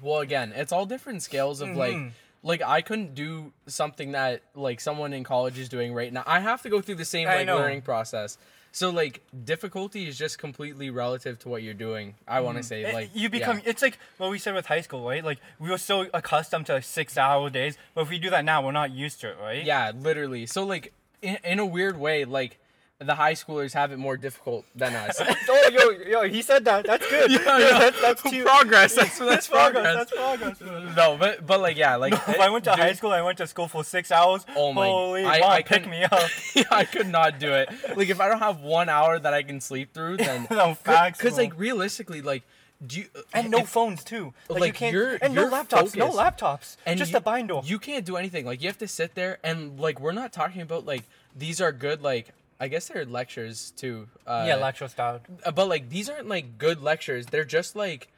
well, 0.00 0.20
again, 0.20 0.52
it's 0.54 0.72
all 0.72 0.86
different 0.86 1.22
scales 1.22 1.60
of 1.60 1.70
like, 1.76 1.94
Mhm. 1.94 2.10
like 2.42 2.62
I 2.62 2.80
couldn't 2.82 3.14
do 3.14 3.52
something 3.66 4.12
that 4.12 4.42
like 4.54 4.80
someone 4.80 5.12
in 5.12 5.24
college 5.24 5.58
is 5.58 5.68
doing 5.68 5.92
right 5.94 6.12
now. 6.12 6.22
I 6.26 6.40
have 6.40 6.62
to 6.62 6.68
go 6.70 6.80
through 6.80 6.96
the 6.96 7.04
same 7.04 7.28
I 7.28 7.36
like 7.38 7.46
know. 7.46 7.56
learning 7.58 7.82
process. 7.82 8.38
So 8.72 8.88
like 8.90 9.20
difficulty 9.44 10.08
is 10.08 10.18
just 10.18 10.38
completely 10.38 10.90
relative 10.90 11.38
to 11.40 11.48
what 11.48 11.62
you're 11.62 11.74
doing. 11.74 12.14
I 12.26 12.40
want 12.40 12.56
to 12.56 12.64
mm. 12.64 12.66
say 12.66 12.82
It- 12.82 12.94
like 12.94 13.10
you 13.14 13.28
become. 13.28 13.58
yeah. 13.58 13.70
It's 13.70 13.82
like 13.82 13.98
what 14.16 14.30
we 14.30 14.38
said 14.38 14.54
with 14.54 14.66
high 14.66 14.80
school, 14.80 15.06
right? 15.06 15.22
Like 15.24 15.38
we 15.58 15.70
were 15.70 15.78
so 15.78 16.06
accustomed 16.14 16.66
to 16.66 16.80
six-hour 16.80 17.50
days, 17.50 17.76
but 17.94 18.02
if 18.02 18.10
we 18.10 18.18
do 18.18 18.30
that 18.30 18.44
now, 18.44 18.64
we're 18.64 18.72
not 18.72 18.90
used 18.90 19.20
to 19.20 19.30
it, 19.30 19.36
right? 19.40 19.64
Yeah, 19.64 19.92
literally. 19.94 20.46
So 20.46 20.64
like 20.64 20.92
in, 21.20 21.36
in 21.44 21.58
a 21.58 21.66
weird 21.66 21.98
way, 21.98 22.24
like 22.24 22.58
the 23.02 23.14
high 23.14 23.34
schoolers 23.34 23.72
have 23.74 23.92
it 23.92 23.98
more 23.98 24.16
difficult 24.16 24.64
than 24.74 24.94
us. 24.94 25.20
oh, 25.48 25.70
yo, 25.72 25.90
yo, 26.08 26.28
he 26.28 26.42
said 26.42 26.64
that. 26.64 26.86
That's 26.86 27.08
good. 27.08 27.30
Yeah, 27.30 27.38
that's, 27.44 28.00
that's 28.00 28.22
too, 28.22 28.44
progress. 28.44 28.94
That's 28.94 29.18
that's 29.32 29.48
progress. 29.48 30.10
That's 30.10 30.12
progress. 30.12 30.60
No, 30.96 31.16
but 31.18 31.46
but 31.46 31.60
like 31.60 31.76
yeah, 31.76 31.96
like 31.96 32.12
if 32.14 32.40
I 32.40 32.48
went 32.50 32.64
to 32.64 32.70
dude, 32.70 32.78
high 32.80 32.92
school, 32.94 33.10
I 33.12 33.22
went 33.22 33.38
to 33.38 33.46
school 33.46 33.68
for 33.68 33.84
six 33.84 34.10
hours. 34.10 34.44
Oh 34.56 34.72
my- 34.72 34.86
Holy, 34.86 35.24
I- 35.24 35.40
mom, 35.40 35.50
I 35.50 35.62
pick 35.62 35.88
me 35.88 36.02
up. 36.04 36.30
yeah, 36.54 36.64
I 36.70 36.84
could 36.84 37.08
not 37.08 37.38
do 37.38 37.52
it. 37.52 37.68
Like 37.96 38.08
if 38.08 38.20
I 38.20 38.28
don't 38.28 38.38
have 38.40 38.60
one 38.60 38.88
hour 38.88 39.18
that 39.18 39.34
I 39.34 39.42
can 39.42 39.60
sleep 39.60 39.92
through, 39.92 40.18
then 40.18 40.46
No, 40.50 40.74
facts, 40.74 41.18
Because 41.18 41.36
like 41.38 41.58
realistically, 41.58 42.20
like 42.22 42.42
do 42.84 42.98
you 43.00 43.06
uh, 43.14 43.20
And 43.34 43.50
no 43.50 43.58
if- 43.58 43.68
phones 43.68 44.02
too. 44.02 44.34
Like, 44.48 44.64
you 44.66 44.72
can't 44.72 44.92
you're, 44.92 45.14
and 45.22 45.34
you're 45.34 45.48
no 45.48 45.56
laptops. 45.56 45.94
No 45.96 46.10
laptops. 46.10 46.76
and 46.84 46.98
just 46.98 47.12
you, 47.12 47.18
a 47.18 47.20
binder. 47.20 47.60
You 47.64 47.78
can't 47.78 48.04
do 48.04 48.16
anything. 48.16 48.44
Like 48.44 48.60
you 48.60 48.68
have 48.68 48.78
to 48.78 48.88
sit 48.88 49.14
there 49.14 49.38
and 49.44 49.78
like 49.78 50.00
we're 50.00 50.12
not 50.12 50.32
talking 50.32 50.60
about 50.62 50.84
like 50.84 51.04
these 51.36 51.60
are 51.60 51.70
good 51.72 52.02
like 52.02 52.28
I 52.62 52.68
guess 52.68 52.86
they're 52.88 53.04
lectures 53.04 53.72
too. 53.76 54.06
Uh, 54.26 54.44
yeah, 54.46 54.54
lecture 54.56 54.86
style. 54.88 55.20
but 55.58 55.66
like 55.74 55.84
these 55.90 56.08
aren't 56.08 56.28
like 56.28 56.46
good 56.58 56.80
lectures. 56.80 57.26
They're 57.26 57.50
just 57.58 57.74
like. 57.74 58.08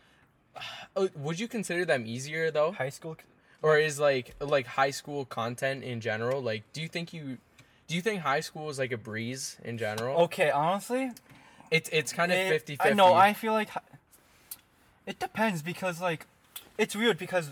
Uh, 0.94 1.08
would 1.16 1.40
you 1.40 1.48
consider 1.48 1.84
them 1.84 2.04
easier 2.06 2.50
though, 2.50 2.72
High 2.72 2.90
school. 2.98 3.16
or 3.62 3.78
is 3.78 3.98
like 3.98 4.34
like 4.40 4.66
high 4.66 4.92
school 4.92 5.24
content 5.24 5.82
in 5.82 6.00
general? 6.00 6.40
Like, 6.50 6.62
do 6.74 6.80
you 6.82 6.88
think 6.88 7.12
you, 7.12 7.38
do 7.88 7.96
you 7.96 8.02
think 8.02 8.20
high 8.20 8.40
school 8.48 8.68
is 8.70 8.78
like 8.78 8.92
a 8.92 8.96
breeze 8.98 9.56
in 9.64 9.78
general? 9.78 10.14
Okay, 10.30 10.50
honestly, 10.50 11.10
It's 11.72 11.88
it's 11.90 12.12
kind 12.12 12.30
of 12.30 12.38
it- 12.38 12.48
50 12.50 12.74
I 12.80 12.84
50. 12.84 12.94
know. 12.96 13.14
I 13.14 13.32
feel 13.32 13.52
like 13.54 13.70
it 15.06 15.18
depends 15.18 15.62
because 15.62 16.00
like 16.00 16.26
it's 16.78 16.94
weird 16.94 17.18
because 17.18 17.50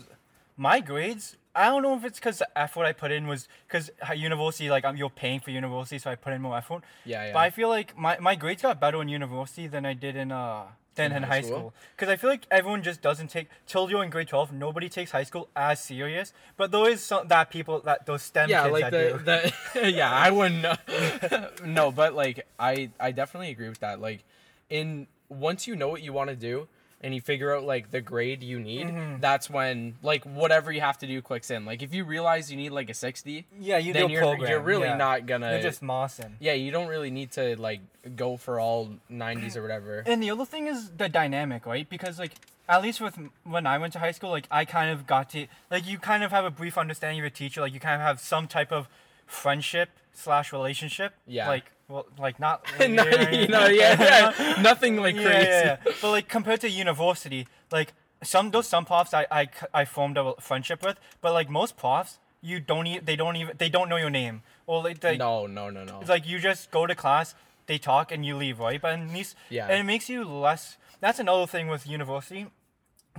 my 0.55 0.79
grades. 0.79 1.35
I 1.55 1.67
don't 1.67 1.83
know 1.83 1.95
if 1.95 2.03
it's 2.03 2.19
because 2.19 2.39
the 2.39 2.57
effort 2.57 2.85
I 2.85 2.93
put 2.93 3.11
in 3.11 3.27
was 3.27 3.47
because 3.67 3.91
university 4.15 4.69
like 4.69 4.85
I'm 4.85 4.97
you're 4.97 5.09
paying 5.09 5.39
for 5.39 5.51
university, 5.51 5.99
so 5.99 6.09
I 6.09 6.15
put 6.15 6.33
in 6.33 6.41
more 6.41 6.57
effort. 6.57 6.83
Yeah, 7.05 7.27
yeah. 7.27 7.33
But 7.33 7.39
I 7.39 7.49
feel 7.51 7.69
like 7.69 7.97
my, 7.97 8.17
my 8.19 8.35
grades 8.35 8.63
got 8.63 8.79
better 8.79 9.01
in 9.01 9.07
university 9.07 9.67
than 9.67 9.85
I 9.85 9.93
did 9.93 10.15
in 10.15 10.31
uh 10.31 10.63
than 10.95 11.11
in, 11.11 11.17
In 11.17 11.23
high 11.23 11.41
school? 11.41 11.73
Because 11.95 12.09
I 12.09 12.15
feel 12.15 12.29
like 12.29 12.45
everyone 12.51 12.83
just 12.83 13.01
doesn't 13.01 13.29
take 13.29 13.49
till 13.65 13.89
you're 13.89 14.03
in 14.03 14.09
grade 14.09 14.27
twelve. 14.27 14.51
Nobody 14.51 14.89
takes 14.89 15.11
high 15.11 15.23
school 15.23 15.49
as 15.55 15.79
serious. 15.79 16.33
But 16.57 16.71
there 16.71 16.89
is 16.89 17.01
some 17.01 17.27
that 17.27 17.49
people 17.49 17.81
that 17.81 18.05
those 18.05 18.23
STEM 18.23 18.49
yeah, 18.49 18.63
kids 18.63 18.73
like 18.73 18.91
that 18.91 19.25
the, 19.25 19.51
do. 19.79 19.81
the 19.81 19.91
yeah, 19.91 20.11
I 20.11 20.31
wouldn't 20.31 20.61
know. 20.61 21.49
no, 21.65 21.91
but 21.91 22.13
like 22.15 22.47
I 22.59 22.89
I 22.99 23.11
definitely 23.11 23.49
agree 23.49 23.69
with 23.69 23.79
that. 23.79 23.99
Like 23.99 24.23
in 24.69 25.07
once 25.29 25.67
you 25.67 25.75
know 25.75 25.89
what 25.89 26.01
you 26.01 26.13
want 26.13 26.29
to 26.29 26.35
do 26.35 26.67
and 27.03 27.13
you 27.13 27.19
figure 27.21 27.53
out 27.53 27.63
like 27.65 27.91
the 27.91 27.99
grade 28.01 28.41
you 28.41 28.59
need, 28.59 28.87
Mm-hmm. 28.87 29.19
that's 29.19 29.49
when 29.49 29.95
like 30.01 30.23
whatever 30.23 30.71
you 30.71 30.79
have 30.81 30.97
to 30.99 31.07
do 31.07 31.21
clicks 31.21 31.51
in. 31.51 31.65
Like 31.65 31.83
if 31.83 31.93
you 31.93 32.05
realize 32.05 32.49
you 32.49 32.57
need 32.57 32.69
like 32.71 32.89
a 32.89 32.93
60, 32.93 33.45
yeah, 33.59 33.77
you 33.77 33.91
then 33.93 34.09
you're 34.09 34.21
program. 34.21 34.49
you're 34.49 34.61
really 34.61 34.87
yeah. 34.87 34.95
not 34.97 35.25
gonna 35.25 35.51
You're 35.51 35.61
just 35.61 35.81
mossing. 35.83 36.31
Yeah, 36.39 36.53
you 36.53 36.71
don't 36.71 36.87
really 36.87 37.11
need 37.11 37.31
to 37.33 37.59
like 37.59 37.81
go 38.15 38.37
for 38.37 38.59
all 38.59 38.95
90s 39.11 39.55
or 39.57 39.61
whatever. 39.61 40.03
And 40.05 40.23
the 40.23 40.31
other 40.31 40.45
thing 40.45 40.67
is 40.67 40.89
the 40.91 41.09
dynamic, 41.09 41.65
right? 41.65 41.87
Because 41.89 42.17
like 42.19 42.31
at 42.69 42.81
least 42.81 43.01
with 43.01 43.19
when 43.43 43.67
I 43.67 43.77
went 43.77 43.91
to 43.93 43.99
high 43.99 44.11
school, 44.11 44.29
like 44.29 44.47
I 44.49 44.63
kind 44.63 44.89
of 44.89 45.05
got 45.05 45.29
to 45.31 45.47
like 45.69 45.85
you 45.85 45.97
kind 45.99 46.23
of 46.23 46.31
have 46.31 46.45
a 46.45 46.51
brief 46.51 46.77
understanding 46.77 47.19
of 47.19 47.23
your 47.23 47.29
teacher, 47.29 47.59
like 47.59 47.73
you 47.73 47.79
kind 47.81 47.95
of 47.95 48.07
have 48.07 48.19
some 48.21 48.47
type 48.47 48.71
of 48.71 48.87
friendship 49.27 49.89
slash 50.13 50.53
relationship. 50.53 51.13
Yeah. 51.27 51.47
Like 51.47 51.65
well, 51.87 52.05
like 52.17 52.39
not. 52.39 52.65
no, 52.79 52.85
you 52.85 53.47
know, 53.47 53.67
yeah, 53.67 54.31
yeah, 54.39 54.61
nothing 54.61 54.97
like 54.97 55.15
crazy. 55.15 55.29
yeah, 55.29 55.77
yeah. 55.85 55.91
But 56.01 56.11
like 56.11 56.27
compared 56.29 56.61
to 56.61 56.69
university, 56.69 57.47
like 57.71 57.93
some 58.23 58.51
those 58.51 58.67
some 58.67 58.85
profs 58.85 59.13
I, 59.13 59.25
I 59.31 59.49
I 59.73 59.85
formed 59.85 60.17
a 60.17 60.33
friendship 60.39 60.83
with, 60.83 60.97
but 61.21 61.33
like 61.33 61.49
most 61.49 61.75
profs, 61.77 62.19
you 62.41 62.59
don't 62.59 62.87
even 62.87 63.05
they 63.05 63.15
don't 63.15 63.35
even 63.35 63.55
they 63.57 63.69
don't 63.69 63.89
know 63.89 63.97
your 63.97 64.09
name 64.09 64.43
or 64.65 64.81
like 64.83 65.01
they, 65.01 65.17
No, 65.17 65.45
no, 65.45 65.69
no, 65.69 65.83
no. 65.83 65.99
it's 65.99 66.09
like 66.09 66.25
you 66.25 66.39
just 66.39 66.71
go 66.71 66.87
to 66.87 66.95
class, 66.95 67.35
they 67.67 67.77
talk, 67.77 68.11
and 68.13 68.25
you 68.25 68.37
leave, 68.37 68.59
right? 68.59 68.81
But 68.81 68.93
at 68.99 69.09
least, 69.09 69.35
Yeah. 69.49 69.67
and 69.67 69.77
it 69.79 69.83
makes 69.83 70.07
you 70.09 70.23
less. 70.23 70.77
That's 71.01 71.19
another 71.19 71.45
thing 71.47 71.67
with 71.67 71.85
university. 71.85 72.47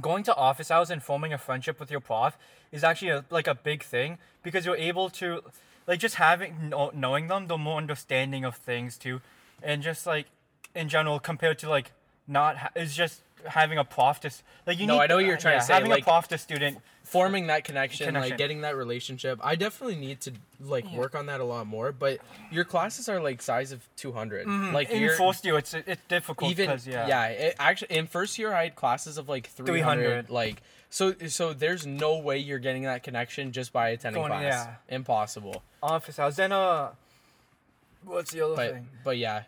Going 0.01 0.25
to 0.25 0.35
office 0.35 0.71
hours 0.71 0.91
and 0.91 1.03
forming 1.03 1.33
a 1.35 1.39
friendship 1.39 1.79
with 1.79 1.91
your 1.91 2.01
prof 2.01 2.37
is 2.73 2.83
actually 2.83 3.11
a, 3.11 3.25
like 3.31 3.47
a 3.47 3.55
big 3.55 3.83
thing 3.85 4.19
because 4.43 4.65
you're 4.67 4.75
able 4.91 5.09
to, 5.11 5.43
like, 5.87 5.99
just 6.01 6.17
having 6.17 6.69
know, 6.71 6.91
knowing 6.95 7.29
them, 7.29 7.47
the 7.47 7.59
more 7.59 7.79
understanding 7.79 8.45
of 8.45 8.57
things 8.57 8.97
too, 8.97 9.21
and 9.63 9.83
just 9.83 10.07
like 10.07 10.27
in 10.75 10.89
general 10.89 11.19
compared 11.21 11.59
to 11.61 11.69
like 11.69 11.93
not 12.27 12.57
ha- 12.57 12.71
is 12.75 12.95
just 12.97 13.21
having 13.47 13.79
a 13.79 13.85
prof 13.85 14.21
to 14.21 14.31
like 14.67 14.79
you 14.79 14.87
No, 14.87 14.95
need. 14.95 15.01
I 15.03 15.07
know 15.07 15.17
what 15.17 15.25
you're 15.27 15.37
uh, 15.37 15.41
trying 15.41 15.61
to 15.61 15.65
say, 15.65 15.75
Having 15.75 15.91
like- 15.91 16.03
a 16.03 16.05
prof 16.05 16.29
to 16.29 16.39
student. 16.39 16.79
Forming 17.05 17.47
that 17.49 17.63
connection, 17.65 18.15
like 18.15 18.37
getting 18.37 18.63
that 18.63 18.77
relationship. 18.77 19.39
I 19.43 19.55
definitely 19.55 19.97
need 19.97 20.21
to 20.23 20.33
like 20.61 20.91
work 20.93 21.15
on 21.15 21.27
that 21.27 21.41
a 21.41 21.45
lot 21.45 21.67
more. 21.67 21.93
But 21.93 22.19
your 22.51 22.65
classes 22.65 23.09
are 23.09 23.21
like 23.21 23.41
size 23.43 23.71
of 23.71 23.87
200. 23.97 24.47
Like 24.73 24.91
in 24.91 25.01
you're 25.01 25.15
first 25.15 25.45
year, 25.45 25.57
it's 25.59 25.75
it's 25.75 26.01
difficult 26.09 26.51
even 26.51 26.67
because 26.67 26.87
yeah. 26.87 27.07
yeah. 27.07 27.27
it, 27.27 27.57
actually, 27.59 27.97
in 27.97 28.07
first 28.07 28.39
year, 28.39 28.53
I 28.53 28.65
had 28.65 28.75
classes 28.75 29.19
of 29.19 29.29
like 29.29 29.47
300. 29.47 29.73
300. 29.85 30.31
Like 30.31 30.63
so, 30.91 31.15
so 31.29 31.53
there's 31.53 31.87
no 31.87 32.19
way 32.19 32.39
you're 32.39 32.59
getting 32.59 32.83
that 32.85 33.03
connection 33.03 33.53
just 33.53 33.73
by 33.73 33.91
attending 33.91 34.23
Going- 34.23 34.33
class. 34.33 34.43
yeah. 34.67 34.75
Impossible. 34.89 35.63
office 35.83 36.19
hours. 36.19 36.37
Then 36.37 36.53
uh, 36.53 36.91
what's 38.05 38.33
the 38.33 38.41
other 38.41 38.57
But 38.57 38.73
thing? 38.73 38.89
but 39.05 39.19
yeah, 39.19 39.43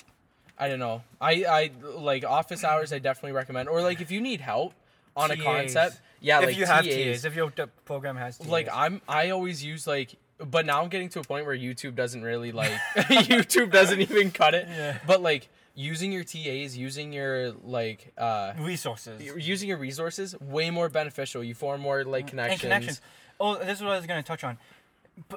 I 0.59 0.69
don't 0.69 0.79
know. 0.79 1.03
I 1.21 1.45
I 1.45 1.71
like 1.83 2.25
office 2.25 2.65
hours. 2.65 2.93
I 2.93 2.99
definitely 2.99 3.33
recommend. 3.33 3.69
Or 3.69 3.81
like 3.83 4.01
if 4.01 4.11
you 4.11 4.21
need 4.21 4.41
help 4.41 4.75
on 5.17 5.31
a 5.31 5.37
concept. 5.37 6.01
Yeah, 6.21 6.41
if 6.41 6.47
like 6.47 6.57
you 6.57 6.67
have 6.67 6.85
TAs. 6.85 6.95
TAs, 6.95 7.25
if 7.25 7.35
your 7.35 7.51
program 7.85 8.17
has 8.17 8.39
TAs. 8.39 8.49
like 8.49 8.69
I'm 8.73 9.01
I 9.09 9.31
always 9.31 9.65
use 9.65 9.87
like 9.87 10.17
but 10.39 10.67
now 10.67 10.83
I'm 10.83 10.89
getting 10.89 11.09
to 11.11 11.21
a 11.21 11.23
point 11.23 11.47
where 11.47 11.57
YouTube 11.57 11.95
doesn't 11.95 12.23
really 12.23 12.53
like 12.53 12.73
YouTube 12.97 13.71
doesn't 13.71 14.01
even 14.01 14.31
cut 14.31 14.55
it. 14.55 14.67
Yeah. 14.69 14.99
But 15.07 15.23
like 15.23 15.49
using 15.75 16.13
your 16.13 16.25
TAs, 16.25 16.77
using 16.77 17.13
your 17.13 17.53
like 17.53 18.13
uh 18.19 18.53
resources 18.59 19.23
using 19.37 19.69
your 19.69 19.79
resources 19.79 20.39
way 20.41 20.71
more 20.71 20.89
beneficial. 20.89 21.43
You 21.43 21.55
form 21.55 21.81
more 21.81 22.05
like 22.05 22.29
connections. 22.29 22.63
and 22.63 22.71
connections. 22.71 23.01
Oh, 23.39 23.57
this 23.57 23.79
is 23.79 23.83
what 23.83 23.93
I 23.93 23.97
was 23.97 24.07
gonna 24.07 24.23
touch 24.23 24.45
on. 24.45 24.59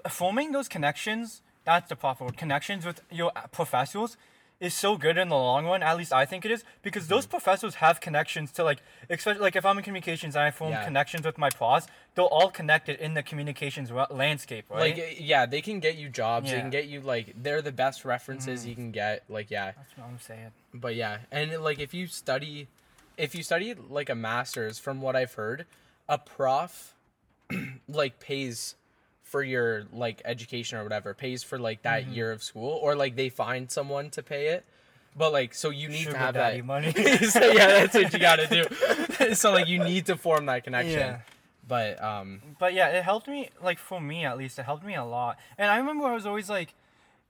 Forming 0.09 0.51
those 0.51 0.67
connections, 0.67 1.41
that's 1.63 1.87
the 1.87 1.95
proper 1.95 2.25
word. 2.25 2.37
Connections 2.37 2.85
with 2.85 3.01
your 3.09 3.31
uh, 3.35 3.47
professors 3.47 4.17
is 4.59 4.73
so 4.73 4.97
good 4.97 5.17
in 5.17 5.29
the 5.29 5.35
long 5.35 5.65
run. 5.65 5.81
At 5.81 5.97
least 5.97 6.11
I 6.11 6.25
think 6.25 6.43
it 6.45 6.51
is 6.51 6.63
because 6.81 7.07
those 7.07 7.23
Mm-hmm. 7.25 7.31
professors 7.31 7.75
have 7.75 8.01
connections 8.01 8.51
to 8.53 8.63
like, 8.63 8.79
especially 9.09 9.41
like 9.41 9.55
if 9.55 9.65
I'm 9.65 9.77
in 9.77 9.83
communications 9.83 10.35
and 10.35 10.43
I 10.43 10.51
form 10.51 10.71
Yeah. 10.71 10.83
connections 10.83 11.25
with 11.25 11.37
my 11.37 11.49
profs, 11.49 11.87
they're 12.15 12.25
all 12.25 12.49
connected 12.49 12.99
in 12.99 13.13
the 13.13 13.23
communications 13.23 13.91
ra- 13.91 14.07
landscape, 14.09 14.65
right? 14.69 14.97
Like 14.97 15.17
yeah, 15.19 15.45
they 15.45 15.61
can 15.61 15.79
get 15.79 15.95
you 15.95 16.09
jobs. 16.09 16.51
They 16.51 16.59
can 16.59 16.69
get 16.69 16.87
you 16.87 16.99
like 17.01 17.33
they're 17.41 17.61
the 17.61 17.71
best 17.71 18.03
references 18.03 18.65
you 18.67 18.75
can 18.75 18.91
get. 18.91 19.23
Like 19.29 19.49
yeah. 19.49 19.71
that's 19.77 19.95
what 19.97 20.07
I'm 20.07 20.19
saying. 20.19 20.51
But 20.73 20.95
yeah, 20.95 21.19
and 21.31 21.51
like 21.63 21.79
if 21.79 21.93
you 21.93 22.07
study, 22.07 22.67
if 23.17 23.33
you 23.35 23.43
study 23.43 23.73
like 23.73 24.09
a 24.09 24.15
master's, 24.15 24.77
from 24.79 25.01
what 25.01 25.15
I've 25.15 25.33
heard, 25.35 25.65
a 26.09 26.17
prof 26.17 26.95
like 27.87 28.19
pays 28.19 28.75
for 29.29 29.41
your 29.43 29.85
like 29.93 30.21
education 30.25 30.77
or 30.77 30.83
whatever, 30.83 31.13
pays 31.13 31.43
for 31.43 31.57
like 31.59 31.83
that 31.83 32.03
Mm-hmm. 32.03 32.13
year 32.13 32.31
of 32.31 32.41
school, 32.43 32.79
or 32.81 32.95
like 32.95 33.15
they 33.15 33.29
find 33.29 33.69
someone 33.71 34.09
to 34.11 34.23
pay 34.23 34.47
it. 34.47 34.65
But 35.15 35.33
like, 35.33 35.53
so 35.53 35.69
you 35.69 35.89
need 35.89 35.99
Sugar 36.03 36.13
to 36.13 36.17
have 36.19 36.33
that 36.35 36.63
money. 36.65 36.91
so 36.93 37.51
yeah, 37.51 37.67
that's 37.67 37.93
what 37.95 38.13
you 38.13 38.19
gotta 38.19 38.47
do. 38.47 39.33
so 39.35 39.51
like, 39.51 39.67
you 39.67 39.79
need 39.83 40.05
to 40.07 40.15
form 40.15 40.45
that 40.47 40.63
connection. 40.63 40.99
Yeah. 40.99 41.19
But 41.67 42.01
um, 42.03 42.41
but 42.59 42.73
yeah, 42.73 42.87
it 42.89 43.03
helped 43.03 43.27
me. 43.27 43.49
Like 43.61 43.79
for 43.79 43.99
me, 44.01 44.25
at 44.25 44.37
least, 44.37 44.57
it 44.59 44.63
helped 44.63 44.85
me 44.85 44.95
a 44.95 45.03
lot. 45.05 45.37
And 45.57 45.69
I 45.69 45.77
remember 45.77 46.05
I 46.05 46.13
was 46.13 46.25
always 46.25 46.49
like, 46.49 46.73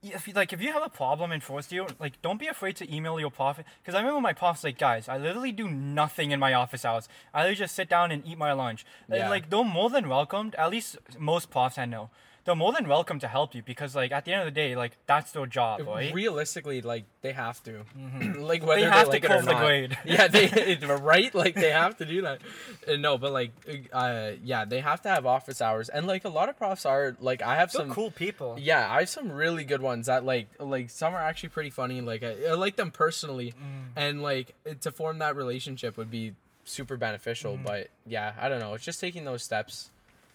if 0.02 0.26
you, 0.26 0.32
like 0.34 0.52
if 0.52 0.62
you 0.62 0.72
have 0.72 0.82
a 0.82 0.88
problem 0.88 1.30
in 1.32 1.40
first 1.40 1.72
year, 1.72 1.86
like 1.98 2.20
don't 2.22 2.40
be 2.40 2.46
afraid 2.46 2.76
to 2.76 2.94
email 2.94 3.20
your 3.20 3.30
prof. 3.30 3.58
Because 3.82 3.94
I 3.94 3.98
remember 3.98 4.20
my 4.20 4.32
prof's 4.32 4.64
like, 4.64 4.78
guys, 4.78 5.08
I 5.08 5.18
literally 5.18 5.52
do 5.52 5.68
nothing 5.68 6.30
in 6.30 6.40
my 6.40 6.54
office 6.54 6.84
hours. 6.84 7.08
I 7.34 7.40
literally 7.40 7.56
just 7.56 7.74
sit 7.74 7.88
down 7.88 8.10
and 8.10 8.26
eat 8.26 8.38
my 8.38 8.52
lunch. 8.52 8.86
Yeah. 9.08 9.28
like 9.28 9.50
they're 9.50 9.64
more 9.64 9.90
than 9.90 10.08
welcomed. 10.08 10.54
At 10.54 10.70
least 10.70 10.96
most 11.18 11.50
profs 11.50 11.78
I 11.78 11.84
know. 11.84 12.10
They're 12.50 12.56
more 12.56 12.72
than 12.72 12.88
welcome 12.88 13.20
to 13.20 13.28
help 13.28 13.54
you 13.54 13.62
because 13.62 13.94
like 13.94 14.10
at 14.10 14.24
the 14.24 14.32
end 14.32 14.40
of 14.40 14.52
the 14.52 14.60
day, 14.60 14.74
like 14.74 14.96
that's 15.06 15.30
their 15.30 15.46
job, 15.46 15.82
right? 15.86 16.12
realistically, 16.12 16.82
like 16.82 17.04
they 17.22 17.30
have 17.30 17.62
to, 17.62 17.84
like 18.40 18.66
whether 18.66 18.80
they, 18.80 18.88
have 18.88 19.04
to 19.04 19.10
like 19.10 19.22
it 19.22 19.30
or 19.30 19.40
the 19.42 19.52
not. 19.52 19.62
grade. 19.62 19.96
yeah, 20.04 20.26
they 20.26 20.76
right, 21.00 21.32
like 21.32 21.54
they 21.54 21.70
have 21.70 21.96
to 21.98 22.04
do 22.04 22.22
that. 22.22 22.40
Uh, 22.88 22.96
No, 22.96 23.18
but 23.18 23.30
like, 23.30 23.52
uh, 23.92 24.32
yeah, 24.42 24.64
they 24.64 24.80
have 24.80 25.00
to 25.02 25.08
have 25.08 25.26
office 25.26 25.60
hours, 25.62 25.88
and 25.90 26.08
like 26.08 26.24
a 26.24 26.28
lot 26.28 26.48
of 26.48 26.58
profs 26.58 26.84
are 26.84 27.16
like, 27.20 27.40
I 27.40 27.54
have 27.54 27.70
They're 27.70 27.82
some 27.82 27.90
cool 27.92 28.10
people. 28.10 28.56
Yeah, 28.58 28.92
I 28.92 28.98
have 28.98 29.08
some 29.08 29.30
really 29.30 29.62
good 29.62 29.80
ones 29.80 30.06
that 30.06 30.24
like 30.24 30.48
like 30.58 30.90
some 30.90 31.14
are 31.14 31.22
actually 31.22 31.50
pretty 31.50 31.70
funny. 31.70 32.00
Like 32.00 32.24
I, 32.24 32.34
I 32.48 32.54
like 32.54 32.74
them 32.74 32.90
personally, 32.90 33.54
Mm. 33.60 33.90
and 33.94 34.22
like 34.24 34.56
to 34.80 34.90
form 34.90 35.18
that 35.20 35.36
relationship 35.36 35.96
would 35.96 36.10
be 36.10 36.34
super 36.64 36.96
beneficial. 36.96 37.56
Mm. 37.58 37.64
But 37.64 37.90
yeah, 38.08 38.32
I 38.40 38.48
don't 38.48 38.58
know. 38.58 38.74
It's 38.74 38.84
just 38.84 38.98
taking 38.98 39.24
those 39.24 39.44
steps 39.44 39.90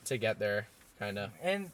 to 0.06 0.17
get 0.17 0.39
there, 0.39 0.67
kind 0.97 1.19
of. 1.19 1.32
and 1.43 1.71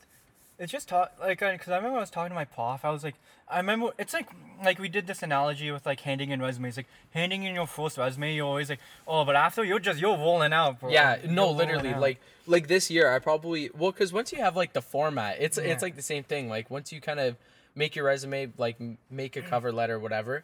it's 0.61 0.71
just 0.71 0.87
taught 0.87 1.11
like 1.19 1.39
because 1.39 1.69
I 1.69 1.77
remember 1.77 1.97
I 1.97 2.01
was 2.01 2.11
talking 2.11 2.29
to 2.29 2.35
my 2.35 2.45
prof. 2.45 2.85
I 2.85 2.91
was 2.91 3.03
like, 3.03 3.15
I 3.49 3.57
remember 3.57 3.89
it's 3.97 4.13
like 4.13 4.27
like 4.63 4.77
we 4.77 4.89
did 4.89 5.07
this 5.07 5.23
analogy 5.23 5.71
with 5.71 5.87
like 5.87 6.01
handing 6.01 6.29
in 6.29 6.39
resumes. 6.39 6.77
Like 6.77 6.85
handing 7.09 7.43
in 7.43 7.55
your 7.55 7.65
first 7.65 7.97
resume, 7.97 8.35
you're 8.35 8.45
always 8.45 8.69
like, 8.69 8.79
oh, 9.07 9.25
but 9.25 9.35
after 9.35 9.63
you're 9.63 9.79
just 9.79 9.99
you're 9.99 10.15
rolling 10.15 10.53
out, 10.53 10.79
bro. 10.79 10.91
Yeah, 10.91 11.17
You're 11.23 11.31
no, 11.31 11.49
literally, 11.49 11.95
like 11.95 12.21
like 12.45 12.67
this 12.67 12.91
year, 12.91 13.11
I 13.11 13.17
probably 13.17 13.71
well, 13.75 13.91
because 13.91 14.13
once 14.13 14.31
you 14.31 14.37
have 14.37 14.55
like 14.55 14.73
the 14.73 14.83
format, 14.83 15.37
it's 15.39 15.57
Yeah. 15.57 15.63
it's 15.63 15.81
like 15.81 15.95
the 15.95 16.03
same 16.03 16.23
thing. 16.23 16.47
Like 16.47 16.69
once 16.69 16.93
you 16.93 17.01
kind 17.01 17.19
of 17.19 17.37
make 17.73 17.95
your 17.95 18.05
resume, 18.05 18.53
like 18.59 18.77
make 19.09 19.35
a 19.35 19.41
cover 19.41 19.71
letter, 19.71 19.97
whatever. 19.99 20.43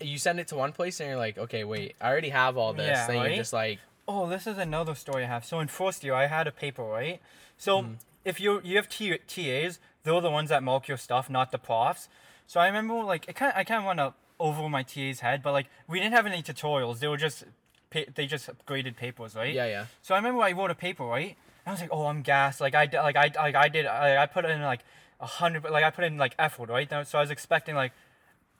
You 0.00 0.18
send 0.18 0.40
it 0.40 0.48
to 0.48 0.56
one 0.56 0.72
place 0.72 0.98
and 0.98 1.08
you're 1.10 1.16
like, 1.18 1.38
okay, 1.38 1.62
wait, 1.62 1.94
I 2.00 2.08
already 2.10 2.30
have 2.30 2.56
all 2.56 2.72
this. 2.72 2.86
Yeah, 2.88 3.06
then 3.06 3.16
right? 3.18 3.28
you're 3.28 3.36
just 3.36 3.52
like, 3.52 3.78
Oh, 4.08 4.28
this 4.28 4.48
is 4.48 4.58
another 4.58 4.96
story 4.96 5.22
I 5.22 5.28
have. 5.28 5.44
So 5.44 5.60
in 5.60 5.68
first 5.68 6.02
year, 6.02 6.12
I 6.14 6.26
had 6.26 6.48
a 6.48 6.52
paper, 6.52 6.82
right? 6.82 7.20
So 7.56 7.82
Mm-hmm. 7.82 7.92
If 8.24 8.40
you 8.40 8.60
you 8.64 8.76
have 8.76 8.88
T- 8.88 9.18
TAs, 9.26 9.78
they're 10.02 10.20
the 10.20 10.30
ones 10.30 10.50
that 10.50 10.62
mark 10.62 10.88
your 10.88 10.96
stuff, 10.96 11.28
not 11.30 11.52
the 11.52 11.58
profs. 11.58 12.08
So 12.46 12.60
I 12.60 12.66
remember 12.66 12.94
like 13.02 13.28
it 13.28 13.36
kind 13.36 13.52
I 13.56 13.64
kind 13.64 13.80
of 13.80 13.86
went 13.86 14.00
up 14.00 14.16
over 14.40 14.68
my 14.68 14.82
TA's 14.82 15.20
head, 15.20 15.42
but 15.42 15.52
like 15.52 15.66
we 15.88 16.00
didn't 16.00 16.14
have 16.14 16.26
any 16.26 16.42
tutorials. 16.42 16.98
They 16.98 17.08
were 17.08 17.16
just 17.16 17.44
pa- 17.90 18.10
they 18.14 18.26
just 18.26 18.50
graded 18.66 18.96
papers, 18.96 19.34
right? 19.34 19.54
yeah, 19.54 19.66
yeah. 19.66 19.86
So 20.02 20.14
I 20.14 20.18
remember 20.18 20.42
I 20.42 20.52
wrote 20.52 20.70
a 20.70 20.74
paper, 20.74 21.04
right? 21.04 21.36
And 21.64 21.68
I 21.68 21.70
was 21.70 21.80
like, 21.80 21.90
oh, 21.92 22.06
I'm 22.06 22.22
gassed. 22.22 22.60
Like 22.60 22.74
I 22.74 22.88
like 22.92 23.16
I 23.16 23.30
like 23.36 23.54
I 23.54 23.68
did 23.68 23.86
I, 23.86 24.22
I 24.22 24.26
put 24.26 24.44
in 24.44 24.60
like 24.62 24.80
a 25.20 25.26
hundred, 25.26 25.64
like 25.64 25.84
I 25.84 25.90
put 25.90 26.04
in 26.04 26.18
like 26.18 26.34
effort, 26.38 26.68
right? 26.68 26.88
So 27.06 27.18
I 27.18 27.20
was 27.22 27.30
expecting 27.30 27.74
like 27.74 27.92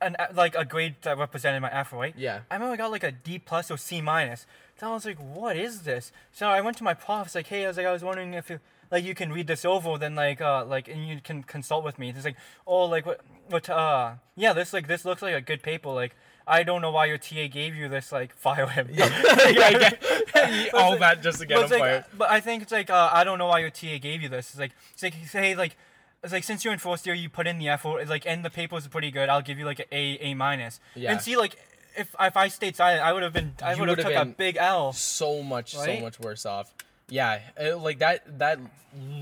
an 0.00 0.16
like 0.34 0.54
a 0.54 0.64
grade 0.64 0.96
that 1.02 1.18
represented 1.18 1.60
my 1.62 1.70
effort, 1.72 1.96
right? 1.96 2.14
Yeah. 2.16 2.40
I 2.50 2.54
remember 2.54 2.74
I 2.74 2.76
got 2.76 2.90
like 2.90 3.04
a 3.04 3.12
D 3.12 3.38
plus 3.38 3.70
or 3.70 3.76
C 3.76 4.00
minus. 4.00 4.46
So 4.78 4.88
I 4.88 4.92
was 4.94 5.04
like, 5.04 5.18
what 5.18 5.56
is 5.56 5.82
this? 5.82 6.12
So 6.32 6.48
I 6.48 6.60
went 6.60 6.76
to 6.78 6.84
my 6.84 6.94
prof. 6.94 7.34
Like, 7.34 7.46
hey, 7.48 7.64
I 7.64 7.68
was 7.68 7.76
like, 7.76 7.86
I 7.86 7.92
was 7.92 8.02
wondering 8.02 8.34
if 8.34 8.50
you 8.50 8.60
like 8.90 9.04
you 9.04 9.14
can 9.14 9.32
read 9.32 9.46
this 9.46 9.64
over, 9.64 9.98
then 9.98 10.14
like 10.14 10.40
uh 10.40 10.64
like 10.64 10.88
and 10.88 11.06
you 11.06 11.20
can 11.20 11.42
consult 11.42 11.84
with 11.84 11.98
me. 11.98 12.10
It's 12.10 12.24
like, 12.24 12.36
oh, 12.66 12.84
like 12.86 13.06
what 13.06 13.20
what 13.48 13.68
uh 13.70 14.14
yeah, 14.36 14.52
this 14.52 14.72
like 14.72 14.86
this 14.88 15.04
looks 15.04 15.22
like 15.22 15.34
a 15.34 15.40
good 15.40 15.62
paper. 15.62 15.90
Like 15.90 16.14
I 16.46 16.62
don't 16.62 16.82
know 16.82 16.90
why 16.90 17.06
your 17.06 17.16
TA 17.18 17.46
gave 17.50 17.74
you 17.74 17.88
this. 17.88 18.12
Like 18.12 18.34
fire 18.36 18.66
him. 18.66 18.88
yeah, 18.92 19.04
I 19.12 19.92
get 20.32 20.74
all 20.74 20.98
that 20.98 21.22
just 21.22 21.40
to 21.40 21.46
get 21.46 21.56
But, 21.56 21.64
him 21.66 21.70
like, 21.70 21.80
fired. 21.80 22.04
but 22.18 22.30
I 22.30 22.40
think 22.40 22.62
it's 22.62 22.72
like 22.72 22.90
uh, 22.90 23.10
I 23.12 23.24
don't 23.24 23.38
know 23.38 23.46
why 23.46 23.60
your 23.60 23.70
TA 23.70 23.98
gave 24.00 24.22
you 24.22 24.28
this. 24.28 24.50
It's 24.50 24.58
like 24.58 24.72
it's 24.92 25.02
like 25.02 25.14
say 25.26 25.54
like 25.54 25.76
it's 26.22 26.32
like 26.32 26.44
since 26.44 26.64
you're 26.64 26.72
in 26.72 26.78
first 26.78 27.06
year, 27.06 27.14
you 27.14 27.28
put 27.28 27.46
in 27.46 27.58
the 27.58 27.68
effort. 27.68 27.98
It's 28.00 28.10
like 28.10 28.26
and 28.26 28.44
the 28.44 28.50
papers 28.50 28.86
pretty 28.88 29.10
good. 29.10 29.28
I'll 29.28 29.42
give 29.42 29.58
you 29.58 29.64
like 29.64 29.80
an 29.80 29.86
A 29.92 30.18
A 30.20 30.34
minus. 30.34 30.80
Yeah. 30.94 31.12
And 31.12 31.20
see 31.20 31.36
like 31.36 31.56
if 31.96 32.14
if 32.18 32.36
I 32.36 32.48
stayed 32.48 32.76
silent, 32.76 33.02
I 33.02 33.12
would 33.12 33.22
have 33.22 33.32
been 33.32 33.52
I 33.62 33.74
would 33.74 33.88
have 33.88 33.98
took 33.98 34.12
a 34.14 34.24
big 34.24 34.56
L. 34.58 34.92
So 34.92 35.42
much, 35.42 35.74
Right? 35.76 35.98
so 35.98 36.04
much 36.04 36.18
worse 36.20 36.44
off. 36.46 36.72
Yeah, 37.08 37.40
it- 37.56 37.78
like 37.78 37.98
that. 37.98 38.38
That 38.38 38.58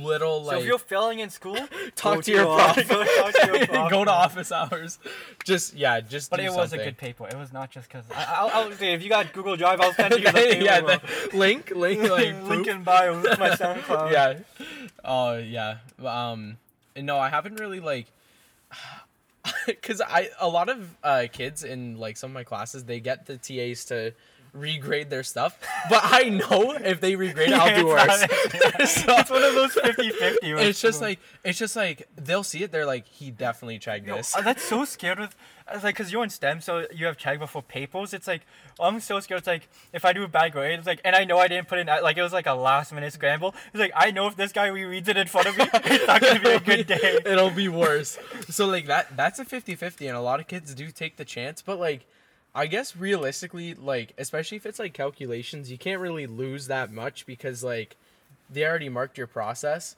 little 0.03 0.41
So 0.45 0.49
like 0.51 0.61
if 0.61 0.67
you're 0.67 0.79
failing 0.79 1.21
in 1.21 1.31
school, 1.31 1.57
talk 1.97 2.17
go 2.17 2.21
to 2.21 2.31
your 2.31 2.45
prof. 2.45 2.75
prof. 2.75 2.89
Go 2.89 3.05
talk 3.23 3.33
to 3.35 3.47
your 3.59 3.67
prof. 3.67 3.91
Go 3.91 4.05
to 4.05 4.11
office 4.11 4.53
hours. 4.53 4.99
Just 5.45 5.75
yeah, 5.75 6.01
just. 6.01 6.31
But 6.31 6.39
do 6.41 6.45
it 6.47 6.53
was 6.53 6.73
a 6.73 6.79
good 6.79 6.97
paper. 6.99 7.27
It 7.27 7.37
was 7.37 7.53
not 7.53 7.71
just 7.71 7.89
because 7.89 8.05
I'll, 8.15 8.49
I'll 8.53 8.73
say 8.73 8.93
if 8.93 9.03
you 9.03 9.09
got 9.09 9.33
Google 9.33 9.57
Drive, 9.57 9.81
I'll 9.81 9.93
send 9.95 10.15
you 10.15 10.21
the 10.25 10.33
paper. 10.33 10.65
yeah, 10.65 10.81
the 10.81 11.01
link, 11.35 11.73
link, 11.75 12.03
like 12.03 12.35
link 12.43 12.47
proof. 12.47 12.69
in 12.69 12.83
bio. 12.83 13.21
My 13.23 13.51
SoundCloud. 13.51 14.13
yeah. 14.13 14.39
Oh 15.05 15.39
yeah. 15.39 15.79
Um. 16.05 16.59
No, 16.97 17.19
I 17.19 17.31
haven't 17.31 17.59
really 17.59 17.81
like. 17.81 18.07
Cause 19.83 20.01
I 20.01 20.29
a 20.41 20.49
lot 20.49 20.69
of 20.69 20.89
uh, 21.03 21.25
kids 21.33 21.65
in 21.65 21.99
like 21.99 22.17
some 22.17 22.31
of 22.31 22.35
my 22.35 22.45
classes 22.45 22.85
they 22.85 23.01
get 23.01 23.27
the 23.27 23.37
TAs 23.39 23.85
to 23.87 24.13
regrade 24.53 25.09
their 25.11 25.23
stuff, 25.23 25.59
but 25.89 26.01
I 26.05 26.29
know 26.29 26.73
if 26.73 27.01
they 27.01 27.13
regrade 27.15 27.49
it, 27.49 27.55
I'll 27.55 27.75
do 27.81 27.87
worse. 27.87 28.27
It's, 28.81 28.93
So- 29.03 29.17
it's 29.17 29.31
one 29.31 29.43
of 29.43 29.55
those 29.55 29.73
50-50. 29.75 30.37
it's 30.43 30.81
just 30.81 31.01
like 31.01 31.19
it's 31.45 31.59
just 31.59 31.75
like 31.77 32.09
they'll 32.17 32.43
see 32.45 32.63
it. 32.63 32.71
They're 32.73 32.87
like, 32.87 33.07
he 33.07 33.31
definitely 33.31 33.79
checked 33.79 34.07
Yo, 34.07 34.17
this. 34.17 34.37
uh, 34.37 34.43
that's 34.43 34.63
so 34.63 34.85
scared 34.85 35.19
with, 35.19 35.35
uh, 35.67 35.81
like, 35.83 35.97
cause 35.97 36.13
you're 36.13 36.23
in 36.25 36.31
STEM, 36.31 36.61
so 36.61 36.87
you 36.93 37.07
have 37.07 37.17
check 37.17 37.39
before 37.39 37.63
papers. 37.63 38.13
It's 38.13 38.27
like 38.27 38.43
I'm 38.79 39.01
so 39.01 39.21
scared. 39.21 39.39
It's 39.39 39.47
like 39.47 39.69
if 39.93 40.05
I 40.05 40.13
do 40.13 40.23
a 40.23 40.29
bad 40.29 40.53
grade, 40.53 40.79
it's 40.79 40.87
like, 40.87 41.01
and 41.05 41.17
I 41.17 41.25
know 41.25 41.39
I 41.39 41.49
didn't 41.49 41.69
put 41.69 41.79
in. 41.79 41.87
Like 41.87 42.17
it 42.19 42.23
was 42.23 42.33
like 42.33 42.47
a 42.47 42.55
last 42.55 42.93
minute 42.93 43.13
scramble. 43.13 43.55
It's 43.73 43.81
like 43.81 43.93
I 43.97 44.11
know 44.11 44.27
if 44.27 44.37
this 44.37 44.53
guy 44.53 44.69
rereads 44.69 45.09
it 45.09 45.17
in 45.17 45.27
front 45.29 45.49
of 45.49 45.57
me, 45.57 45.65
it's 45.75 46.07
not 46.07 46.21
gonna 46.21 46.41
be 46.41 46.51
a 46.51 46.61
good 46.61 46.87
day. 46.87 47.19
It'll 47.25 47.51
be 47.51 47.69
worse. 47.69 48.19
so 48.51 48.67
like 48.67 48.87
that 48.87 49.17
that's 49.17 49.39
a 49.39 49.45
50-50 49.45 50.09
and 50.09 50.17
a 50.17 50.21
lot 50.21 50.41
of 50.41 50.47
kids 50.47 50.75
do 50.75 50.91
take 50.91 51.17
the 51.17 51.25
chance, 51.25 51.63
but 51.63 51.79
like 51.81 52.07
I 52.55 52.67
guess 52.67 52.97
realistically 52.97 53.75
like 53.75 54.13
especially 54.19 54.57
if 54.57 54.67
it's 54.67 54.79
like 54.79 54.93
calculations, 54.93 55.71
you 55.71 55.79
can't 55.79 56.01
really 56.01 56.27
lose 56.27 56.67
that 56.67 56.93
much 56.93 57.25
because 57.27 57.65
like 57.65 57.97
they 58.51 58.65
already 58.65 58.89
marked 58.89 59.17
your 59.19 59.27
process. 59.27 59.97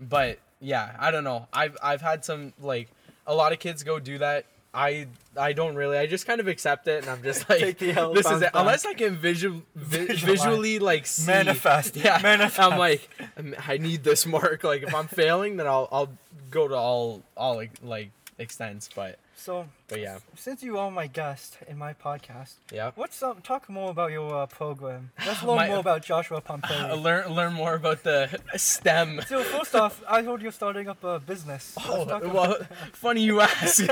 But 0.00 0.38
yeah, 0.60 0.94
I 0.98 1.10
don't 1.10 1.24
know. 1.24 1.48
I've 1.52 1.76
I've 1.82 2.02
had 2.02 2.24
some 2.24 2.52
like 2.60 2.88
a 3.26 3.34
lot 3.34 3.52
of 3.52 3.58
kids 3.58 3.82
go 3.82 3.98
do 3.98 4.18
that. 4.18 4.44
I 4.72 5.06
I 5.38 5.52
don't 5.54 5.74
really. 5.74 5.96
I 5.96 6.06
just 6.06 6.26
kind 6.26 6.38
of 6.38 6.48
accept 6.48 6.86
it, 6.86 7.00
and 7.02 7.08
I'm 7.10 7.22
just 7.22 7.48
like, 7.48 7.60
Take 7.60 7.78
the 7.78 7.92
L, 7.92 8.12
this 8.12 8.26
is 8.26 8.42
it. 8.42 8.52
back. 8.52 8.60
Unless 8.60 8.84
I 8.84 8.92
can 8.92 9.16
visual, 9.16 9.62
vi- 9.74 10.06
visually 10.14 10.78
like 10.78 11.06
see, 11.06 11.26
Manifest. 11.26 11.96
Yeah, 11.96 12.20
Manifest. 12.22 12.60
I'm 12.60 12.78
like, 12.78 13.08
I'm- 13.38 13.54
I 13.66 13.78
need 13.78 14.04
this 14.04 14.26
mark. 14.26 14.62
Like 14.64 14.82
if 14.82 14.94
I'm 14.94 15.08
failing, 15.08 15.56
then 15.56 15.66
I'll 15.66 15.88
I'll 15.90 16.10
go 16.50 16.68
to 16.68 16.74
all 16.76 17.22
all 17.38 17.56
like, 17.56 17.70
like 17.82 18.10
extents. 18.38 18.90
But 18.94 19.18
So 19.46 19.68
but 19.86 20.00
yeah, 20.00 20.18
since 20.34 20.64
you 20.64 20.76
are 20.76 20.90
my 20.90 21.06
guest 21.06 21.58
in 21.68 21.78
my 21.78 21.94
podcast, 21.94 22.54
yeah. 22.72 22.90
what's 22.96 23.22
up? 23.22 23.44
Talk 23.44 23.68
more 23.70 23.92
about 23.92 24.10
your 24.10 24.42
uh, 24.42 24.46
program. 24.46 25.12
Let's 25.24 25.40
learn 25.44 25.54
My- 25.54 25.68
more 25.68 25.78
about 25.78 26.02
Joshua 26.02 26.38
Uh, 26.38 26.40
Pompeo. 26.40 26.96
learn 27.06 27.32
learn 27.32 27.52
more 27.52 27.74
about 27.76 28.02
the 28.02 28.40
STEM. 28.56 29.20
so 29.28 29.44
first 29.44 29.76
off, 29.76 30.02
I 30.08 30.24
heard 30.24 30.42
you're 30.42 30.50
starting 30.50 30.88
up 30.88 31.04
a 31.04 31.20
business. 31.20 31.76
Oh, 31.78 32.04
well, 32.28 32.56
funny 32.92 33.22
you 33.22 33.40
ask. 33.40 33.84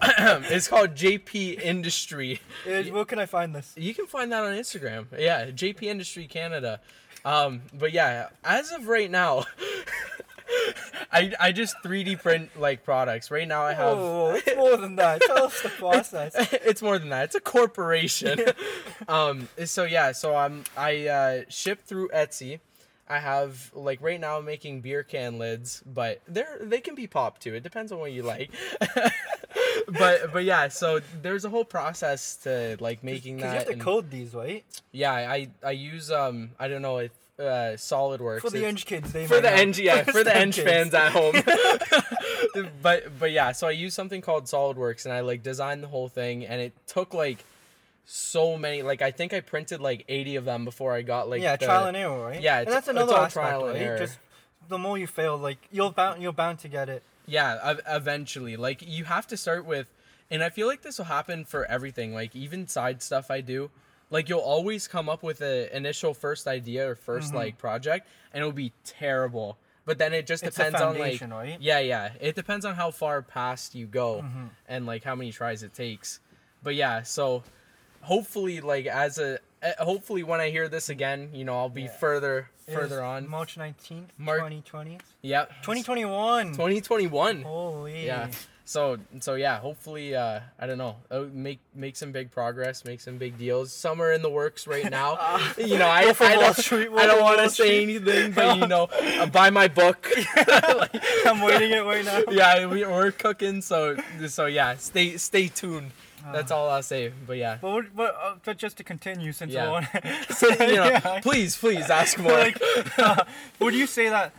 it's 0.00 0.68
called 0.68 0.94
JP 0.94 1.60
Industry. 1.60 2.40
Uh, 2.64 2.84
where 2.84 3.04
can 3.04 3.18
I 3.18 3.26
find 3.26 3.52
this? 3.52 3.72
You 3.76 3.92
can 3.94 4.06
find 4.06 4.30
that 4.30 4.44
on 4.44 4.52
Instagram. 4.52 5.06
Yeah, 5.18 5.46
JP 5.50 5.82
Industry 5.82 6.28
Canada. 6.28 6.78
Um, 7.24 7.62
but 7.74 7.90
yeah, 7.92 8.28
as 8.44 8.70
of 8.70 8.86
right 8.86 9.10
now, 9.10 9.44
I 11.12 11.32
I 11.40 11.52
just 11.52 11.76
3D 11.84 12.20
print 12.22 12.50
like 12.58 12.84
products. 12.84 13.30
Right 13.30 13.46
now 13.48 13.62
I 13.62 13.72
have 13.74 13.98
Oh, 13.98 14.30
it's 14.34 14.56
more 14.56 14.76
than 14.76 14.96
that. 14.96 15.20
Tell 15.26 15.44
us 15.44 15.60
the 15.62 15.68
process. 15.70 16.34
it's 16.52 16.82
more 16.82 16.98
than 16.98 17.08
that. 17.10 17.24
It's 17.24 17.34
a 17.34 17.40
corporation. 17.40 18.40
um 19.08 19.48
so 19.64 19.84
yeah, 19.84 20.12
so 20.12 20.34
I'm 20.36 20.64
I 20.76 21.06
uh 21.08 21.40
ship 21.48 21.80
through 21.82 22.08
Etsy. 22.08 22.60
I 23.08 23.18
have 23.18 23.72
like 23.74 24.00
right 24.02 24.20
now 24.20 24.38
I'm 24.38 24.44
making 24.44 24.82
beer 24.82 25.02
can 25.02 25.38
lids, 25.38 25.82
but 25.84 26.20
they're 26.28 26.58
they 26.60 26.80
can 26.80 26.94
be 26.94 27.06
popped 27.08 27.42
too. 27.42 27.54
It 27.54 27.62
depends 27.64 27.90
on 27.90 27.98
what 27.98 28.12
you 28.12 28.22
like. 28.22 28.50
but 29.98 30.32
but 30.32 30.44
yeah, 30.44 30.68
so 30.68 31.00
there's 31.22 31.44
a 31.44 31.50
whole 31.50 31.64
process 31.64 32.36
to 32.44 32.76
like 32.80 33.02
making 33.02 33.36
Because 33.36 33.52
you 33.52 33.58
have 33.58 33.66
to 33.66 33.72
and- 33.72 33.80
code 33.82 34.10
these, 34.10 34.34
right? 34.34 34.64
yeah, 34.92 35.12
I 35.12 35.48
I 35.64 35.72
use 35.72 36.10
um 36.10 36.50
I 36.58 36.68
don't 36.68 36.82
know 36.82 36.98
if 36.98 37.10
uh 37.40 37.76
SolidWorks 37.76 38.40
For 38.42 38.50
the 38.50 38.66
Eng 38.66 38.76
kids, 38.76 39.12
they 39.12 39.26
for 39.26 39.40
the. 39.40 39.50
Eng 39.50 39.74
yeah 39.74 40.02
for 40.04 40.22
the 40.22 40.36
Eng 40.36 40.52
fans 40.52 40.94
at 40.94 41.12
home. 41.18 41.34
but 42.82 43.18
but 43.18 43.32
yeah, 43.32 43.52
so 43.52 43.66
I 43.66 43.72
used 43.72 43.94
something 43.94 44.20
called 44.20 44.44
SolidWorks 44.44 45.04
and 45.04 45.14
I 45.14 45.20
like 45.20 45.42
designed 45.42 45.82
the 45.82 45.88
whole 45.88 46.08
thing 46.08 46.44
and 46.46 46.60
it 46.60 46.72
took 46.86 47.14
like 47.14 47.44
so 48.04 48.56
many 48.56 48.82
like 48.82 49.02
I 49.02 49.10
think 49.10 49.32
I 49.32 49.40
printed 49.40 49.80
like 49.80 50.04
80 50.08 50.36
of 50.36 50.44
them 50.44 50.64
before 50.64 50.92
I 50.92 51.02
got 51.02 51.28
like 51.28 51.42
yeah, 51.42 51.56
the- 51.56 51.66
trial 51.66 51.86
and 51.86 51.96
error, 51.96 52.22
right? 52.24 52.40
Yeah, 52.40 52.60
and 52.60 52.68
that's 52.68 52.88
another 52.88 53.14
aspect, 53.14 53.32
trial 53.34 53.66
and 53.66 53.74
right? 53.74 53.82
error. 53.82 53.98
Just 53.98 54.18
the 54.68 54.78
more 54.78 54.98
you 54.98 55.06
fail, 55.06 55.36
like 55.36 55.58
you're 55.70 55.92
bound, 55.92 56.22
you're 56.22 56.32
bound 56.32 56.58
to 56.60 56.68
get 56.68 56.88
it. 56.88 57.02
Yeah, 57.26 57.74
eventually. 57.88 58.56
Like 58.56 58.82
you 58.86 59.04
have 59.04 59.26
to 59.28 59.36
start 59.36 59.64
with 59.64 59.90
and 60.30 60.42
I 60.44 60.48
feel 60.50 60.66
like 60.66 60.82
this 60.82 60.98
will 60.98 61.06
happen 61.06 61.44
for 61.44 61.64
everything, 61.66 62.14
like 62.14 62.34
even 62.36 62.66
side 62.68 63.02
stuff 63.02 63.30
I 63.30 63.40
do. 63.40 63.70
Like 64.10 64.28
you'll 64.28 64.40
always 64.40 64.88
come 64.88 65.08
up 65.08 65.22
with 65.22 65.40
a 65.40 65.74
initial 65.74 66.14
first 66.14 66.46
idea 66.46 66.88
or 66.90 66.96
1st 66.96 67.18
Mm-hmm. 67.28 67.36
like 67.36 67.58
project 67.58 68.08
and 68.32 68.40
it'll 68.42 68.52
be 68.52 68.72
terrible. 68.84 69.56
But 69.86 69.98
then 69.98 70.12
it 70.12 70.26
just 70.26 70.42
It's 70.42 70.56
depends 70.56 70.80
on 70.80 70.98
like 70.98 71.20
right? 71.22 71.56
Yeah, 71.60 71.78
yeah. 71.80 72.10
It 72.20 72.34
depends 72.34 72.64
on 72.64 72.74
how 72.74 72.90
far 72.90 73.22
past 73.22 73.74
you 73.74 73.86
go 73.86 74.22
Mm-hmm. 74.22 74.44
and 74.68 74.86
like 74.86 75.04
how 75.04 75.14
many 75.14 75.32
tries 75.32 75.62
it 75.62 75.74
takes. 75.74 76.20
But 76.62 76.74
yeah, 76.74 77.02
so 77.02 77.42
hopefully 78.02 78.60
like 78.60 78.86
as 78.86 79.18
a 79.18 79.38
eh, 79.62 79.72
hopefully 79.78 80.22
when 80.22 80.40
I 80.40 80.50
hear 80.50 80.68
this 80.68 80.88
again, 80.88 81.30
you 81.32 81.44
know, 81.44 81.54
I'll 81.56 81.68
be 81.68 81.82
Yeah. 81.82 81.88
further 81.98 82.48
It 82.66 82.74
further 82.74 83.02
on. 83.02 83.28
March 83.28 83.56
19th, 83.56 84.08
Mar- 84.18 84.36
2020. 84.38 84.98
Yeah. 85.22 85.44
2021. 85.62 86.52
2021. 86.52 87.42
Holy. 87.42 88.06
Yeah. 88.06 88.28
So 88.70 88.98
so 89.18 89.34
yeah, 89.34 89.58
hopefully 89.58 90.14
uh 90.14 90.38
I 90.56 90.66
don't 90.68 90.78
know, 90.78 90.94
uh, 91.10 91.24
make 91.32 91.58
make 91.74 91.96
some 91.96 92.12
big 92.12 92.30
progress, 92.30 92.84
make 92.84 93.00
some 93.00 93.18
big 93.18 93.36
deals. 93.36 93.72
Some 93.72 94.00
are 94.00 94.12
in 94.12 94.22
the 94.22 94.30
works 94.30 94.68
right 94.68 94.88
now. 95.00 95.18
you 95.58 95.76
know, 95.76 95.88
I, 95.88 96.02
I 96.02 96.36
Wall 96.36 96.52
don't, 96.54 96.72
I 96.96 97.06
don't 97.06 97.20
want 97.20 97.40
to 97.40 97.50
say 97.50 97.82
anything, 97.82 98.30
but 98.30 98.58
you 98.58 98.68
know, 98.68 98.84
uh, 99.18 99.26
buy 99.26 99.50
my 99.50 99.66
book. 99.66 100.08
I'm 101.26 101.40
waiting 101.40 101.72
it 101.72 101.84
right 101.84 102.04
now. 102.04 102.22
yeah, 102.30 102.66
we, 102.66 102.84
we're 102.86 103.10
cooking, 103.10 103.60
so 103.60 103.96
so 104.28 104.46
yeah, 104.46 104.76
stay 104.76 105.16
stay 105.16 105.48
tuned. 105.48 105.90
Ah. 106.24 106.30
That's 106.32 106.52
all 106.52 106.68
I'll 106.70 106.82
say. 106.82 107.12
But 107.26 107.38
yeah, 107.38 107.58
But, 107.60 107.96
but, 107.96 108.14
uh, 108.22 108.34
but 108.44 108.56
just 108.58 108.76
to 108.76 108.84
continue, 108.84 109.32
since 109.32 109.52
Yeah. 109.52 109.70
we're 109.70 109.76
on, 109.78 109.88
so, 110.30 110.48
you 110.50 110.76
know, 110.76 110.84
Yeah. 110.84 111.20
please 111.22 111.56
please 111.56 111.88
ask 111.90 112.18
more. 112.18 112.32
like, 112.38 112.60
uh, 112.98 113.24
would 113.58 113.74
you 113.74 113.86
say 113.86 114.10
that 114.10 114.32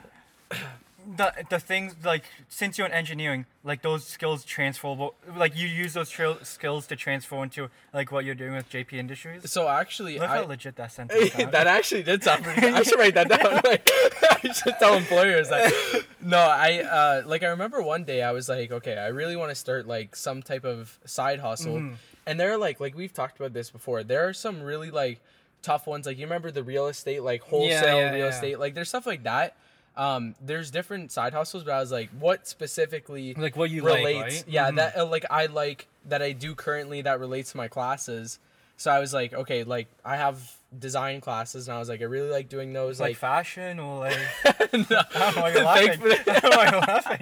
the 1.17 1.33
the 1.49 1.59
things 1.59 1.95
like 2.03 2.23
since 2.47 2.77
you're 2.77 2.87
in 2.87 2.93
engineering, 2.93 3.45
like 3.63 3.81
those 3.81 4.05
skills 4.05 4.43
transferable, 4.45 5.15
like 5.35 5.55
you 5.55 5.67
use 5.67 5.93
those 5.93 6.09
tra- 6.09 6.43
skills 6.45 6.87
to 6.87 6.95
transfer 6.95 7.43
into 7.43 7.69
like 7.93 8.11
what 8.11 8.23
you're 8.25 8.35
doing 8.35 8.53
with 8.53 8.69
JP 8.69 8.93
Industries. 8.93 9.51
So 9.51 9.67
actually, 9.67 10.19
Look 10.19 10.29
I, 10.29 10.37
how 10.37 10.45
legit 10.45 10.75
that 10.77 10.91
sentence. 10.91 11.33
that 11.35 11.67
actually 11.67 12.03
did 12.03 12.23
sound 12.23 12.43
pretty 12.43 12.61
good. 12.61 12.73
I 12.73 12.83
should 12.83 12.99
write 12.99 13.15
that 13.15 13.29
down. 13.29 13.61
Like, 13.71 13.89
I 14.43 14.51
should 14.51 14.75
tell 14.79 14.95
employers 14.95 15.49
that. 15.49 16.03
No, 16.21 16.37
I 16.37 16.79
uh, 16.79 17.23
like 17.25 17.43
I 17.43 17.47
remember 17.47 17.81
one 17.81 18.03
day 18.03 18.21
I 18.23 18.31
was 18.31 18.47
like, 18.49 18.71
okay, 18.71 18.97
I 18.97 19.07
really 19.07 19.35
want 19.35 19.49
to 19.49 19.55
start 19.55 19.87
like 19.87 20.15
some 20.15 20.41
type 20.41 20.65
of 20.65 20.97
side 21.05 21.39
hustle, 21.39 21.75
Mm-hmm. 21.75 21.93
and 22.25 22.39
there 22.39 22.51
are 22.53 22.57
like 22.57 22.79
like 22.79 22.95
we've 22.95 23.13
talked 23.13 23.39
about 23.39 23.53
this 23.53 23.69
before. 23.69 24.03
There 24.03 24.27
are 24.27 24.33
some 24.33 24.61
really 24.61 24.91
like 24.91 25.19
tough 25.61 25.87
ones. 25.87 26.05
Like 26.05 26.17
you 26.17 26.25
remember 26.25 26.51
the 26.51 26.63
real 26.63 26.87
estate, 26.87 27.21
like 27.23 27.41
wholesale 27.41 27.97
yeah, 27.97 28.11
real 28.11 28.17
yeah. 28.19 28.27
estate. 28.27 28.59
Like 28.59 28.73
there's 28.75 28.89
stuff 28.89 29.05
like 29.05 29.23
that. 29.23 29.55
Um, 29.97 30.35
there's 30.41 30.71
different 30.71 31.11
side 31.11 31.33
hustles, 31.33 31.63
but 31.63 31.73
I 31.73 31.79
was 31.79 31.91
like, 31.91 32.09
what 32.11 32.47
specifically 32.47 33.33
like 33.33 33.55
what 33.57 33.69
you 33.69 33.81
like, 33.83 33.97
relates? 33.97 34.21
right? 34.35 34.43
Yeah, 34.47 34.71
Mhm. 34.71 34.75
that 34.77 34.97
uh, 34.97 35.05
like 35.05 35.25
I 35.29 35.47
like 35.47 35.87
that 36.07 36.21
I 36.21 36.31
do 36.31 36.55
currently 36.55 37.01
that 37.01 37.19
relates 37.19 37.51
to 37.51 37.57
my 37.57 37.67
classes. 37.67 38.39
So 38.77 38.89
I 38.89 38.99
was 38.99 39.13
like, 39.13 39.33
okay, 39.33 39.63
like 39.63 39.87
I 40.05 40.15
have 40.15 40.39
design 40.79 41.19
classes, 41.21 41.67
and 41.67 41.75
I 41.75 41.79
was 41.79 41.89
like, 41.89 42.01
I 42.01 42.05
really 42.05 42.29
like 42.29 42.47
doing 42.49 42.71
those. 42.73 42.99
like, 42.99 43.09
Like, 43.11 43.17
fashion 43.17 43.79
or 43.79 43.99
like. 43.99 44.17
no. 44.45 44.49
I 44.53 44.71
don't 44.71 44.89
know 45.35 45.41
why 45.41 45.51
you're 45.53 45.63
laughing. 45.63 45.87
Thankfully- 45.87 46.17
I 46.27 46.39
don't 46.39 46.43
know 46.51 46.57
why 46.57 46.69
you're 46.71 46.79
laughing. 46.81 47.21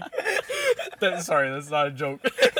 That- 0.99 1.23
sorry, 1.23 1.49
that's 1.49 1.69
not 1.71 1.87
a 1.87 1.91
joke. 1.91 2.21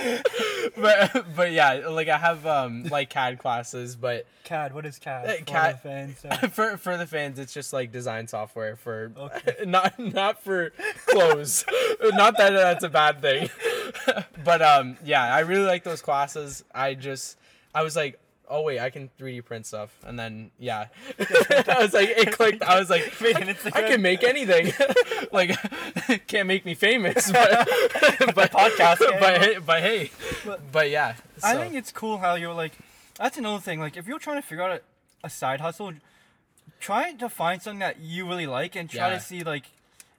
but 0.76 1.26
but 1.36 1.52
yeah, 1.52 1.88
like 1.88 2.08
I 2.08 2.18
have 2.18 2.46
um 2.46 2.84
like 2.84 3.10
CAD 3.10 3.38
classes, 3.38 3.96
but 3.96 4.26
CAD. 4.44 4.74
What 4.74 4.86
is 4.86 4.98
CAD? 4.98 5.26
Uh, 5.26 5.32
For 5.38 5.44
CAD 5.44 5.74
the 5.74 5.78
fans, 5.78 6.24
uh, 6.24 6.36
for 6.52 6.76
for 6.76 6.96
the 6.96 7.06
fans, 7.06 7.38
it's 7.38 7.52
just 7.52 7.72
like 7.72 7.92
design 7.92 8.26
software 8.28 8.76
for 8.76 9.12
Okay. 9.16 9.56
not 9.66 9.98
not 9.98 10.42
for 10.42 10.70
clothes. 11.06 11.64
not 12.02 12.36
that 12.38 12.50
that's 12.50 12.84
a 12.84 12.88
bad 12.88 13.20
thing, 13.20 13.48
but 14.44 14.62
um 14.62 14.96
yeah, 15.04 15.22
I 15.34 15.40
really 15.40 15.66
like 15.66 15.84
those 15.84 16.02
classes. 16.02 16.64
I 16.74 16.94
just 16.94 17.36
I 17.74 17.82
was 17.82 17.96
like. 17.96 18.18
Oh 18.52 18.62
wait, 18.62 18.80
I 18.80 18.90
can 18.90 19.08
3D 19.18 19.44
print 19.44 19.64
stuff, 19.64 19.96
and 20.04 20.18
then 20.18 20.50
yeah, 20.58 20.86
I 21.18 21.76
was 21.80 21.94
like, 21.94 22.08
it 22.08 22.32
clicked. 22.32 22.62
I 22.64 22.78
was 22.80 22.90
like, 22.90 23.14
I, 23.22 23.54
I 23.72 23.82
can 23.82 24.02
make 24.02 24.24
anything. 24.24 24.72
like, 25.32 25.56
can't 26.26 26.48
make 26.48 26.64
me 26.64 26.74
famous, 26.74 27.30
but 27.30 27.68
but 28.34 28.50
podcast 28.50 28.98
But 29.20 29.40
hey, 29.40 29.58
but 29.64 29.80
hey, 29.82 30.10
But- 30.44 30.72
but 30.72 30.90
yeah. 30.90 31.14
I 31.44 31.54
think 31.54 31.74
it's 31.74 31.92
cool 31.92 32.18
how 32.18 32.34
you're 32.34 32.52
like. 32.54 32.72
That's 33.18 33.38
another 33.38 33.60
thing. 33.60 33.80
Like, 33.80 33.96
if 33.96 34.06
you're 34.08 34.18
trying 34.18 34.40
to 34.40 34.46
figure 34.46 34.64
out 34.64 34.72
a, 34.72 35.26
a 35.26 35.30
side 35.30 35.60
hustle, 35.60 35.92
try 36.80 37.12
to 37.12 37.28
find 37.28 37.62
something 37.62 37.80
that 37.80 38.00
you 38.00 38.26
really 38.26 38.46
like 38.46 38.74
and 38.76 38.88
try 38.90 39.08
Yeah. 39.10 39.14
to 39.14 39.20
see 39.20 39.42
like, 39.44 39.66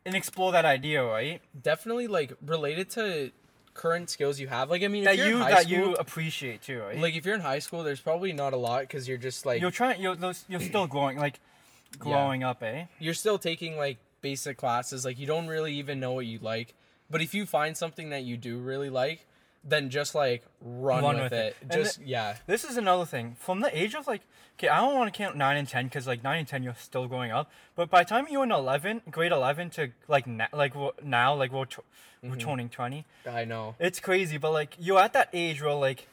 and 0.05 0.15
explore 0.15 0.51
that 0.53 0.65
idea, 0.65 1.03
right? 1.03 1.41
definitely 1.61 2.07
like 2.07 2.33
related 2.45 2.89
to 2.91 3.31
current 3.73 4.09
skills 4.09 4.39
you 4.39 4.47
have. 4.47 4.69
Like 4.69 4.83
I 4.83 4.87
mean, 4.87 5.03
That 5.03 5.17
you 5.17 5.39
that 5.39 5.63
school, 5.63 5.77
you 5.77 5.93
appreciate 5.95 6.61
too, 6.61 6.81
right? 6.81 6.97
like 6.99 7.15
if 7.15 7.25
you're 7.25 7.35
in 7.35 7.41
high 7.41 7.59
school, 7.59 7.83
there's 7.83 8.01
probably 8.01 8.33
not 8.33 8.53
a 8.53 8.57
lot 8.57 8.81
because 8.81 9.07
you're 9.07 9.17
just 9.17 9.45
like 9.45 9.61
you're 9.61 9.71
trying. 9.71 10.01
You're 10.01 10.15
you're 10.49 10.59
still 10.59 10.87
growing, 10.87 11.17
like, 11.17 11.39
growing 11.97 12.43
up, 12.43 12.63
eh? 12.63 12.85
You're 12.99 13.13
still 13.13 13.37
taking 13.37 13.77
like 13.77 13.97
basic 14.21 14.57
classes. 14.57 15.05
Like 15.05 15.19
you 15.19 15.27
don't 15.27 15.47
really 15.47 15.73
even 15.75 15.99
know 15.99 16.13
what 16.13 16.25
you 16.25 16.39
like. 16.39 16.73
But 17.09 17.21
if 17.21 17.33
you 17.33 17.45
find 17.45 17.75
something 17.75 18.09
that 18.11 18.23
you 18.23 18.37
do 18.37 18.57
really 18.57 18.89
like, 18.89 19.25
then 19.63 19.89
just 19.89 20.15
like 20.15 20.43
run, 20.61 21.03
Run 21.03 21.15
with, 21.15 21.23
with 21.25 21.33
it. 21.33 21.55
it. 21.61 21.71
Just 21.71 22.01
yeah, 22.01 22.37
This 22.47 22.63
is 22.63 22.77
another 22.77 23.05
thing. 23.05 23.35
From 23.39 23.59
the 23.59 23.75
age 23.77 23.93
of 23.93 24.07
like, 24.07 24.21
okay, 24.57 24.67
I 24.69 24.79
don't 24.81 24.95
want 24.95 25.13
to 25.13 25.17
count 25.17 25.37
nine 25.37 25.57
and 25.57 25.67
ten 25.67 25.85
because 25.85 26.07
like 26.07 26.23
nine 26.23 26.39
and 26.39 26.47
ten 26.47 26.63
you're 26.63 26.75
still 26.79 27.07
growing 27.07 27.31
up. 27.31 27.51
But 27.75 27.89
by 27.89 28.03
the 28.03 28.09
time 28.09 28.27
you're 28.29 28.43
in 28.43 28.51
eleven, 28.51 29.01
grade 29.11 29.31
eleven 29.31 29.69
to 29.71 29.89
like 30.07 30.25
na- 30.25 30.47
like 30.53 30.73
now, 31.03 31.35
like 31.35 31.51
we're, 31.51 31.65
t- 31.65 31.77
we're 32.23 32.29
mm-hmm. 32.31 32.39
turning 32.39 32.69
twenty. 32.69 33.05
I 33.29 33.45
know. 33.45 33.75
It's 33.79 33.99
crazy, 33.99 34.37
but 34.37 34.51
like 34.51 34.75
you're 34.79 34.99
at 34.99 35.13
that 35.13 35.29
age 35.33 35.61
where 35.61 35.73
like 35.73 36.07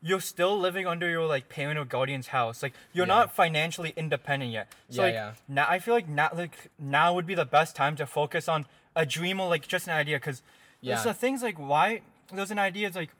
you're 0.00 0.20
still 0.20 0.58
living 0.58 0.86
under 0.86 1.08
your 1.08 1.26
like 1.26 1.48
parent 1.48 1.78
or 1.78 1.84
guardian's 1.84 2.28
house. 2.28 2.62
Like 2.62 2.72
you're 2.92 3.06
Yeah. 3.06 3.14
not 3.14 3.34
financially 3.34 3.92
independent 3.96 4.52
yet. 4.52 4.68
So 4.90 5.00
Yeah, 5.00 5.06
like 5.06 5.14
yeah. 5.14 5.32
now 5.48 5.66
I 5.68 5.78
feel 5.78 5.94
like 5.94 6.08
now 6.08 6.30
like 6.34 6.70
now 6.78 7.14
would 7.14 7.26
be 7.26 7.34
the 7.34 7.46
best 7.46 7.74
time 7.76 7.96
to 7.96 8.06
focus 8.06 8.48
on 8.48 8.66
a 8.96 9.04
dream 9.06 9.40
or 9.40 9.48
like 9.48 9.66
just 9.66 9.88
an 9.88 9.94
idea 9.94 10.16
because 10.16 10.42
Yeah. 10.80 10.94
there's 10.94 11.04
the 11.04 11.14
things 11.14 11.42
like 11.42 11.58
why 11.58 12.02
there's 12.32 12.50
an 12.50 12.58
idea 12.58 12.86
it's 12.86 12.96
like 12.96 13.10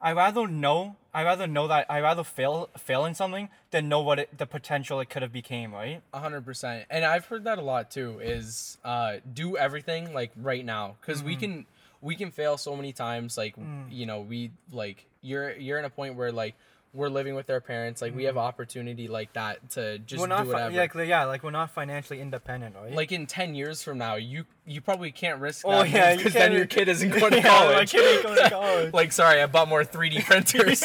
I 0.00 0.12
rather 0.12 0.46
know 0.46 0.96
I 1.12 1.24
rather 1.24 1.46
know 1.46 1.66
that 1.68 1.86
I 1.88 2.00
rather 2.00 2.22
fail 2.22 2.70
fail 2.78 3.04
in 3.04 3.14
something 3.14 3.48
than 3.70 3.88
know 3.88 4.00
what 4.00 4.20
it, 4.20 4.38
the 4.38 4.46
potential 4.46 5.00
it 5.00 5.10
could 5.10 5.22
have 5.22 5.32
became, 5.32 5.72
right? 5.74 6.02
A 6.12 6.20
hundred 6.20 6.44
percent, 6.44 6.86
and 6.90 7.04
I've 7.04 7.26
heard 7.26 7.44
that 7.44 7.58
a 7.58 7.62
lot 7.62 7.90
too. 7.90 8.20
Is 8.22 8.78
uh, 8.84 9.16
do 9.32 9.56
everything 9.56 10.14
like 10.14 10.30
right 10.36 10.64
now, 10.64 10.96
because 11.00 11.22
we 11.22 11.34
can 11.34 11.66
we 12.00 12.14
can 12.14 12.30
fail 12.30 12.56
so 12.56 12.76
many 12.76 12.92
times. 12.92 13.36
Like 13.36 13.56
you 13.90 14.06
know, 14.06 14.20
we 14.20 14.52
like 14.70 15.06
you're 15.22 15.56
you're 15.56 15.78
in 15.78 15.84
a 15.84 15.90
point 15.90 16.14
where 16.14 16.30
like 16.30 16.54
we're 16.94 17.08
living 17.10 17.34
with 17.34 17.50
our 17.50 17.60
parents. 17.60 18.00
Like 18.00 18.14
we 18.16 18.24
have 18.24 18.32
mm-hmm. 18.36 18.46
opportunity 18.46 19.08
like 19.08 19.32
that 19.34 19.70
to 19.72 19.98
just 19.98 20.20
we're 20.20 20.26
not 20.26 20.44
do 20.44 20.50
fi- 20.52 20.68
whatever. 20.68 20.74
yeah, 20.74 20.80
like, 20.80 21.08
yeah, 21.08 21.24
like 21.24 21.42
we're 21.42 21.50
not 21.50 21.70
financially 21.70 22.20
independent, 22.20 22.74
right? 22.82 22.92
like 22.94 23.12
in 23.12 23.26
ten 23.26 23.54
years 23.54 23.82
from 23.82 23.98
now, 23.98 24.14
you 24.16 24.44
you 24.66 24.80
probably 24.80 25.10
can't 25.12 25.40
risk 25.40 25.64
Oh, 25.66 25.82
yeah, 25.82 26.12
you 26.12 26.16
because 26.18 26.32
then 26.32 26.52
your 26.52 26.66
kid 26.66 26.88
isn't 26.88 27.10
going 27.18 27.32
to 27.32 27.36
Yeah, 27.38 27.42
my 27.42 27.48
college. 27.72 27.90
kid 27.90 28.14
ain't 28.14 28.22
going 28.22 28.38
to 28.38 28.50
college. 28.50 28.94
like 28.94 29.12
sorry, 29.12 29.42
I 29.42 29.46
bought 29.46 29.68
more 29.68 29.84
3D 29.84 30.24
printers. 30.26 30.82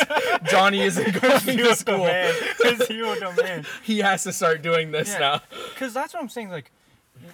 Johnny 0.50 0.82
isn't 0.82 1.22
going 1.22 1.40
to 1.40 1.76
school. 1.76 1.98
man. 2.00 2.34
'Cause 2.62 2.90
you're 2.90 3.16
the 3.20 3.42
man. 3.42 3.66
He 3.84 4.00
has 4.00 4.24
to 4.24 4.34
start 4.34 4.62
doing 4.62 4.92
this 4.92 5.10
Yeah. 5.14 5.20
now. 5.20 5.42
Because 5.74 5.94
that's 5.94 6.14
what 6.14 6.22
I'm 6.22 6.30
saying. 6.30 6.50
Like, 6.50 6.72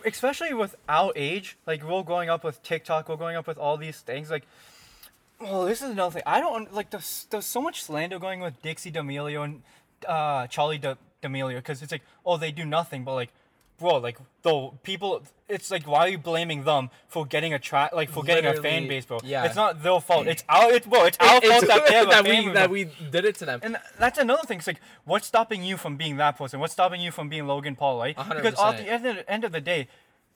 especially 0.05 0.53
with 0.53 0.75
our 0.87 1.11
age, 1.15 1.57
like 1.65 1.83
we're 1.83 2.03
growing 2.03 2.29
up 2.29 2.43
with 2.43 2.61
TikTok, 2.63 3.09
we're 3.09 3.15
growing 3.15 3.35
up 3.35 3.47
with 3.47 3.57
all 3.57 3.77
these 3.77 3.99
things. 4.01 4.29
Like, 4.29 4.45
oh, 5.41 5.65
this 5.65 5.81
is 5.81 5.89
another 5.91 6.13
thing. 6.13 6.23
I 6.25 6.39
don't 6.39 6.73
like. 6.73 6.89
There's 6.89 7.27
there's 7.29 7.45
so 7.45 7.61
much 7.61 7.83
slander 7.83 8.19
going 8.19 8.39
with 8.39 8.61
Dixie 8.61 8.91
D'Amelio 8.91 9.43
and 9.43 9.61
uh, 10.07 10.47
Charlie 10.47 10.77
D- 10.77 10.93
D'Amelio 11.21 11.55
because 11.55 11.81
it's 11.81 11.91
like, 11.91 12.03
oh, 12.25 12.37
they 12.37 12.51
do 12.51 12.65
nothing, 12.65 13.03
but 13.03 13.15
like. 13.15 13.29
Bro, 13.77 13.99
like 13.99 14.17
though 14.41 14.77
people, 14.83 15.23
it's 15.47 15.71
like 15.71 15.87
why 15.87 15.99
are 15.99 16.09
you 16.09 16.17
blaming 16.17 16.65
them 16.65 16.89
for 17.07 17.25
getting 17.25 17.53
a 17.53 17.59
track, 17.59 17.93
like 17.93 18.09
for 18.09 18.23
getting 18.23 18.45
a 18.45 18.61
fan 18.61 18.89
base, 18.89 19.05
bro? 19.05 19.19
yeah. 19.23 19.45
it's 19.45 19.55
not 19.55 19.81
their 19.81 20.01
fault. 20.01 20.27
It's 20.27 20.43
our, 20.49 20.69
it's 20.73 20.85
bro, 20.85 21.05
it's 21.05 21.17
our 21.21 21.37
It's- 21.41 21.49
fault 21.49 21.65
that 21.69 21.87
they 21.87 21.93
have 21.93 22.07
a 22.07 22.09
that 22.09 22.25
fan 22.25 22.39
we 22.39 22.45
base, 22.47 22.53
that 22.55 22.69
we 22.69 22.83
did 23.09 23.23
it 23.23 23.35
to 23.35 23.45
them. 23.45 23.61
And 23.63 23.77
that's 23.97 24.19
another 24.19 24.43
thing. 24.45 24.57
It's 24.57 24.67
like, 24.67 24.81
what's 25.05 25.27
stopping 25.27 25.63
you 25.63 25.77
from 25.77 25.95
being 25.95 26.17
that 26.17 26.37
person? 26.37 26.59
What's 26.59 26.73
stopping 26.73 26.99
you 26.99 27.09
from 27.11 27.29
being 27.29 27.47
Logan 27.47 27.77
Paul, 27.77 27.99
right? 27.99 28.17
A 28.17 28.23
hundred 28.23 28.43
Because 28.43 28.59
at 28.59 28.83
the 28.83 28.91
end 28.91 29.05
of, 29.05 29.15
the 29.15 29.31
end 29.31 29.43
of 29.45 29.53
the 29.53 29.61
day, 29.61 29.87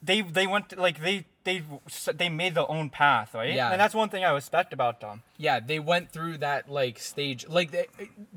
they 0.04 0.22
they 0.22 0.48
went 0.48 0.70
to, 0.70 0.82
like 0.82 1.02
they 1.02 1.26
they 1.44 1.64
they 2.14 2.30
made 2.30 2.56
their 2.56 2.70
own 2.70 2.90
path, 2.90 3.34
right? 3.34 3.54
Yeah. 3.54 3.72
And 3.72 3.80
that's 3.80 3.96
one 3.96 4.10
thing 4.10 4.24
I 4.24 4.32
respect 4.32 4.74
about 4.74 5.00
them. 5.02 5.24
yeah 5.38 5.60
they 5.60 5.80
went 5.80 6.12
through 6.12 6.38
that 6.40 6.70
like 6.70 7.00
stage 7.00 7.48
like 7.48 7.72
they, 7.72 7.88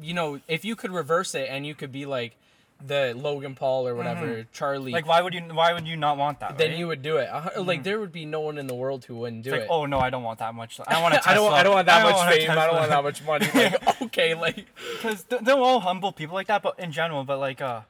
you 0.01 0.15
know 0.15 0.41
if 0.49 0.65
you 0.65 0.75
could 0.77 0.93
reverse 0.93 1.35
it 1.35 1.49
and 1.51 1.67
you 1.67 1.75
could 1.75 1.93
be 1.93 2.05
like 2.07 2.37
the 2.85 3.15
logan 3.17 3.55
paul 3.55 3.89
or 3.89 3.95
whatever 3.95 4.45
charlie 4.53 4.93
Mm-hmm. 4.93 4.95
Like, 4.95 5.07
why 5.07 5.23
would 5.23 5.33
you 5.35 5.41
why 5.41 5.73
would 5.73 5.87
you 5.87 5.97
not 5.97 6.19
want 6.19 6.41
that? 6.41 6.59
then 6.59 6.71
right? 6.71 6.79
you 6.79 6.87
would 6.89 7.03
do 7.03 7.17
it 7.17 7.29
like 7.59 7.83
there 7.85 7.99
would 8.01 8.13
be 8.13 8.27
no 8.27 8.41
one 8.41 8.59
in 8.59 8.67
the 8.67 8.75
world 8.75 9.05
who 9.07 9.17
wouldn't 9.17 9.45
do 9.45 9.53
like, 9.53 9.63
it 9.63 9.67
oh 9.71 9.87
no, 9.87 9.99
I 9.99 10.11
don't 10.11 10.23
want 10.23 10.41
that 10.41 10.55
much. 10.55 10.79
I 10.87 11.01
want 11.01 11.15
a 11.15 11.29
I 11.31 11.35
don't, 11.35 11.53
I 11.53 11.63
don't 11.63 11.75
want 11.75 11.87
that 11.87 12.05
want 12.05 12.17
much 12.27 12.37
fame. 12.37 12.51
I 12.51 12.67
don't 12.67 12.77
want 12.77 12.91
that 12.91 13.05
much 13.05 13.25
money. 13.25 13.49
Like, 13.55 14.03
okay, 14.03 14.35
like, 14.35 14.67
Because 14.97 15.25
they're 15.25 15.57
all 15.57 15.81
humble 15.81 16.13
people 16.13 16.35
like 16.35 16.49
that, 16.49 16.63
but 16.63 16.79
in 16.79 16.93
general, 16.93 17.25
but 17.25 17.39
like, 17.39 17.61
uh, 17.61 17.81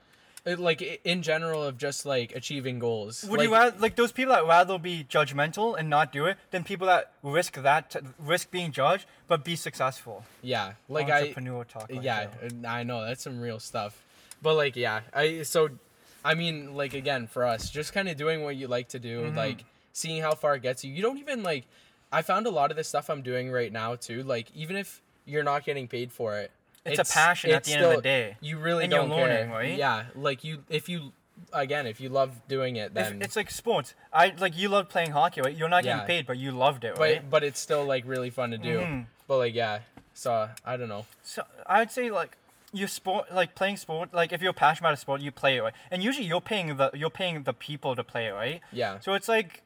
like 0.46 1.00
in 1.04 1.22
general 1.22 1.62
of 1.64 1.76
just 1.76 2.06
like 2.06 2.34
achieving 2.34 2.78
goals. 2.78 3.24
would 3.24 3.38
like, 3.38 3.48
you 3.48 3.52
rather 3.52 3.76
like 3.78 3.96
those 3.96 4.12
people 4.12 4.32
that 4.32 4.46
rather 4.46 4.78
be 4.78 5.04
judgmental 5.08 5.76
and 5.78 5.90
not 5.90 6.12
do 6.12 6.26
it 6.26 6.36
than 6.52 6.62
people 6.62 6.86
that 6.86 7.12
risk 7.22 7.54
that 7.62 7.96
risk 8.18 8.50
being 8.50 8.70
judged 8.70 9.06
but 9.26 9.44
be 9.44 9.56
successful? 9.56 10.24
Yeah, 10.42 10.74
like 10.88 11.10
I, 11.10 11.32
talk. 11.32 11.90
right 11.90 12.02
yeah, 12.02 12.28
and 12.42 12.64
I 12.66 12.84
know 12.84 13.04
that's 13.04 13.24
some 13.24 13.40
real 13.40 13.58
stuff. 13.58 14.00
But 14.40 14.54
like, 14.54 14.76
yeah, 14.76 15.00
I 15.12 15.42
so, 15.42 15.70
I 16.24 16.34
mean, 16.34 16.74
like 16.76 16.94
again, 16.94 17.26
for 17.26 17.44
us, 17.44 17.68
just 17.70 17.92
kind 17.92 18.08
of 18.08 18.16
doing 18.16 18.42
what 18.44 18.54
you 18.56 18.68
like 18.68 18.88
to 18.90 18.98
do, 18.98 19.22
Mm-hmm. 19.22 19.36
like 19.36 19.64
seeing 19.92 20.22
how 20.22 20.34
far 20.34 20.54
it 20.54 20.62
gets 20.62 20.84
you. 20.84 20.92
You 20.92 21.02
don't 21.02 21.18
even 21.18 21.42
like. 21.42 21.64
I 22.12 22.22
found 22.22 22.46
a 22.46 22.50
lot 22.50 22.70
of 22.70 22.76
the 22.76 22.84
stuff 22.84 23.10
I'm 23.10 23.22
doing 23.22 23.50
right 23.50 23.72
now 23.72 23.96
too. 23.96 24.22
Like 24.22 24.46
even 24.54 24.76
if 24.76 25.02
you're 25.24 25.42
not 25.42 25.64
getting 25.64 25.88
paid 25.88 26.12
for 26.12 26.38
it, 26.38 26.52
It's 26.86 27.10
a 27.10 27.12
passion 27.12 27.50
at 27.50 27.58
it's 27.58 27.68
the 27.68 27.74
end 27.74 27.84
of 27.84 27.96
the 27.96 28.02
day. 28.02 28.36
You 28.40 28.58
really 28.58 28.84
And 28.84 28.92
you're 28.92 29.02
don't 29.02 29.10
learning, 29.10 29.48
care, 29.48 29.48
right? 29.48 29.76
Yeah, 29.78 30.04
like 30.14 30.44
you 30.44 30.64
if 30.68 30.88
you 30.88 31.12
again 31.52 31.86
if 31.86 32.00
you 32.00 32.08
love 32.08 32.40
doing 32.48 32.76
it, 32.76 32.94
then 32.94 33.20
it's 33.22 33.36
like 33.36 33.50
sports. 33.50 33.94
I 34.12 34.32
like 34.38 34.56
you 34.56 34.68
love 34.68 34.88
playing 34.88 35.10
hockey, 35.10 35.40
right? 35.42 35.54
You're 35.54 35.68
not 35.68 35.84
Yeah. 35.84 35.94
getting 35.94 36.06
paid, 36.06 36.26
but 36.26 36.38
you 36.38 36.50
loved 36.52 36.84
it, 36.84 36.94
but 36.94 37.00
right? 37.00 37.30
but 37.30 37.44
it's 37.44 37.60
still 37.60 37.84
like 37.84 38.04
really 38.06 38.30
fun 38.30 38.50
to 38.52 38.58
do. 38.58 38.78
Mhm. 38.78 39.06
But 39.28 39.38
like 39.38 39.54
yeah, 39.54 39.80
so 40.14 40.48
I 40.64 40.76
don't 40.76 40.88
know. 40.88 41.06
So 41.22 41.42
I'd 41.66 41.90
say 41.92 42.10
like 42.10 42.36
your 42.72 42.88
sport, 42.88 43.32
like 43.32 43.54
playing 43.54 43.76
sport, 43.76 44.12
like 44.12 44.32
if 44.32 44.42
you're 44.42 44.52
passionate 44.52 44.88
about 44.88 44.94
a 44.94 45.00
sport, 45.00 45.20
you 45.20 45.30
play 45.32 45.56
it, 45.56 45.62
right? 45.62 45.74
And 45.90 46.02
usually 46.02 46.26
you're 46.26 46.40
paying 46.40 46.76
the 46.76 46.90
you're 46.94 47.10
paying 47.10 47.42
the 47.42 47.52
people 47.52 47.94
to 47.96 48.04
play 48.04 48.26
it, 48.26 48.32
right? 48.32 48.60
Yeah. 48.72 48.98
So 49.00 49.14
it's 49.14 49.28
like, 49.28 49.62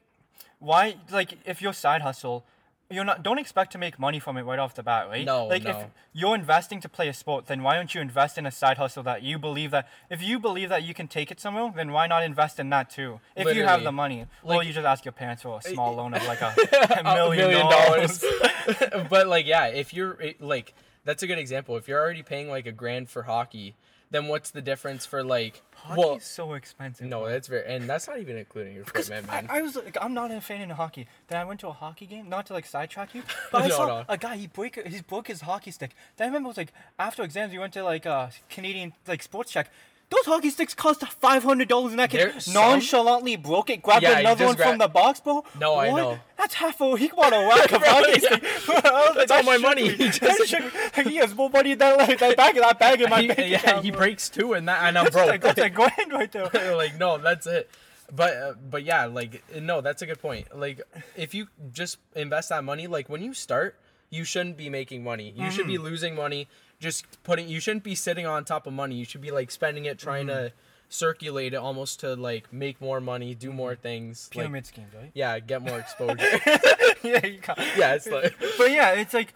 why 0.59 0.95
like 1.09 1.37
if 1.45 1.61
your 1.61 1.73
side 1.73 2.01
hustle, 2.01 2.43
you're 2.91 3.03
not 3.03 3.23
don't 3.23 3.39
expect 3.39 3.71
to 3.73 3.77
make 3.77 3.99
money 3.99 4.19
from 4.19 4.37
it 4.37 4.43
right 4.43 4.59
off 4.59 4.75
the 4.75 4.83
bat, 4.83 5.07
right? 5.07 5.25
No, 5.25 5.47
like 5.47 5.65
if 5.65 5.85
you're 6.13 6.35
investing 6.35 6.79
to 6.81 6.89
play 6.89 7.07
a 7.07 7.13
sport, 7.13 7.47
then 7.47 7.63
why 7.63 7.75
don't 7.75 7.93
you 7.93 8.01
invest 8.01 8.37
in 8.37 8.45
a 8.45 8.51
side 8.51 8.77
hustle 8.77 9.03
that 9.03 9.23
you 9.23 9.39
believe 9.39 9.71
that 9.71 9.87
if 10.09 10.21
you 10.21 10.39
believe 10.39 10.69
that 10.69 10.83
you 10.83 10.93
can 10.93 11.07
take 11.07 11.31
it 11.31 11.39
somewhere, 11.39 11.71
then 11.75 11.91
why 11.91 12.07
not 12.07 12.23
invest 12.23 12.59
in 12.59 12.69
that 12.69 12.89
too? 12.89 13.19
If 13.35 13.55
you 13.55 13.63
have 13.63 13.83
the 13.83 13.91
money, 13.91 14.25
or 14.43 14.63
you 14.63 14.73
just 14.73 14.85
ask 14.85 15.05
your 15.05 15.11
parents 15.11 15.43
for 15.43 15.59
a 15.63 15.67
eh, 15.67 15.73
small 15.73 15.95
loan 15.95 16.13
of 16.13 16.25
like 16.25 16.41
a, 16.41 16.53
a 16.71 16.99
A 17.11 17.15
million, 17.15 17.49
million 17.49 17.69
dollars. 17.69 18.23
but 19.09 19.27
like 19.27 19.45
yeah 19.45 19.67
if 19.67 19.93
you're 19.93 20.21
eh, 20.21 20.33
like 20.39 20.73
that's 21.03 21.23
a 21.23 21.27
good 21.27 21.39
example 21.39 21.77
if 21.77 21.87
you're 21.87 21.99
already 21.99 22.23
paying 22.23 22.49
like 22.49 22.65
a 22.65 22.71
grand 22.71 23.09
for 23.09 23.23
hockey 23.23 23.75
then 24.11 24.27
what's 24.27 24.51
the 24.51 24.61
difference 24.61 25.05
for 25.05 25.23
like 25.23 25.61
Hockey 25.75 25.99
well 25.99 26.15
is 26.17 26.23
so 26.25 26.53
expensive. 26.53 27.07
no 27.07 27.27
that's 27.27 27.47
very 27.47 27.65
and 27.73 27.89
that's 27.89 28.07
not 28.07 28.19
even 28.19 28.37
including 28.37 28.73
your 28.75 28.83
equipment 28.83 29.25
man 29.27 29.47
I 29.49 29.61
was 29.63 29.75
like, 29.75 29.97
I'm 29.99 30.13
not 30.13 30.29
a 30.31 30.39
fan 30.41 30.69
of 30.69 30.77
hockey. 30.77 31.07
Then 31.27 31.39
I 31.39 31.43
went 31.45 31.59
to 31.61 31.67
a 31.69 31.73
hockey 31.73 32.05
game, 32.05 32.29
not 32.29 32.45
to 32.47 32.53
like 32.53 32.65
sidetrack 32.65 33.15
you, 33.15 33.23
but 33.51 33.63
I 33.63 33.67
No, 33.67 33.75
saw 33.75 33.85
no. 33.87 34.05
a 34.07 34.17
guy. 34.17 34.35
He 34.37 34.47
break 34.47 34.75
he 34.87 35.01
broke 35.01 35.27
his 35.27 35.41
hockey 35.41 35.71
stick. 35.71 35.91
Then 36.17 36.25
I 36.25 36.27
remember 36.29 36.47
it 36.47 36.51
was 36.51 36.57
like 36.57 36.73
after 36.99 37.23
exams, 37.23 37.51
we 37.51 37.57
went 37.59 37.73
to 37.73 37.83
like 37.83 38.05
a 38.05 38.31
Canadian 38.49 38.93
like 39.07 39.23
sports 39.23 39.51
check. 39.51 39.69
Those 40.11 40.25
hockey 40.25 40.49
sticks 40.49 40.73
cost 40.73 41.07
five 41.07 41.43
hundred 41.43 41.69
dollars, 41.69 41.93
and 41.93 42.01
kid 42.11 42.19
There's 42.33 42.45
some- 42.45 42.53
nonchalantly 42.53 43.37
broke 43.37 43.69
it, 43.69 43.81
grabbed 43.81 44.03
Yeah, 44.03 44.19
another 44.19 44.45
one 44.45 44.55
from 44.57 44.77
the 44.77 44.89
box, 44.89 45.21
bro. 45.21 45.43
No, 45.59 45.77
I 45.79 45.89
know. 45.89 46.19
That's 46.37 46.53
half 46.53 46.79
a 46.81 46.97
he 46.97 47.07
bought 47.07 47.31
a 47.31 47.39
rack 47.47 47.71
of 47.71 47.81
hockey 47.81 48.19
sticks. 48.19 48.69
I 48.69 48.73
was 48.73 48.83
like, 48.83 49.27
That's 49.27 49.31
all 49.31 49.43
my 49.43 49.57
money. 49.57 49.89
be- 49.89 49.95
He 49.95 50.09
just- 50.11 50.47
should- 50.47 51.07
he 51.07 51.15
has 51.15 51.33
more 51.33 51.49
money 51.49 51.75
than 51.75 51.97
like, 51.97 52.19
that 52.19 52.35
bag 52.35 52.55
that 52.55 52.77
bag 52.77 53.01
in 53.01 53.09
my 53.09 53.21
he, 53.21 53.27
bank 53.29 53.39
yeah 53.39 53.57
account, 53.59 53.85
he 53.85 53.91
breaks 53.91 54.27
two 54.29 54.53
and 54.53 54.67
that 54.67 54.83
and 54.83 54.97
i'm 54.97 55.05
That's 55.05 55.15
broke 55.15 55.27
like, 55.29 55.41
that's 55.41 55.59
a 55.59 55.69
grand 55.69 56.11
right 56.11 56.31
there. 56.31 56.75
like 56.75 56.99
no 56.99 57.17
that's 57.17 57.47
it 57.47 57.69
but 58.13 58.35
uh, 58.35 58.53
but 58.69 58.83
yeah 58.83 59.05
like 59.05 59.41
no 59.61 59.79
that's 59.81 60.01
a 60.01 60.05
good 60.05 60.19
point 60.21 60.55
like 60.57 60.81
if 61.15 61.33
you 61.33 61.47
just 61.71 61.97
invest 62.15 62.49
that 62.49 62.63
money 62.63 62.87
like 62.87 63.07
when 63.09 63.21
you 63.21 63.33
start 63.33 63.79
you 64.09 64.23
shouldn't 64.25 64.57
be 64.57 64.69
making 64.69 65.03
money 65.03 65.33
you 65.35 65.49
should 65.49 65.65
be 65.67 65.75
Mm-hmm. 65.75 65.83
losing 65.85 66.15
money 66.15 66.47
just 66.81 67.05
putting 67.23 67.47
you 67.47 67.59
shouldn't 67.61 67.83
be 67.85 67.95
sitting 67.95 68.25
on 68.25 68.43
top 68.43 68.67
of 68.67 68.73
money 68.73 68.95
you 68.95 69.05
should 69.05 69.21
be 69.21 69.31
like 69.31 69.49
spending 69.51 69.85
it 69.85 69.97
trying 69.97 70.27
Mm-hmm. 70.27 70.47
to 70.47 70.53
circulate 70.89 71.53
it 71.53 71.57
almost 71.57 72.01
to 72.01 72.15
like 72.15 72.51
make 72.51 72.81
more 72.81 72.99
money 72.99 73.33
do 73.33 73.53
more 73.53 73.75
things 73.75 74.29
like, 74.35 74.41
Pyramid 74.43 74.65
schemes, 74.65 74.91
right? 74.93 75.09
yeah 75.13 75.39
get 75.39 75.61
more 75.61 75.79
exposure 75.85 76.17
yeah, 77.03 77.25
you 77.25 77.39
can't. 77.41 77.57
yeah 77.77 77.93
it's 77.93 78.07
like 78.07 78.35
but 78.57 78.69
yeah, 78.71 78.91
it's 78.91 79.13
like 79.13 79.33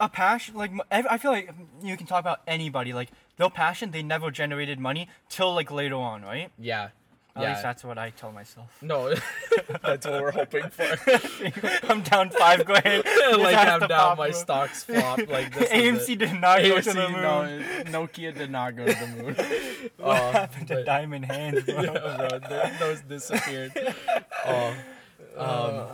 a 0.00 0.08
passion. 0.08 0.54
Like 0.54 0.70
I 0.90 1.18
feel 1.18 1.32
like 1.32 1.50
you 1.82 1.96
can 1.96 2.06
talk 2.06 2.20
about 2.20 2.40
anybody. 2.46 2.92
Like 2.92 3.10
their 3.36 3.50
passion, 3.50 3.90
they 3.90 4.02
never 4.02 4.30
generated 4.30 4.78
money 4.78 5.08
till 5.28 5.52
like 5.54 5.70
later 5.72 5.96
on, 5.96 6.22
right? 6.22 6.50
yeah 6.58 6.88
At 7.38 7.42
yeah 7.42 7.50
least 7.50 7.62
that's 7.62 7.84
what 7.84 7.98
I 7.98 8.10
tell 8.10 8.32
myself. 8.32 8.66
no 8.82 9.14
that's 9.82 10.06
what 10.06 10.20
we're 10.20 10.32
hoping 10.32 10.68
for 10.70 10.88
I'm 11.88 12.02
down 12.02 12.30
five 12.30 12.64
grand. 12.64 13.04
like 13.38 13.56
I'm 13.56 13.86
down 13.86 14.16
my 14.18 14.30
stocks 14.32 14.82
flop 14.82 15.18
like 15.28 15.54
this 15.54 15.70
AMC 15.70 16.18
did 16.18 16.40
not 16.40 16.62
go 16.62 16.80
to 16.80 16.92
the 16.92 17.08
moon. 17.08 17.22
no, 17.22 18.04
Nokia 18.06 18.34
did 18.36 18.50
not 18.50 18.76
go 18.76 18.86
to 18.86 18.92
the 18.92 19.06
moon. 19.22 19.34
What 19.98 20.16
Uh, 20.16 20.32
happened 20.32 20.68
to 20.68 20.82
diamond 20.84 21.26
hands, 21.26 21.62
bro? 21.62 21.80
yeah, 21.82 22.38
bro, 22.38 22.70
those 22.80 23.00
disappeared. 23.02 23.72
Oh, 24.44 24.74
um, 25.36 25.86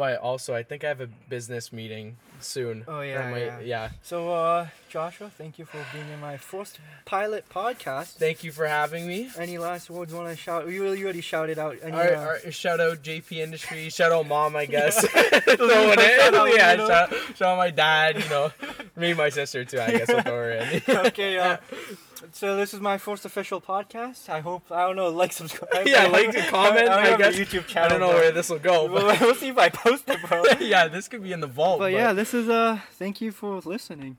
but 0.00 0.18
also, 0.20 0.54
I 0.54 0.62
think 0.62 0.82
I 0.82 0.88
have 0.88 1.02
a 1.02 1.08
business 1.28 1.74
meeting 1.74 2.16
soon. 2.40 2.84
Oh, 2.88 3.02
yeah, 3.02 3.36
yeah. 3.36 3.60
yeah. 3.60 3.90
So, 4.02 4.32
uh, 4.32 4.68
Joshua, 4.88 5.30
thank 5.36 5.58
you 5.58 5.66
for 5.66 5.76
being 5.92 6.08
in 6.08 6.18
my 6.22 6.38
first 6.38 6.80
pilot 7.04 7.44
podcast. 7.50 8.14
Thank 8.14 8.42
you 8.42 8.50
for 8.50 8.66
having 8.66 9.06
me. 9.06 9.28
Any 9.36 9.58
last 9.58 9.90
words 9.90 10.14
want 10.14 10.30
to 10.30 10.36
shout? 10.36 10.66
You 10.70 10.82
really, 10.82 11.04
already 11.04 11.20
shouted 11.20 11.58
out. 11.58 11.76
Any, 11.82 11.92
All 11.92 11.98
right, 11.98 12.14
uh, 12.14 12.20
all 12.20 12.26
right, 12.28 12.54
shout 12.54 12.80
out 12.80 13.02
JP 13.02 13.32
Industries. 13.32 13.94
Shout 13.94 14.10
out 14.10 14.26
mom, 14.26 14.56
I 14.56 14.64
guess. 14.64 15.06
Throwing 15.06 15.98
it. 15.98 16.34
out 16.34 16.56
Yeah, 16.56 16.76
shout, 16.76 17.14
shout 17.36 17.48
out 17.48 17.58
my 17.58 17.70
dad. 17.70 18.22
You 18.22 18.30
know, 18.30 18.50
me, 18.96 19.10
and 19.10 19.18
my 19.18 19.28
sister 19.28 19.66
too. 19.66 19.80
I 19.80 19.90
guess 19.90 20.08
we'll 20.08 20.22
throw 20.22 20.32
her 20.32 20.50
in. 20.52 20.82
okay, 21.08 21.38
uh, 21.38 21.58
so 22.32 22.56
this 22.56 22.74
is 22.74 22.80
my 22.80 22.98
first 22.98 23.24
official 23.24 23.60
podcast. 23.60 24.28
I 24.28 24.40
hope 24.40 24.70
I 24.70 24.86
don't 24.86 24.96
know, 24.96 25.08
like, 25.08 25.32
subscribe. 25.32 25.86
Yeah, 25.86 26.06
like 26.06 26.26
and 26.34 26.46
comment, 26.48 26.88
I, 26.88 27.06
I 27.10 27.14
a 27.14 27.18
guess. 27.18 27.36
YouTube 27.36 27.66
channel. 27.66 27.86
I 27.86 27.88
don't 27.88 28.00
know 28.00 28.10
bro. 28.10 28.16
where 28.20 28.32
this 28.32 28.48
will 28.48 28.58
go, 28.58 28.88
but 28.88 29.20
we'll 29.20 29.34
see 29.34 29.48
if 29.48 29.58
I 29.58 29.68
post 29.68 30.04
it, 30.08 30.18
bro. 30.28 30.42
yeah, 30.60 30.88
this 30.88 31.08
could 31.08 31.22
be 31.22 31.32
in 31.32 31.40
the 31.40 31.46
vault. 31.46 31.78
But 31.78 31.92
yeah, 31.92 32.12
this 32.12 32.34
is 32.34 32.48
uh. 32.48 32.80
Thank 32.92 33.20
you 33.20 33.32
for 33.32 33.60
listening. 33.64 34.18